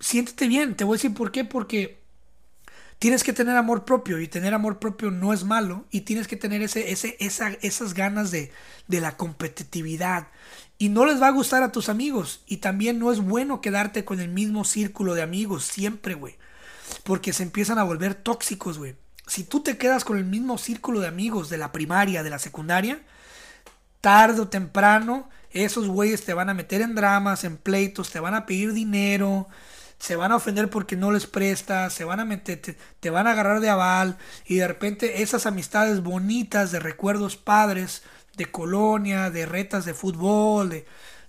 siéntete 0.04 0.48
bien. 0.48 0.76
Te 0.76 0.84
voy 0.84 0.94
a 0.94 0.98
decir 0.98 1.14
por 1.14 1.32
qué, 1.32 1.44
porque 1.44 1.98
tienes 2.98 3.24
que 3.24 3.32
tener 3.32 3.56
amor 3.56 3.86
propio 3.86 4.20
y 4.20 4.28
tener 4.28 4.52
amor 4.52 4.78
propio 4.78 5.10
no 5.10 5.32
es 5.32 5.44
malo 5.44 5.86
y 5.90 6.02
tienes 6.02 6.28
que 6.28 6.36
tener 6.36 6.60
ese, 6.60 6.92
ese, 6.92 7.16
esa, 7.20 7.48
esas 7.62 7.94
ganas 7.94 8.30
de, 8.30 8.52
de 8.86 9.00
la 9.00 9.16
competitividad 9.16 10.28
y 10.76 10.90
no 10.90 11.06
les 11.06 11.22
va 11.22 11.28
a 11.28 11.32
gustar 11.32 11.62
a 11.62 11.72
tus 11.72 11.88
amigos. 11.88 12.42
Y 12.46 12.58
también 12.58 12.98
no 12.98 13.12
es 13.12 13.20
bueno 13.20 13.62
quedarte 13.62 14.04
con 14.04 14.20
el 14.20 14.28
mismo 14.28 14.64
círculo 14.64 15.14
de 15.14 15.22
amigos 15.22 15.64
siempre, 15.64 16.14
güey. 16.14 16.36
Porque 17.02 17.32
se 17.32 17.42
empiezan 17.42 17.78
a 17.78 17.84
volver 17.84 18.14
tóxicos, 18.14 18.76
güey. 18.76 18.96
Si 19.26 19.42
tú 19.42 19.62
te 19.62 19.78
quedas 19.78 20.04
con 20.04 20.18
el 20.18 20.26
mismo 20.26 20.58
círculo 20.58 21.00
de 21.00 21.08
amigos 21.08 21.48
de 21.48 21.56
la 21.56 21.72
primaria, 21.72 22.22
de 22.22 22.28
la 22.28 22.38
secundaria, 22.38 23.00
tarde 24.02 24.42
o 24.42 24.48
temprano, 24.48 25.30
esos 25.50 25.88
güeyes 25.88 26.26
te 26.26 26.34
van 26.34 26.50
a 26.50 26.54
meter 26.54 26.82
en 26.82 26.94
dramas, 26.94 27.44
en 27.44 27.56
pleitos, 27.56 28.10
te 28.10 28.20
van 28.20 28.34
a 28.34 28.44
pedir 28.44 28.74
dinero, 28.74 29.48
se 29.98 30.16
van 30.16 30.32
a 30.32 30.36
ofender 30.36 30.70
porque 30.70 30.96
no 30.96 31.10
les 31.10 31.26
prestas, 31.26 31.92
se 31.92 32.04
van 32.04 32.20
a 32.20 32.24
meter, 32.24 32.60
te, 33.00 33.10
van 33.10 33.26
a 33.26 33.32
agarrar 33.32 33.60
de 33.60 33.70
aval 33.70 34.18
y 34.46 34.56
de 34.56 34.68
repente 34.68 35.22
esas 35.22 35.46
amistades 35.46 36.02
bonitas 36.02 36.72
de 36.72 36.80
recuerdos 36.80 37.36
padres 37.36 38.02
de 38.36 38.46
colonia, 38.46 39.30
de 39.30 39.46
retas 39.46 39.84
de 39.84 39.94
fútbol, 39.94 40.70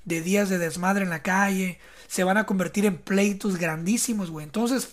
de, 0.04 0.22
días 0.22 0.50
de 0.50 0.58
desmadre 0.58 1.04
en 1.04 1.10
la 1.10 1.22
calle, 1.22 1.80
se 2.08 2.24
van 2.24 2.38
a 2.38 2.46
convertir 2.46 2.86
en 2.86 2.98
pleitos 2.98 3.58
grandísimos, 3.58 4.32
güey. 4.32 4.46
Entonces, 4.46 4.90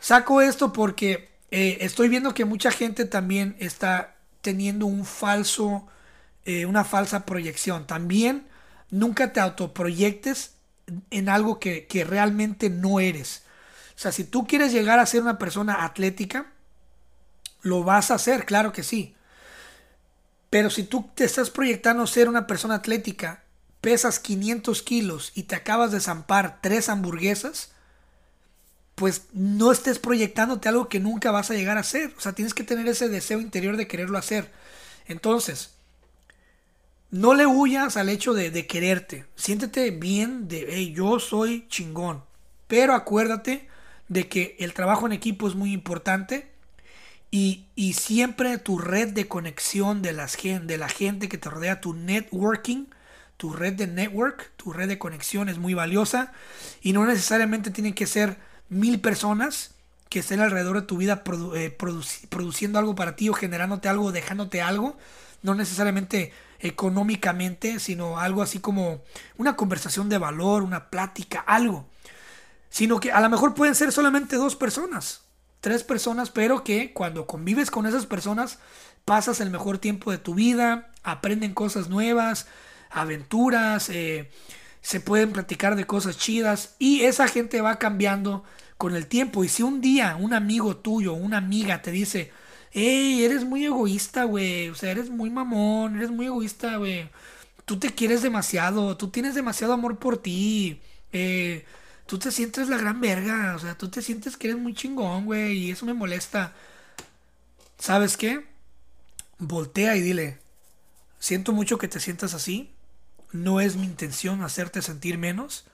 saco 0.00 0.40
esto 0.40 0.72
porque 0.72 1.30
eh, 1.50 1.78
estoy 1.80 2.08
viendo 2.08 2.34
que 2.34 2.44
mucha 2.44 2.70
gente 2.70 3.04
también 3.04 3.56
está 3.58 4.16
teniendo 4.40 4.86
un 4.86 5.04
falso, 5.04 5.86
eh, 6.44 6.66
una 6.66 6.84
falsa 6.84 7.26
proyección. 7.26 7.86
También 7.86 8.46
nunca 8.90 9.32
te 9.32 9.40
autoproyectes 9.40 10.57
en 11.10 11.28
algo 11.28 11.58
que, 11.58 11.86
que 11.86 12.04
realmente 12.04 12.70
no 12.70 13.00
eres. 13.00 13.42
O 13.96 13.98
sea, 13.98 14.12
si 14.12 14.24
tú 14.24 14.46
quieres 14.46 14.72
llegar 14.72 14.98
a 14.98 15.06
ser 15.06 15.22
una 15.22 15.38
persona 15.38 15.84
atlética, 15.84 16.52
lo 17.62 17.84
vas 17.84 18.10
a 18.10 18.14
hacer, 18.14 18.44
claro 18.44 18.72
que 18.72 18.82
sí. 18.82 19.14
Pero 20.50 20.70
si 20.70 20.84
tú 20.84 21.10
te 21.14 21.24
estás 21.24 21.50
proyectando 21.50 22.06
ser 22.06 22.28
una 22.28 22.46
persona 22.46 22.76
atlética, 22.76 23.42
pesas 23.80 24.18
500 24.18 24.82
kilos 24.82 25.32
y 25.34 25.44
te 25.44 25.56
acabas 25.56 25.92
de 25.92 26.00
zampar 26.00 26.60
tres 26.62 26.88
hamburguesas, 26.88 27.72
pues 28.94 29.22
no 29.32 29.70
estés 29.70 29.98
proyectándote 29.98 30.68
algo 30.68 30.88
que 30.88 31.00
nunca 31.00 31.30
vas 31.30 31.50
a 31.50 31.54
llegar 31.54 31.76
a 31.76 31.80
hacer. 31.80 32.12
O 32.16 32.20
sea, 32.20 32.32
tienes 32.32 32.54
que 32.54 32.64
tener 32.64 32.88
ese 32.88 33.08
deseo 33.08 33.40
interior 33.40 33.76
de 33.76 33.86
quererlo 33.86 34.18
hacer. 34.18 34.50
Entonces, 35.06 35.74
no 37.10 37.34
le 37.34 37.46
huyas 37.46 37.96
al 37.96 38.08
hecho 38.08 38.34
de, 38.34 38.66
quererte. 38.66 39.26
Siéntete 39.34 39.90
bien 39.90 40.48
de, 40.48 40.66
hey, 40.68 40.92
yo 40.94 41.18
soy 41.18 41.66
chingón. 41.68 42.22
Pero 42.66 42.94
acuérdate 42.94 43.68
de 44.08 44.28
que 44.28 44.56
el 44.58 44.74
trabajo 44.74 45.06
en 45.06 45.12
equipo 45.12 45.48
es 45.48 45.54
muy 45.54 45.72
importante 45.72 46.50
y, 47.30 47.64
siempre 47.94 48.58
tu 48.58 48.78
red 48.78 49.08
de 49.08 49.28
conexión 49.28 50.02
de, 50.02 50.12
las, 50.12 50.36
de 50.42 50.78
la 50.78 50.88
gente 50.88 51.28
que 51.28 51.38
te 51.38 51.50
rodea, 51.50 51.80
tu 51.80 51.94
networking, 51.94 52.86
tu 53.36 53.52
red 53.52 53.74
de 53.74 53.86
network, 53.86 54.50
tu 54.56 54.72
red 54.72 54.88
de 54.88 54.98
conexión 54.98 55.48
es 55.48 55.58
muy 55.58 55.74
valiosa 55.74 56.32
y 56.82 56.92
no 56.92 57.06
necesariamente 57.06 57.70
tienen 57.70 57.94
que 57.94 58.06
ser 58.06 58.36
mil 58.68 59.00
personas 59.00 59.74
que 60.08 60.20
estén 60.20 60.40
alrededor 60.40 60.80
de 60.80 60.86
tu 60.86 60.96
vida 60.96 61.22
eh, 61.54 61.76
produciendo 62.28 62.78
algo 62.78 62.94
para 62.94 63.14
ti 63.14 63.28
o 63.28 63.34
generándote 63.34 63.88
algo, 63.88 64.10
dejándote 64.12 64.62
algo. 64.62 64.96
No 65.42 65.54
necesariamente 65.54 66.32
económicamente, 66.60 67.78
sino 67.80 68.18
algo 68.18 68.42
así 68.42 68.58
como 68.58 69.02
una 69.36 69.56
conversación 69.56 70.08
de 70.08 70.18
valor, 70.18 70.62
una 70.62 70.90
plática, 70.90 71.40
algo. 71.40 71.86
Sino 72.70 73.00
que 73.00 73.12
a 73.12 73.20
lo 73.20 73.28
mejor 73.28 73.54
pueden 73.54 73.74
ser 73.74 73.92
solamente 73.92 74.36
dos 74.36 74.56
personas, 74.56 75.22
tres 75.60 75.84
personas, 75.84 76.30
pero 76.30 76.64
que 76.64 76.92
cuando 76.92 77.26
convives 77.26 77.70
con 77.70 77.86
esas 77.86 78.06
personas 78.06 78.58
pasas 79.04 79.40
el 79.40 79.50
mejor 79.50 79.78
tiempo 79.78 80.10
de 80.10 80.18
tu 80.18 80.34
vida, 80.34 80.92
aprenden 81.02 81.54
cosas 81.54 81.88
nuevas, 81.88 82.46
aventuras, 82.90 83.88
eh, 83.88 84.30
se 84.80 85.00
pueden 85.00 85.32
platicar 85.32 85.76
de 85.76 85.86
cosas 85.86 86.18
chidas 86.18 86.74
y 86.78 87.02
esa 87.02 87.28
gente 87.28 87.60
va 87.60 87.78
cambiando 87.78 88.44
con 88.76 88.94
el 88.94 89.06
tiempo. 89.06 89.44
Y 89.44 89.48
si 89.48 89.62
un 89.62 89.80
día 89.80 90.16
un 90.16 90.34
amigo 90.34 90.76
tuyo, 90.76 91.12
una 91.14 91.38
amiga 91.38 91.82
te 91.82 91.90
dice, 91.90 92.32
hey, 92.72 93.24
eres 93.24 93.44
muy 93.44 93.64
egoísta, 93.66 94.24
güey. 94.24 94.68
O 94.68 94.74
sea, 94.74 94.90
eres 94.90 95.10
muy 95.10 95.30
mamón, 95.30 95.96
eres 95.96 96.10
muy 96.10 96.26
egoísta, 96.26 96.76
güey. 96.76 97.10
Tú 97.64 97.78
te 97.78 97.90
quieres 97.94 98.22
demasiado, 98.22 98.96
tú 98.96 99.08
tienes 99.10 99.34
demasiado 99.34 99.72
amor 99.74 99.98
por 99.98 100.18
ti. 100.22 100.80
Eh, 101.12 101.64
tú 102.06 102.18
te 102.18 102.32
sientes 102.32 102.68
la 102.68 102.78
gran 102.78 103.00
verga, 103.00 103.54
o 103.56 103.58
sea, 103.58 103.76
tú 103.76 103.88
te 103.90 104.02
sientes 104.02 104.36
que 104.36 104.48
eres 104.48 104.60
muy 104.60 104.74
chingón, 104.74 105.26
güey, 105.26 105.58
y 105.58 105.70
eso 105.72 105.86
me 105.86 105.94
molesta. 105.94 106.54
¿Sabes 107.78 108.16
qué? 108.16 108.46
Voltea 109.38 109.96
y 109.96 110.00
dile, 110.00 110.38
siento 111.20 111.52
mucho 111.52 111.78
que 111.78 111.88
te 111.88 112.00
sientas 112.00 112.34
así. 112.34 112.72
No 113.32 113.60
es 113.60 113.76
mi 113.76 113.84
intención 113.84 114.42
hacerte 114.42 114.82
sentir 114.82 115.18
menos. 115.18 115.66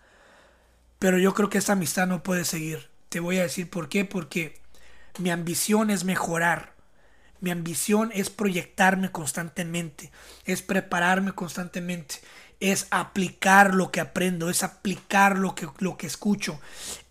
Pero 0.98 1.18
yo 1.18 1.34
creo 1.34 1.50
que 1.50 1.58
esta 1.58 1.74
amistad 1.74 2.06
no 2.06 2.22
puede 2.22 2.44
seguir. 2.44 2.88
Te 3.08 3.20
voy 3.20 3.38
a 3.38 3.42
decir 3.42 3.70
por 3.70 3.88
qué. 3.88 4.04
Porque 4.04 4.60
mi 5.18 5.30
ambición 5.30 5.90
es 5.90 6.04
mejorar. 6.04 6.73
Mi 7.44 7.50
ambición 7.50 8.10
es 8.14 8.30
proyectarme 8.30 9.10
constantemente, 9.10 10.10
es 10.46 10.62
prepararme 10.62 11.32
constantemente, 11.32 12.22
es 12.58 12.86
aplicar 12.90 13.74
lo 13.74 13.90
que 13.90 14.00
aprendo, 14.00 14.48
es 14.48 14.62
aplicar 14.62 15.36
lo 15.36 15.54
que, 15.54 15.68
lo 15.78 15.98
que 15.98 16.06
escucho, 16.06 16.58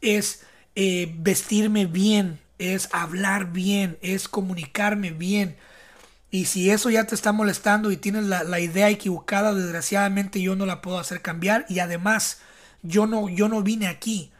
es 0.02 0.42
eh, 0.76 1.14
vestirme 1.20 1.86
bien, 1.86 2.40
es 2.58 2.90
hablar 2.94 3.52
bien, 3.52 4.00
es 4.02 4.28
comunicarme 4.28 5.12
bien. 5.12 5.56
Y 6.32 6.46
si 6.46 6.72
eso 6.72 6.90
ya 6.90 7.06
te 7.06 7.14
está 7.14 7.32
molestando 7.32 7.92
y 7.92 7.98
tienes 7.98 8.24
la, 8.24 8.44
la, 8.44 8.60
idea 8.60 8.90
equivocada, 8.90 9.54
desgraciadamente 9.54 10.42
yo 10.42 10.56
no 10.56 10.66
la 10.66 10.82
puedo 10.82 10.98
hacer 10.98 11.22
cambiar. 11.22 11.68
Y 11.70 11.78
además, 11.78 12.40
yo 12.82 13.06
no, 13.06 13.30
yo 13.30 13.50
no 13.50 13.62
vine 13.62 13.86
aquí 13.86 14.32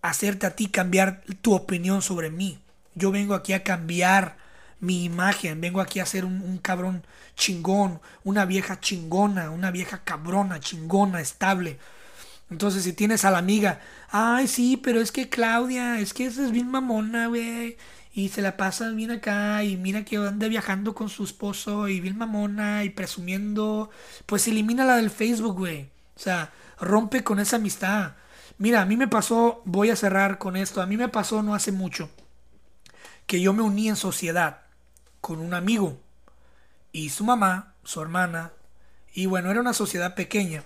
a 0.00 0.08
hacerte 0.08 0.46
a 0.46 0.56
ti 0.56 0.68
cambiar 0.68 1.20
tu 1.42 1.52
opinión 1.52 2.00
sobre 2.00 2.30
mí. 2.30 2.60
Yo 2.94 3.10
vengo 3.10 3.34
aquí 3.34 3.52
a 3.52 3.62
cambiar 3.62 4.42
mi 4.84 5.04
imagen, 5.04 5.60
vengo 5.60 5.80
aquí 5.80 6.00
a 6.00 6.06
ser 6.06 6.24
un, 6.24 6.58
cabrón 6.58 7.04
chingón, 7.36 8.00
una 8.22 8.44
vieja 8.44 8.80
chingona, 8.80 9.50
una 9.50 9.70
vieja 9.70 10.02
cabrona, 10.04 10.60
chingona, 10.60 11.20
estable. 11.20 11.78
Entonces, 12.50 12.84
si 12.84 12.92
tienes 12.92 13.24
a 13.24 13.30
la 13.30 13.38
amiga, 13.38 13.80
ay, 14.10 14.46
sí, 14.46 14.76
pero 14.76 15.00
es 15.00 15.10
que 15.10 15.28
Claudia, 15.28 16.00
es 16.00 16.12
que 16.14 16.26
esa 16.26 16.44
es 16.44 16.52
bien 16.52 16.70
mamona, 16.70 17.28
güey. 17.28 17.76
Y 18.12 18.28
se 18.28 18.42
la 18.42 18.56
pasa 18.56 18.90
bien 18.90 19.10
acá, 19.10 19.64
y 19.64 19.76
mira 19.76 20.04
que 20.04 20.16
anda 20.18 20.46
viajando 20.48 20.94
con 20.94 21.08
su 21.08 21.24
esposo, 21.24 21.88
y 21.88 22.00
bien 22.00 22.18
mamona, 22.18 22.84
y 22.84 22.90
presumiendo. 22.90 23.90
Pues 24.26 24.46
elimina 24.46 24.84
la 24.84 24.96
del 24.96 25.10
Facebook, 25.10 25.58
güey. 25.58 25.88
O 26.16 26.20
sea, 26.20 26.52
rompe 26.78 27.24
con 27.24 27.40
esa 27.40 27.56
amistad. 27.56 28.12
Mira, 28.58 28.82
a 28.82 28.86
mí 28.86 28.96
me 28.96 29.08
pasó, 29.08 29.62
voy 29.64 29.90
a 29.90 29.96
cerrar 29.96 30.38
con 30.38 30.56
esto, 30.56 30.80
a 30.82 30.86
mí 30.86 30.96
me 30.96 31.08
pasó 31.08 31.42
no 31.42 31.54
hace 31.54 31.72
mucho, 31.72 32.08
que 33.26 33.40
yo 33.40 33.52
me 33.52 33.62
uní 33.62 33.88
en 33.88 33.96
sociedad 33.96 34.63
con 35.24 35.38
un 35.38 35.54
amigo 35.54 35.98
y 36.92 37.08
su 37.08 37.24
mamá, 37.24 37.72
su 37.82 38.02
hermana, 38.02 38.52
y 39.14 39.24
bueno, 39.24 39.50
era 39.50 39.58
una 39.58 39.72
sociedad 39.72 40.14
pequeña, 40.14 40.64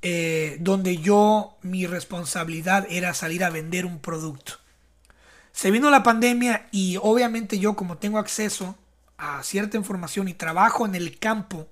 eh, 0.00 0.56
donde 0.60 0.96
yo, 0.96 1.58
mi 1.60 1.86
responsabilidad 1.86 2.86
era 2.88 3.12
salir 3.12 3.44
a 3.44 3.50
vender 3.50 3.84
un 3.84 3.98
producto. 3.98 4.54
Se 5.52 5.70
vino 5.70 5.90
la 5.90 6.02
pandemia 6.02 6.66
y 6.72 6.96
obviamente 7.02 7.58
yo 7.58 7.76
como 7.76 7.98
tengo 7.98 8.18
acceso 8.18 8.74
a 9.18 9.42
cierta 9.42 9.76
información 9.76 10.28
y 10.28 10.34
trabajo 10.34 10.86
en 10.86 10.94
el 10.94 11.18
campo 11.18 11.68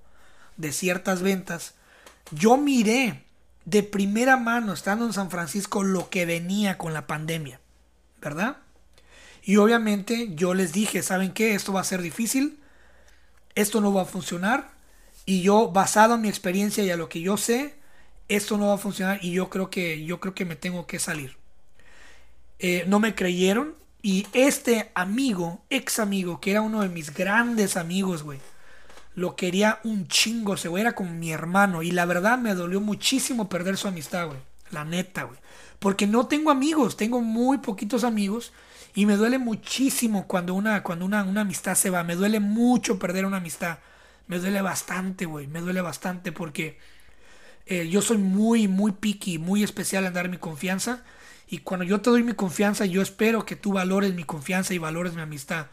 de 0.59 0.73
ciertas 0.73 1.23
ventas, 1.23 1.77
yo 2.31 2.59
miré 2.59 3.25
de 3.65 3.83
primera 3.83 4.37
mano, 4.37 4.75
estando 4.75 5.07
en 5.07 5.15
San 5.15 5.31
Francisco, 5.31 5.83
lo 5.83 6.11
que 6.11 6.27
venía 6.27 6.77
con 6.77 6.93
la 6.93 7.07
pandemia, 7.07 7.59
¿verdad? 8.21 8.59
Y 9.43 9.57
obviamente 9.57 10.31
yo 10.35 10.55
les 10.55 10.73
dije, 10.73 11.03
¿saben 11.03 11.33
qué? 11.33 11.55
Esto 11.55 11.73
va 11.73 11.81
a 11.81 11.85
ser 11.85 12.03
difícil, 12.03 12.59
esto 13.55 13.81
no 13.81 13.93
va 13.93 14.03
a 14.03 14.07
funcionar. 14.07 14.71
Y 15.27 15.43
yo, 15.43 15.71
basado 15.71 16.15
en 16.15 16.23
mi 16.23 16.29
experiencia 16.29 16.85
y 16.85 16.91
a 16.91 16.97
lo 16.97 17.09
que 17.09 17.21
yo 17.21 17.37
sé, 17.37 17.75
esto 18.29 18.57
no 18.57 18.69
va 18.69 18.75
a 18.75 18.79
funcionar 18.79 19.19
y 19.23 19.33
yo 19.33 19.51
creo 19.51 19.71
que, 19.71 20.05
yo 20.05 20.21
creo 20.21 20.35
que 20.35 20.45
me 20.45 20.57
tengo 20.57 20.87
que 20.87 20.99
salir. 20.99 21.37
Eh, 22.59 22.85
no 22.87 23.01
me 23.01 23.15
creyeron 23.15 23.75
y 24.03 24.27
este 24.33 24.91
amigo, 24.95 25.63
ex 25.69 25.99
amigo, 25.99 26.41
que 26.41 26.53
era 26.53 26.63
uno 26.63 26.83
de 26.83 26.89
mis 26.89 27.13
grandes 27.13 27.77
amigos, 27.77 28.23
güey, 28.23 28.39
lo 29.15 29.37
quería 29.37 29.81
un 29.85 30.09
chingo, 30.09 30.57
se 30.57 30.69
era 30.79 30.95
como 30.95 31.13
mi 31.13 31.33
hermano. 31.33 31.83
Y 31.83 31.91
la 31.91 32.07
verdad 32.07 32.39
me 32.39 32.55
dolió 32.55 32.81
muchísimo 32.81 33.49
perder 33.49 33.77
su 33.77 33.89
amistad, 33.89 34.29
güey. 34.29 34.39
La 34.71 34.85
neta, 34.85 35.25
güey. 35.25 35.39
Porque 35.79 36.07
no 36.07 36.27
tengo 36.27 36.51
amigos, 36.51 36.97
tengo 36.97 37.21
muy 37.21 37.59
poquitos 37.59 38.05
amigos. 38.05 38.53
Y 39.01 39.07
me 39.07 39.17
duele 39.17 39.39
muchísimo 39.39 40.27
cuando 40.27 40.53
una, 40.53 40.83
cuando 40.83 41.07
una, 41.07 41.25
una 41.25 41.41
amistad 41.41 41.75
se 41.75 41.89
va. 41.89 42.05
Me 42.05 42.17
duele 42.17 42.39
mucho 42.39 42.99
perder 42.99 43.25
una 43.25 43.39
amistad. 43.39 43.79
Me 44.27 44.39
duele 44.39 44.61
bastante, 44.61 45.25
güey. 45.25 45.47
Me 45.47 45.63
duele 45.63 45.81
bastante 45.81 46.33
porque 46.33 46.77
eh, 47.65 47.89
yo 47.89 48.03
soy 48.03 48.19
muy, 48.19 48.69
muy 48.69 48.93
picky, 48.93 49.39
muy 49.39 49.63
especial 49.63 50.05
en 50.05 50.13
dar 50.13 50.29
mi 50.29 50.37
confianza. 50.37 51.03
Y 51.49 51.61
cuando 51.61 51.87
yo 51.87 52.03
te 52.03 52.11
doy 52.11 52.23
mi 52.23 52.35
confianza, 52.35 52.85
yo 52.85 53.01
espero 53.01 53.47
que 53.47 53.57
tú 53.57 53.73
valores 53.73 54.13
mi 54.13 54.25
confianza 54.25 54.75
y 54.75 54.79
valores 54.79 55.15
mi 55.15 55.23
amistad. 55.23 55.69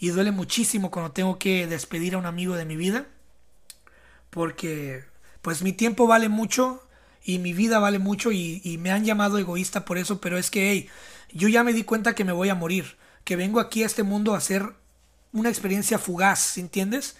Y 0.00 0.08
duele 0.08 0.32
muchísimo 0.32 0.90
cuando 0.90 1.12
tengo 1.12 1.38
que 1.38 1.68
despedir 1.68 2.16
a 2.16 2.18
un 2.18 2.26
amigo 2.26 2.56
de 2.56 2.64
mi 2.64 2.74
vida. 2.74 3.06
Porque 4.30 5.04
pues 5.40 5.62
mi 5.62 5.72
tiempo 5.72 6.08
vale 6.08 6.28
mucho 6.28 6.82
y 7.22 7.38
mi 7.38 7.52
vida 7.52 7.78
vale 7.78 8.00
mucho 8.00 8.32
y, 8.32 8.60
y 8.64 8.78
me 8.78 8.90
han 8.90 9.04
llamado 9.04 9.38
egoísta 9.38 9.84
por 9.84 9.98
eso. 9.98 10.20
Pero 10.20 10.36
es 10.36 10.50
que, 10.50 10.72
hey, 10.72 10.88
yo 11.32 11.48
ya 11.48 11.64
me 11.64 11.72
di 11.72 11.84
cuenta 11.84 12.14
que 12.14 12.24
me 12.24 12.32
voy 12.32 12.48
a 12.48 12.54
morir, 12.54 12.96
que 13.24 13.36
vengo 13.36 13.60
aquí 13.60 13.82
a 13.82 13.86
este 13.86 14.02
mundo 14.02 14.34
a 14.34 14.38
hacer 14.38 14.74
una 15.32 15.48
experiencia 15.48 15.98
fugaz, 15.98 16.58
¿entiendes? 16.58 17.16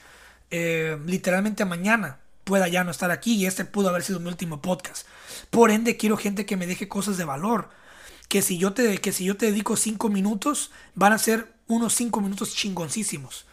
Eh, 0.50 0.98
literalmente 1.06 1.64
mañana 1.64 2.18
pueda 2.44 2.68
ya 2.68 2.84
no 2.84 2.90
estar 2.90 3.10
aquí 3.10 3.34
y 3.34 3.46
este 3.46 3.64
pudo 3.64 3.88
haber 3.88 4.02
sido 4.02 4.20
mi 4.20 4.28
último 4.28 4.60
podcast. 4.60 5.06
Por 5.50 5.70
ende, 5.70 5.96
quiero 5.96 6.16
gente 6.16 6.44
que 6.44 6.56
me 6.56 6.66
deje 6.66 6.88
cosas 6.88 7.16
de 7.16 7.24
valor. 7.24 7.70
Que 8.28 8.42
si 8.42 8.58
yo 8.58 8.72
te, 8.72 8.98
que 8.98 9.12
si 9.12 9.24
yo 9.24 9.36
te 9.36 9.46
dedico 9.46 9.76
cinco 9.76 10.08
minutos, 10.08 10.70
van 10.94 11.12
a 11.12 11.18
ser 11.18 11.52
unos 11.66 11.94
cinco 11.94 12.20
minutos 12.20 12.54
chingoncísimos. 12.54 13.46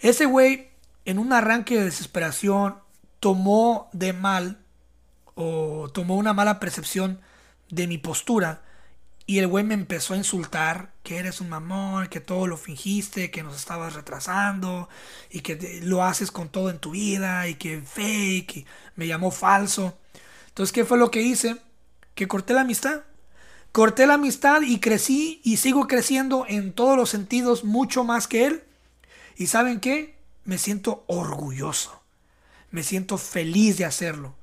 Ese 0.00 0.26
güey, 0.26 0.68
en 1.04 1.18
un 1.18 1.32
arranque 1.32 1.78
de 1.78 1.84
desesperación, 1.84 2.76
tomó 3.20 3.88
de 3.92 4.12
mal 4.12 4.58
o 5.34 5.90
tomó 5.92 6.16
una 6.16 6.32
mala 6.32 6.60
percepción 6.60 7.20
de 7.70 7.86
mi 7.86 7.98
postura 7.98 8.62
y 9.26 9.40
el 9.40 9.48
güey 9.48 9.64
me 9.64 9.74
empezó 9.74 10.14
a 10.14 10.16
insultar 10.16 10.92
que 11.02 11.18
eres 11.18 11.40
un 11.40 11.48
mamón, 11.48 12.06
que 12.06 12.20
todo 12.20 12.46
lo 12.46 12.56
fingiste, 12.56 13.32
que 13.32 13.42
nos 13.42 13.56
estabas 13.56 13.94
retrasando 13.94 14.88
y 15.30 15.40
que 15.40 15.80
lo 15.82 16.04
haces 16.04 16.30
con 16.30 16.48
todo 16.48 16.70
en 16.70 16.78
tu 16.78 16.92
vida 16.92 17.48
y 17.48 17.56
que 17.56 17.82
fake. 17.82 18.64
Me 18.94 19.08
llamó 19.08 19.32
falso. 19.32 19.98
Entonces, 20.48 20.72
¿qué 20.72 20.84
fue 20.84 20.96
lo 20.96 21.10
que 21.10 21.22
hice? 21.22 21.56
Que 22.14 22.28
corté 22.28 22.54
la 22.54 22.60
amistad. 22.60 23.02
Corté 23.72 24.06
la 24.06 24.14
amistad 24.14 24.62
y 24.62 24.78
crecí 24.78 25.40
y 25.42 25.56
sigo 25.56 25.88
creciendo 25.88 26.46
en 26.48 26.72
todos 26.72 26.96
los 26.96 27.10
sentidos 27.10 27.64
mucho 27.64 28.04
más 28.04 28.28
que 28.28 28.46
él. 28.46 28.62
¿Y 29.36 29.48
saben 29.48 29.80
qué? 29.80 30.16
Me 30.44 30.56
siento 30.56 31.04
orgulloso. 31.08 32.00
Me 32.70 32.84
siento 32.84 33.18
feliz 33.18 33.76
de 33.76 33.86
hacerlo. 33.86 34.36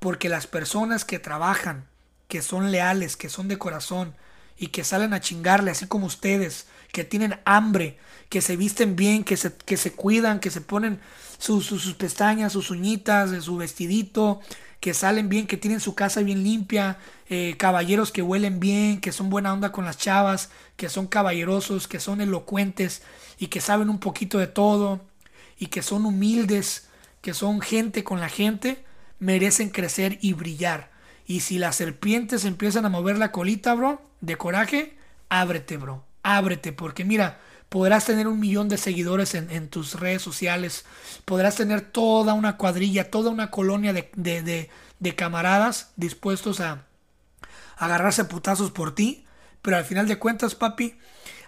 Porque 0.00 0.28
las 0.28 0.48
personas 0.48 1.04
que 1.04 1.20
trabajan, 1.20 1.86
que 2.28 2.42
son 2.42 2.70
leales, 2.70 3.16
que 3.16 3.28
son 3.28 3.48
de 3.48 3.58
corazón 3.58 4.14
y 4.58 4.68
que 4.68 4.84
salen 4.84 5.12
a 5.14 5.20
chingarle, 5.20 5.70
así 5.70 5.86
como 5.86 6.06
ustedes, 6.06 6.66
que 6.92 7.04
tienen 7.04 7.38
hambre, 7.44 7.98
que 8.28 8.40
se 8.40 8.56
visten 8.56 8.96
bien, 8.96 9.22
que 9.24 9.36
se, 9.36 9.54
que 9.54 9.76
se 9.76 9.92
cuidan, 9.92 10.40
que 10.40 10.50
se 10.50 10.60
ponen 10.60 10.98
sus, 11.38 11.94
pestañas, 11.94 12.52
sus 12.52 12.70
uñitas, 12.70 13.30
su 13.44 13.56
vestidito, 13.56 14.40
que 14.80 14.94
salen 14.94 15.28
bien, 15.28 15.46
que 15.46 15.56
tienen 15.56 15.80
su 15.80 15.94
casa 15.94 16.20
bien 16.20 16.42
limpia, 16.42 16.98
eh, 17.28 17.56
caballeros 17.58 18.12
que 18.12 18.22
huelen 18.22 18.60
bien, 18.60 19.00
que 19.00 19.12
son 19.12 19.30
buena 19.30 19.52
onda 19.52 19.72
con 19.72 19.84
las 19.84 19.98
chavas, 19.98 20.50
que 20.76 20.88
son 20.88 21.06
caballerosos, 21.06 21.88
que 21.88 22.00
son 22.00 22.20
elocuentes 22.20 23.02
y 23.38 23.48
que 23.48 23.60
saben 23.60 23.90
un 23.90 23.98
poquito 23.98 24.38
de 24.38 24.46
todo 24.46 25.00
y 25.58 25.66
que 25.66 25.82
son 25.82 26.06
humildes, 26.06 26.88
que 27.20 27.34
son 27.34 27.60
gente 27.60 28.04
con 28.04 28.20
la 28.20 28.28
gente, 28.28 28.84
merecen 29.18 29.70
crecer 29.70 30.18
y 30.20 30.34
brillar. 30.34 30.95
Y 31.26 31.40
si 31.40 31.58
las 31.58 31.76
serpientes 31.76 32.44
empiezan 32.44 32.86
a 32.86 32.88
mover 32.88 33.18
la 33.18 33.32
colita, 33.32 33.74
bro, 33.74 34.00
de 34.20 34.36
coraje, 34.36 34.96
ábrete, 35.28 35.76
bro, 35.76 36.04
ábrete, 36.22 36.72
porque 36.72 37.04
mira, 37.04 37.40
podrás 37.68 38.04
tener 38.04 38.28
un 38.28 38.38
millón 38.38 38.68
de 38.68 38.78
seguidores 38.78 39.34
en, 39.34 39.68
tus 39.68 39.98
redes 39.98 40.22
sociales, 40.22 40.84
podrás 41.24 41.56
tener 41.56 41.80
toda 41.80 42.32
una 42.32 42.56
cuadrilla, 42.56 43.10
toda 43.10 43.30
una 43.30 43.50
colonia 43.50 43.92
de, 43.92 44.70
de 44.98 45.14
camaradas 45.14 45.90
dispuestos 45.96 46.60
a, 46.60 46.86
agarrarse 47.76 48.24
putazos 48.24 48.70
por 48.70 48.94
ti, 48.94 49.24
pero 49.62 49.76
al 49.76 49.84
final 49.84 50.08
de 50.08 50.18
cuentas, 50.18 50.54
papi, 50.54 50.98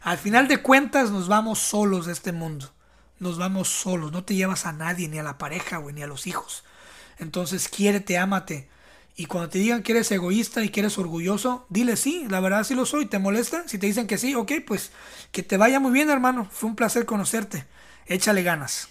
al 0.02 0.18
final 0.18 0.48
de 0.48 0.62
cuentas 0.62 1.10
nos 1.10 1.28
vamos 1.28 1.58
solos 1.58 2.06
de 2.06 2.12
este 2.12 2.32
mundo. 2.32 2.70
Nos 3.18 3.36
vamos 3.36 3.68
solos, 3.68 4.12
no 4.12 4.24
te 4.24 4.36
llevas 4.36 4.64
a 4.66 4.72
nadie, 4.72 5.08
ni 5.08 5.18
a 5.18 5.24
la 5.24 5.38
pareja, 5.38 5.78
güey, 5.78 5.94
ni 5.94 6.02
a 6.02 6.06
los 6.06 6.26
hijos. 6.26 6.64
Entonces, 7.18 7.68
quiérete, 7.68 8.16
ámate. 8.16 8.68
Y 9.20 9.26
cuando 9.26 9.48
te 9.50 9.58
digan 9.58 9.82
que 9.82 9.90
eres 9.90 10.12
egoísta 10.12 10.62
y 10.62 10.68
que 10.68 10.78
eres 10.78 10.96
orgulloso, 10.96 11.66
dile 11.70 11.96
sí, 11.96 12.26
la 12.30 12.38
verdad 12.38 12.62
sí 12.62 12.76
lo 12.76 12.86
soy. 12.86 13.06
¿Te 13.06 13.18
molesta? 13.18 13.66
Si 13.66 13.76
te 13.76 13.86
dicen 13.86 14.06
que 14.06 14.16
sí, 14.16 14.36
ok, 14.36 14.52
pues 14.64 14.92
que 15.32 15.42
te 15.42 15.56
vaya 15.56 15.80
muy 15.80 15.90
bien, 15.90 16.08
hermano. 16.08 16.46
Fue 16.52 16.70
un 16.70 16.76
placer 16.76 17.04
conocerte. 17.04 17.66
Échale 18.06 18.44
ganas. 18.44 18.90